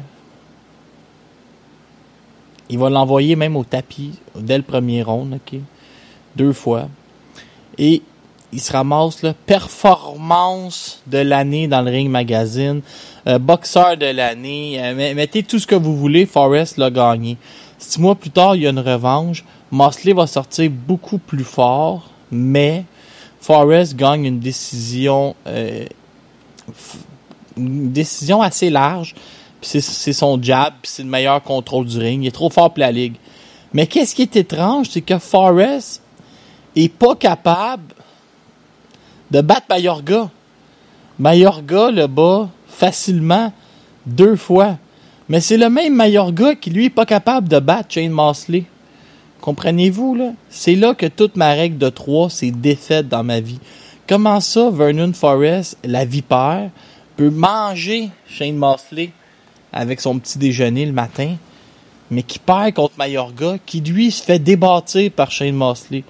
Il 2.70 2.78
va 2.78 2.90
l'envoyer 2.90 3.36
même 3.36 3.56
au 3.56 3.64
tapis 3.64 4.14
dès 4.36 4.58
le 4.58 4.64
premier 4.64 5.02
round, 5.04 5.34
ok, 5.36 5.60
deux 6.36 6.54
fois. 6.54 6.88
Et 7.78 8.02
il 8.52 8.60
se 8.62 8.72
ramasse 8.72 9.22
là, 9.24 9.34
performance 9.46 11.02
de 11.08 11.20
l'année 11.20 11.68
dans 11.68 11.82
le 11.82 11.92
Ring 11.92 12.10
Magazine, 12.10 12.82
euh, 13.28 13.40
boxeur 13.40 13.98
de 13.98 14.06
l'année, 14.08 14.78
euh, 14.82 14.96
met- 14.96 15.14
mettez 15.14 15.44
tout 15.44 15.60
ce 15.60 15.68
que 15.68 15.76
vous 15.76 15.96
voulez, 15.98 16.26
Forrest 16.26 16.78
l'a 16.78 16.90
gagné. 16.90 17.38
Six 17.78 18.00
mois 18.00 18.16
plus 18.16 18.30
tard, 18.32 18.56
il 18.56 18.64
y 18.64 18.68
a 18.68 18.72
une 18.72 18.80
revanche. 18.80 19.44
Mosley 19.72 20.14
va 20.14 20.28
sortir 20.28 20.70
beaucoup 20.72 21.18
plus 21.20 21.44
fort, 21.44 22.10
mais 22.32 22.84
Forrest 23.40 23.96
gagne 23.96 24.26
une 24.26 24.40
décision, 24.40 25.36
euh, 25.48 25.86
une 27.58 27.92
décision 27.92 28.42
assez 28.42 28.70
large. 28.70 29.15
C'est- 29.62 30.14
son 30.14 30.42
jab, 30.42 30.74
c'est 30.84 31.04
le 31.04 31.10
meilleur 31.10 31.44
contrôle 31.44 31.86
du 31.86 31.98
ring. 32.00 32.24
Il 32.24 32.28
est 32.28 32.32
trop 32.32 32.50
fort 32.50 32.74
pour 32.74 32.80
la 32.80 32.92
ligue. 32.92 33.16
Mais 33.74 33.88
qu'est-ce 33.88 34.16
qui 34.16 34.22
est 34.24 34.36
étrange, 34.36 34.88
c'est 34.90 35.02
que 35.02 35.20
Forrest 35.20 36.02
est 36.76 36.92
pas 36.92 37.16
capable 37.16 37.94
de 39.30 39.42
battre 39.42 39.68
Mayorga. 39.70 40.30
Mayorga 41.20 41.92
le 41.92 42.08
bat 42.08 42.50
facilement 42.68 43.52
deux 44.06 44.36
fois. 44.36 44.78
Mais 45.28 45.42
c'est 45.42 45.58
le 45.58 45.70
même 45.70 45.94
Mayorga 45.94 46.56
qui, 46.56 46.70
lui, 46.70 46.86
est 46.86 46.90
pas 46.90 47.06
capable 47.06 47.48
de 47.50 47.60
battre 47.60 47.94
Shane 47.94 48.12
Mosley. 48.12 48.64
Comprenez-vous, 49.42 50.16
là? 50.16 50.32
C'est 50.50 50.76
là 50.76 50.94
que 50.96 51.06
toute 51.06 51.36
ma 51.36 51.50
règle 51.50 51.78
de 51.78 51.90
trois 51.90 52.30
s'est 52.30 52.52
défaite 52.52 53.08
dans 53.08 53.24
ma 53.24 53.40
vie. 53.40 53.60
Comment 54.08 54.40
ça, 54.40 54.70
Vernon 54.72 55.14
Forrest, 55.14 55.78
la 55.84 56.06
vipère, 56.06 56.72
peut 57.16 57.30
manger 57.30 58.10
Shane 58.28 58.56
Mosley 58.56 59.12
avec 59.72 60.02
son 60.02 60.20
petit 60.20 60.38
déjeuner 60.38 60.86
le 60.86 60.94
matin? 60.94 61.36
mais 62.12 62.24
qui 62.24 62.40
perd 62.40 62.74
contre 62.74 62.96
Mayorga, 62.98 63.58
qui 63.65 63.82
lui 63.82 64.12
se 64.12 64.24
fait 64.24 64.40
débattre 64.40 65.10
par 65.15 65.32
Shane 65.32 65.56
Mosley. 65.56 66.04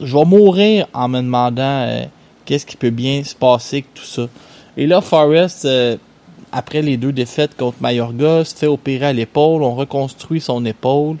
Je 0.00 0.16
vais 0.16 0.24
mourir 0.24 0.86
en 0.92 1.08
me 1.08 1.18
demandant 1.18 1.62
euh, 1.62 2.04
qu'est-ce 2.44 2.66
qui 2.66 2.76
peut 2.76 2.90
bien 2.90 3.22
se 3.22 3.34
passer 3.34 3.76
avec 3.76 3.94
tout 3.94 4.04
ça. 4.04 4.28
Et 4.76 4.86
là, 4.86 5.00
Forrest, 5.00 5.66
euh, 5.66 5.96
après 6.52 6.82
les 6.82 6.96
deux 6.96 7.12
défaites 7.12 7.56
contre 7.56 7.76
Mayorga, 7.80 8.44
se 8.44 8.54
fait 8.54 8.66
opérer 8.66 9.06
à 9.06 9.12
l'épaule, 9.12 9.62
on 9.62 9.74
reconstruit 9.74 10.40
son 10.40 10.64
épaule. 10.64 11.18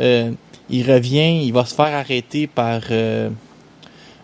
Euh, 0.00 0.30
il 0.68 0.90
revient, 0.90 1.42
il 1.44 1.52
va 1.52 1.64
se 1.64 1.74
faire 1.74 1.94
arrêter 1.94 2.46
par 2.46 2.82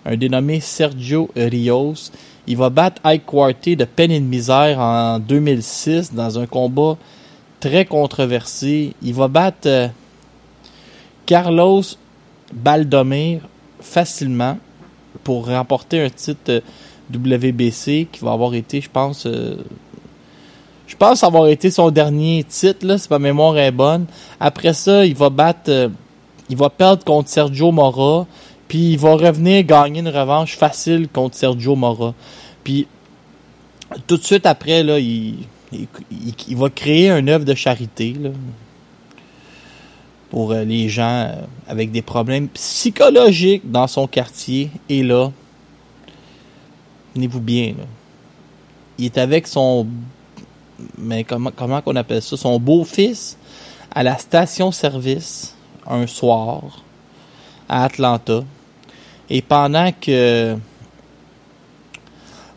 un 0.05 0.17
dénommé 0.17 0.61
Sergio 0.61 1.31
Rios. 1.37 2.11
Il 2.47 2.57
va 2.57 2.71
battre 2.71 3.01
Ike 3.05 3.25
Quarty 3.25 3.77
de 3.77 3.85
peine 3.85 4.11
et 4.11 4.19
de 4.19 4.25
misère 4.25 4.81
en 4.81 5.19
2006 5.21 6.13
dans 6.13 6.39
un 6.39 6.47
combat 6.47 6.97
très 7.61 7.85
controversé. 7.85 8.95
Il 9.01 9.15
va 9.15 9.29
battre 9.29 9.69
euh, 9.69 9.89
Carlos 11.25 11.83
Baldomir 12.53 13.43
facilement 13.81 14.59
pour 15.23 15.47
remporter 15.47 16.01
un 16.01 16.11
titre 16.11 16.51
euh, 16.51 16.61
WBC 17.15 18.09
qui 18.11 18.21
va 18.21 18.33
avoir 18.33 18.55
été, 18.55 18.81
je 18.81 18.91
pense, 18.91 19.27
euh, 19.27 19.57
je 20.89 20.97
pense 20.97 21.23
avoir 21.23 21.47
été 21.47 21.71
son 21.71 21.93
dernier 21.93 22.43
titre, 22.43 22.99
si 22.99 23.07
ma 23.09 23.21
mémoire 23.21 23.57
est 23.57 23.71
bonne. 23.71 24.07
Après 24.41 24.73
ça, 24.73 25.07
il 25.07 25.15
va 25.15 25.31
battre, 25.31 25.91
il 26.51 26.57
va 26.57 26.71
perdre 26.71 27.05
contre 27.05 27.29
Sergio 27.29 27.71
Mora, 27.71 28.27
puis 28.73 28.93
il 28.93 28.99
va 28.99 29.17
revenir 29.17 29.65
gagner 29.65 30.01
une 30.01 30.09
revanche 30.09 30.57
facile 30.57 31.07
contre 31.07 31.37
Sergio 31.37 31.77
Mora. 31.77 32.15
Puis 32.65 32.87
tout 34.07 34.17
de 34.17 34.23
suite 34.23 34.47
après, 34.47 34.83
là, 34.83 34.99
il, 34.99 35.47
va 36.57 36.71
créer 36.71 37.11
un 37.11 37.29
œuvre 37.29 37.45
de 37.45 37.55
charité, 37.55 38.17
pour 40.31 40.53
euh, 40.53 40.65
les 40.65 40.89
gens 40.89 41.27
euh, 41.29 41.35
avec 41.69 41.91
des 41.91 42.01
problèmes 42.01 42.49
psychologiques 42.49 43.71
dans 43.71 43.87
son 43.87 44.07
quartier. 44.07 44.71
Et 44.89 45.03
là, 45.03 45.31
tenez-vous 47.13 47.43
bien, 47.43 47.75
il 48.97 49.05
est 49.05 49.19
avec 49.19 49.49
son, 49.49 49.87
mais 50.97 51.25
comment, 51.25 51.51
comment 51.55 51.83
qu'on 51.83 51.97
appelle 51.97 52.23
ça, 52.23 52.39
son 52.39 52.59
beau-fils 52.59 53.37
à 53.95 54.03
la 54.03 54.17
station-service 54.17 55.55
un 55.87 56.07
soir 56.07 56.83
à 57.69 57.85
Atlanta. 57.85 58.45
Et 59.31 59.43
pendant 59.43 59.91
que 59.93 60.57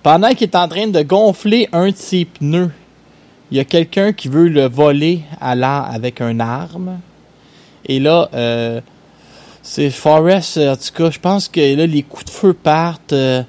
pendant 0.03 0.30
qu'il 0.30 0.43
est 0.43 0.55
en 0.55 0.68
train 0.68 0.88
de 0.88 1.01
gonfler 1.01 1.68
un 1.72 1.89
de 1.89 1.95
ses 1.95 2.26
pneus, 2.26 2.72
il 3.49 3.57
y 3.57 3.59
a 3.59 3.63
quelqu'un 3.63 4.13
qui 4.13 4.28
veut 4.28 4.49
le 4.49 4.68
voler 4.68 5.22
à 5.39 5.51
avec 5.51 6.22
un 6.22 6.39
arme. 6.39 6.99
Et 7.88 7.99
là, 7.99 8.30
euh, 8.34 8.82
c'est 9.61 9.89
Forrest, 9.89 10.57
en 10.57 10.76
tout 10.76 10.93
cas, 10.93 11.09
je 11.09 11.20
pense 11.20 11.47
que 11.47 11.76
là, 11.76 11.88
les 11.88 12.03
coups 12.03 12.26
de 12.26 12.30
feu 12.30 12.53
partent. 12.53 13.13
euh, 13.13 13.43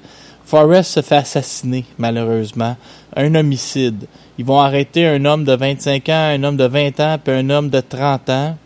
Forrest 0.45 0.91
se 0.93 1.01
fait 1.01 1.17
assassiner, 1.17 1.85
malheureusement. 1.97 2.77
Un 3.15 3.35
homicide. 3.35 4.05
Ils 4.39 4.45
vont 4.45 4.59
arrêter 4.59 5.05
un 5.05 5.25
homme 5.25 5.43
de 5.43 5.53
25 5.53 6.09
ans, 6.09 6.31
un 6.33 6.43
homme 6.43 6.57
de 6.57 6.65
20 6.65 6.99
ans, 7.01 7.17
puis 7.23 7.33
un 7.33 7.49
homme 7.49 7.69
de 7.69 7.81
30 7.81 8.29
ans. 8.29 8.57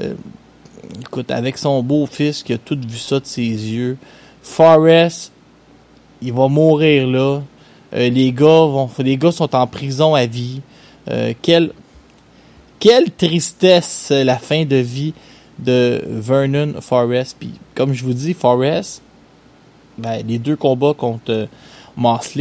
Euh, 0.00 0.14
écoute, 1.00 1.30
avec 1.30 1.58
son 1.58 1.82
beau-fils 1.82 2.42
qui 2.42 2.52
a 2.52 2.58
tout 2.58 2.78
vu 2.80 2.98
ça 2.98 3.20
de 3.20 3.26
ses 3.26 3.42
yeux. 3.42 3.96
Forrest, 4.42 5.32
il 6.22 6.32
va 6.32 6.48
mourir 6.48 7.06
là. 7.06 7.42
Euh, 7.94 8.10
les 8.10 8.32
gars 8.32 8.66
vont, 8.66 8.90
les 8.98 9.16
gars 9.16 9.32
sont 9.32 9.54
en 9.54 9.66
prison 9.66 10.14
à 10.14 10.26
vie. 10.26 10.60
Euh, 11.10 11.32
quelle, 11.40 11.72
quelle 12.78 13.10
tristesse 13.10 14.10
euh, 14.10 14.24
la 14.24 14.38
fin 14.38 14.64
de 14.64 14.76
vie 14.76 15.14
de 15.58 16.02
Vernon 16.06 16.80
Forrest. 16.80 17.36
Puis 17.38 17.52
comme 17.74 17.92
je 17.92 18.04
vous 18.04 18.12
dis, 18.12 18.34
Forrest, 18.34 19.02
ben, 19.96 20.22
les 20.26 20.38
deux 20.38 20.56
combats 20.56 20.94
contre 20.94 21.30
euh, 21.32 21.46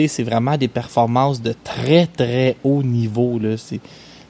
c'est 0.08 0.24
vraiment 0.24 0.58
des 0.58 0.68
performances 0.68 1.42
de 1.42 1.54
très 1.64 2.06
très 2.06 2.58
haut 2.64 2.84
niveau. 2.84 3.40
Là. 3.40 3.56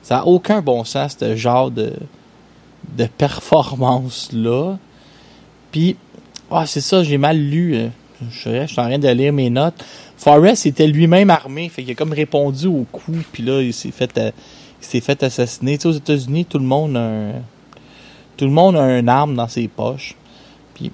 Ça 0.01 0.15
n'a 0.15 0.25
aucun 0.25 0.61
bon 0.61 0.85
sens, 0.85 1.17
ce 1.19 1.35
genre 1.35 1.69
de, 1.69 1.93
de 2.95 3.05
performance-là. 3.05 4.77
Puis, 5.71 5.95
ah, 6.51 6.65
c'est 6.65 6.81
ça, 6.81 7.03
j'ai 7.03 7.17
mal 7.17 7.37
lu. 7.37 7.75
euh, 7.75 7.89
Je 8.31 8.39
suis 8.39 8.61
je 8.61 8.65
suis 8.67 8.79
en 8.79 8.85
train 8.85 8.99
de 8.99 9.07
lire 9.09 9.33
mes 9.33 9.49
notes. 9.49 9.83
Forrest 10.17 10.65
était 10.65 10.87
lui-même 10.87 11.29
armé, 11.29 11.69
fait 11.69 11.83
qu'il 11.83 11.91
a 11.91 11.95
comme 11.95 12.13
répondu 12.13 12.67
au 12.67 12.85
coup, 12.91 13.17
puis 13.31 13.43
là, 13.43 13.61
il 13.61 13.73
s'est 13.73 13.91
fait, 13.91 14.17
euh, 14.17 14.31
il 14.81 14.85
s'est 14.85 15.01
fait 15.01 15.21
assassiner. 15.23 15.77
Tu 15.77 15.83
sais, 15.83 15.87
aux 15.89 15.91
États-Unis, 15.91 16.45
tout 16.45 16.57
le 16.57 16.65
monde 16.65 16.97
a 16.97 17.01
un, 17.01 17.31
tout 18.35 18.45
le 18.45 18.51
monde 18.51 18.75
a 18.75 18.81
un 18.81 19.07
arme 19.07 19.35
dans 19.35 19.47
ses 19.47 19.67
poches. 19.67 20.15
Puis, 20.73 20.91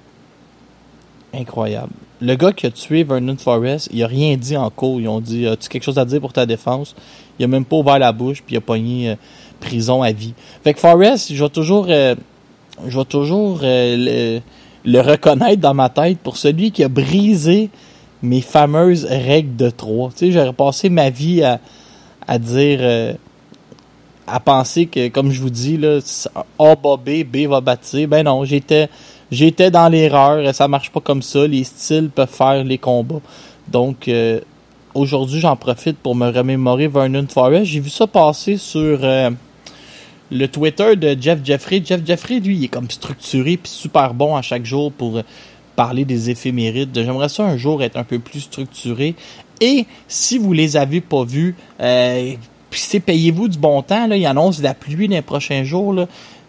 incroyable. 1.34 1.94
Le 2.22 2.36
gars 2.36 2.54
qui 2.54 2.66
a 2.66 2.72
tué 2.72 3.04
Vernon 3.04 3.36
Forrest, 3.38 3.89
il 3.91 4.02
a 4.02 4.08
rien 4.08 4.38
dit 4.38 4.56
en 4.56 4.70
cours. 4.70 5.02
Ils 5.02 5.10
ont 5.10 5.20
dit, 5.20 5.46
as-tu 5.46 5.68
quelque 5.68 5.84
chose 5.84 5.98
à 5.98 6.06
dire 6.06 6.22
pour 6.22 6.32
ta 6.32 6.46
défense? 6.46 6.96
Il 7.38 7.44
a 7.44 7.48
même 7.48 7.66
pas 7.66 7.76
ouvert 7.78 8.00
la 8.00 8.12
bouche, 8.14 8.41
puis 8.46 8.56
il 8.56 8.58
a 8.58 8.62
pogné 8.62 9.10
euh, 9.12 9.16
prison 9.64 10.03
à 10.03 10.11
vie. 10.11 10.34
Fait 10.64 10.74
que 10.74 10.80
Forrest, 10.80 11.34
je 11.34 11.41
vais 11.41 11.49
toujours, 11.49 11.88
euh, 11.89 12.16
je 12.86 12.97
vais 12.97 13.05
toujours 13.05 13.61
euh, 13.64 14.39
le, 14.84 15.01
reconnaître 15.01 15.61
dans 15.61 15.74
ma 15.74 15.89
tête 15.89 16.20
pour 16.20 16.38
celui 16.38 16.72
qui 16.72 16.84
a 16.84 16.89
brisé 16.89 17.70
mes 18.22 18.41
fameuses 18.41 19.05
règles 19.05 19.55
de 19.55 19.70
trois. 19.70 20.09
Tu 20.09 20.18
sais, 20.18 20.32
j'aurais 20.32 20.53
passé 20.53 20.89
ma 20.89 21.09
vie 21.09 21.43
à, 21.43 21.59
à 22.28 22.38
dire, 22.39 22.80
euh, 22.82 23.14
à 24.28 24.39
penser 24.39 24.86
que, 24.86 25.07
comme 25.07 25.32
je 25.32 25.39
vous 25.39 25.49
dis, 25.49 25.78
là, 25.78 25.99
A 26.59 26.76
bat 26.76 26.97
B, 26.97 27.24
B 27.24 27.47
va 27.47 27.61
C. 27.82 28.05
Ben 28.05 28.24
non, 28.24 28.43
j'étais, 28.43 28.89
j'étais 29.32 29.72
dans 29.72 29.88
l'erreur. 29.88 30.53
Ça 30.53 30.68
marche 30.68 30.91
pas 30.91 31.01
comme 31.01 31.22
ça. 31.22 31.47
Les 31.47 31.64
styles 31.64 32.09
peuvent 32.09 32.30
faire 32.30 32.64
les 32.64 32.78
combats. 32.78 33.22
Donc, 33.70 34.09
aujourd'hui, 34.93 35.39
j'en 35.39 35.55
profite 35.55 35.97
pour 35.97 36.16
me 36.16 36.30
remémorer 36.30 36.88
Vernon 36.88 37.26
Forrest. 37.30 37.66
J'ai 37.66 37.80
vu 37.80 37.89
ça 37.89 38.07
passer 38.07 38.57
sur 38.57 38.99
le 40.34 40.48
Twitter 40.48 40.96
de 40.96 41.16
Jeff 41.20 41.40
Jeffrey. 41.44 41.82
Jeff 41.86 42.02
Jeffrey, 42.06 42.40
lui, 42.40 42.58
il 42.58 42.64
est 42.66 42.70
comme 42.70 42.90
structuré 42.90 43.58
puis 43.58 43.72
super 43.72 44.14
bon 44.14 44.36
à 44.36 44.42
chaque 44.42 44.66
jour 44.66 44.92
pour 44.92 45.18
euh, 45.18 45.22
parler 45.76 46.06
des 46.06 46.30
éphémérides. 46.30 46.90
J'aimerais 46.94 47.30
ça 47.30 47.44
un 47.44 47.58
jour 47.58 47.84
être 47.84 47.98
un 47.98 48.04
peu 48.04 48.20
plus 48.20 48.42
structuré. 48.42 49.16
Et 49.62 49.86
si 50.08 50.38
vous 50.38 50.52
les 50.52 50.76
avez 50.76 51.02
pas 51.02 51.24
vus, 51.24 51.56
euh, 51.80 52.34
c'est 52.72 53.00
payez-vous 53.00 53.48
du 53.48 53.58
bon 53.58 53.82
temps. 53.84 54.08
Là, 54.08 54.18
il 54.18 54.26
annonce 54.26 54.62
la 54.62 54.74
pluie 54.74 55.08
les 55.08 55.22
prochains 55.22 55.64
jours. 55.64 55.94
Là. 55.94 56.08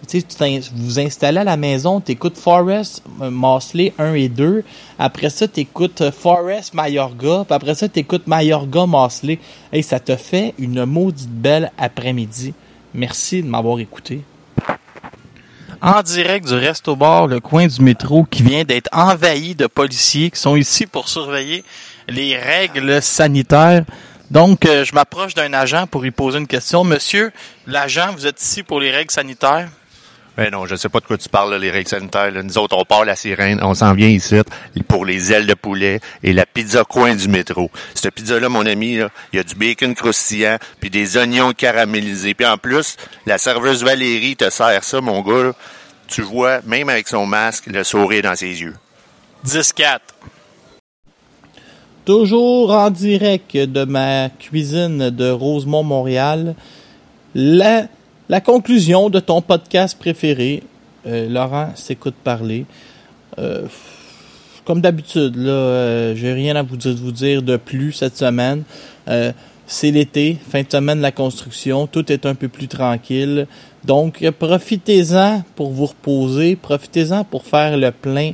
Tu 0.08 0.20
sais, 0.20 0.26
tu 0.26 0.70
vous 0.74 0.84
vous 0.84 1.00
installez 1.00 1.38
à 1.38 1.44
la 1.44 1.56
maison, 1.56 2.00
tu 2.00 2.12
écoutes 2.12 2.36
Forest 2.36 3.02
euh, 3.20 3.30
Mosley 3.30 3.92
1 3.98 4.14
et 4.14 4.28
2. 4.28 4.64
Après 4.98 5.30
ça, 5.30 5.46
tu 5.46 5.60
écoutes 5.60 6.10
Forest 6.10 6.74
Mayorga. 6.74 7.44
Puis 7.46 7.54
après 7.54 7.74
ça, 7.74 7.88
tu 7.88 8.00
écoutes 8.00 8.26
Mayorga 8.26 8.86
Mosley. 8.86 9.38
Et 9.72 9.82
ça 9.82 10.00
te 10.00 10.16
fait 10.16 10.54
une 10.58 10.84
maudite 10.84 11.30
belle 11.30 11.70
après-midi. 11.78 12.54
Merci 12.94 13.42
de 13.42 13.48
m'avoir 13.48 13.80
écouté. 13.80 14.22
En 15.82 16.00
direct 16.00 16.46
du 16.46 16.54
Resto 16.54 16.94
Bar, 16.94 17.26
le 17.26 17.40
coin 17.40 17.66
du 17.66 17.82
métro 17.82 18.24
qui 18.24 18.44
vient 18.44 18.62
d'être 18.62 18.88
envahi 18.92 19.56
de 19.56 19.66
policiers 19.66 20.30
qui 20.30 20.38
sont 20.38 20.54
ici 20.54 20.86
pour 20.86 21.08
surveiller 21.08 21.64
les 22.08 22.38
règles 22.38 23.02
sanitaires. 23.02 23.84
Donc, 24.30 24.64
euh, 24.64 24.84
je 24.84 24.94
m'approche 24.94 25.34
d'un 25.34 25.52
agent 25.52 25.88
pour 25.88 26.02
lui 26.02 26.12
poser 26.12 26.38
une 26.38 26.46
question. 26.46 26.84
Monsieur, 26.84 27.32
l'agent, 27.66 28.12
vous 28.12 28.26
êtes 28.26 28.40
ici 28.40 28.62
pour 28.62 28.80
les 28.80 28.92
règles 28.92 29.10
sanitaires? 29.10 29.68
Ben 30.36 30.50
non, 30.50 30.66
je 30.66 30.74
sais 30.74 30.88
pas 30.88 30.98
de 30.98 31.04
quoi 31.04 31.16
tu 31.16 31.28
parles, 31.28 31.52
là, 31.52 31.58
les 31.58 31.70
règles 31.70 31.88
sanitaires. 31.88 32.30
là. 32.32 32.42
Nous 32.42 32.58
autres, 32.58 32.76
on 32.76 32.84
part 32.84 33.04
la 33.04 33.14
sirène, 33.14 33.60
on 33.62 33.74
s'en 33.74 33.94
vient 33.94 34.08
ici 34.08 34.34
pour 34.88 35.04
les 35.04 35.32
ailes 35.32 35.46
de 35.46 35.54
poulet 35.54 36.00
et 36.24 36.32
la 36.32 36.44
pizza 36.44 36.82
coin 36.82 37.14
du 37.14 37.28
métro. 37.28 37.70
Cette 37.94 38.14
pizza-là, 38.14 38.48
mon 38.48 38.66
ami, 38.66 38.96
là, 38.96 39.10
il 39.32 39.36
y 39.36 39.38
a 39.38 39.44
du 39.44 39.54
bacon 39.54 39.94
croustillant, 39.94 40.58
puis 40.80 40.90
des 40.90 41.16
oignons 41.16 41.52
caramélisés. 41.52 42.34
Puis 42.34 42.46
en 42.46 42.58
plus, 42.58 42.96
la 43.26 43.38
serveuse 43.38 43.84
Valérie 43.84 44.34
te 44.34 44.50
sert 44.50 44.82
ça, 44.82 45.00
mon 45.00 45.20
gars. 45.22 45.44
là. 45.44 45.52
Tu 46.08 46.22
vois, 46.22 46.60
même 46.66 46.88
avec 46.88 47.06
son 47.06 47.26
masque, 47.26 47.66
le 47.66 47.84
sourire 47.84 48.22
dans 48.22 48.34
ses 48.36 48.60
yeux. 48.60 48.74
10-4. 49.46 50.00
Toujours 52.04 52.72
en 52.72 52.90
direct 52.90 53.56
de 53.56 53.84
ma 53.84 54.28
cuisine 54.28 55.10
de 55.10 55.30
Rosemont, 55.30 55.82
Montréal, 55.82 56.54
la, 57.34 57.84
la 58.28 58.40
conclusion 58.40 59.10
de 59.10 59.20
ton 59.20 59.42
podcast 59.42 59.98
préféré. 59.98 60.62
Euh, 61.06 61.28
Laurent 61.28 61.70
s'écoute 61.74 62.14
parler. 62.22 62.64
Euh, 63.38 63.66
comme 64.64 64.80
d'habitude, 64.80 65.36
là, 65.36 65.52
euh, 65.52 66.14
j'ai 66.16 66.32
rien 66.32 66.56
à 66.56 66.62
vous 66.62 66.76
dire, 66.76 66.94
vous 66.96 67.12
dire 67.12 67.42
de 67.42 67.56
plus 67.56 67.92
cette 67.92 68.16
semaine. 68.16 68.62
Euh, 69.08 69.32
c'est 69.66 69.90
l'été, 69.90 70.38
fin 70.50 70.62
de 70.62 70.70
semaine 70.70 70.98
de 70.98 71.02
la 71.02 71.12
construction, 71.12 71.86
tout 71.86 72.10
est 72.10 72.26
un 72.26 72.34
peu 72.34 72.48
plus 72.48 72.68
tranquille. 72.68 73.46
Donc, 73.84 74.24
profitez-en 74.38 75.42
pour 75.56 75.70
vous 75.70 75.86
reposer, 75.86 76.56
profitez-en 76.56 77.24
pour 77.24 77.44
faire 77.44 77.76
le 77.76 77.90
plein 77.90 78.32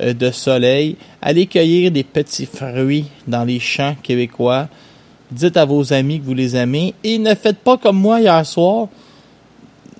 euh, 0.00 0.12
de 0.12 0.30
soleil. 0.30 0.96
Allez 1.22 1.46
cueillir 1.46 1.90
des 1.90 2.04
petits 2.04 2.46
fruits 2.46 3.06
dans 3.26 3.44
les 3.44 3.60
champs 3.60 3.96
québécois. 4.02 4.68
Dites 5.30 5.56
à 5.56 5.64
vos 5.64 5.92
amis 5.92 6.20
que 6.20 6.24
vous 6.24 6.34
les 6.34 6.56
aimez 6.56 6.94
et 7.04 7.18
ne 7.18 7.34
faites 7.34 7.58
pas 7.58 7.76
comme 7.76 7.98
moi 7.98 8.20
hier 8.20 8.44
soir. 8.46 8.88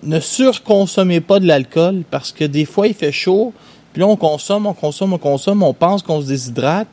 Ne 0.02 0.20
surconsommez 0.20 1.20
pas 1.20 1.40
de 1.40 1.46
l'alcool 1.46 2.02
parce 2.10 2.32
que 2.32 2.44
des 2.44 2.64
fois 2.64 2.86
il 2.86 2.94
fait 2.94 3.12
chaud, 3.12 3.52
puis 3.92 4.00
là 4.00 4.06
on 4.08 4.16
consomme, 4.16 4.66
on 4.66 4.74
consomme, 4.74 5.12
on 5.12 5.18
consomme, 5.18 5.62
on 5.62 5.74
pense 5.74 6.02
qu'on 6.02 6.20
se 6.20 6.26
déshydrate, 6.26 6.88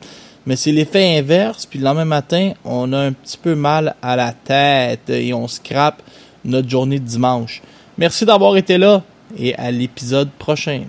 mais 0.46 0.56
c'est 0.56 0.72
l'effet 0.72 1.18
inverse, 1.18 1.66
puis 1.66 1.78
le 1.78 1.84
lendemain 1.84 2.04
matin, 2.04 2.52
on 2.64 2.92
a 2.92 2.98
un 2.98 3.12
petit 3.12 3.36
peu 3.36 3.54
mal 3.54 3.94
à 4.00 4.16
la 4.16 4.32
tête 4.32 5.10
et 5.10 5.34
on 5.34 5.48
scrape 5.48 6.02
notre 6.44 6.68
journée 6.68 7.00
de 7.00 7.04
dimanche. 7.04 7.62
Merci 7.98 8.24
d'avoir 8.24 8.56
été 8.56 8.78
là 8.78 9.02
et 9.36 9.54
à 9.56 9.70
l'épisode 9.70 10.30
prochain. 10.38 10.82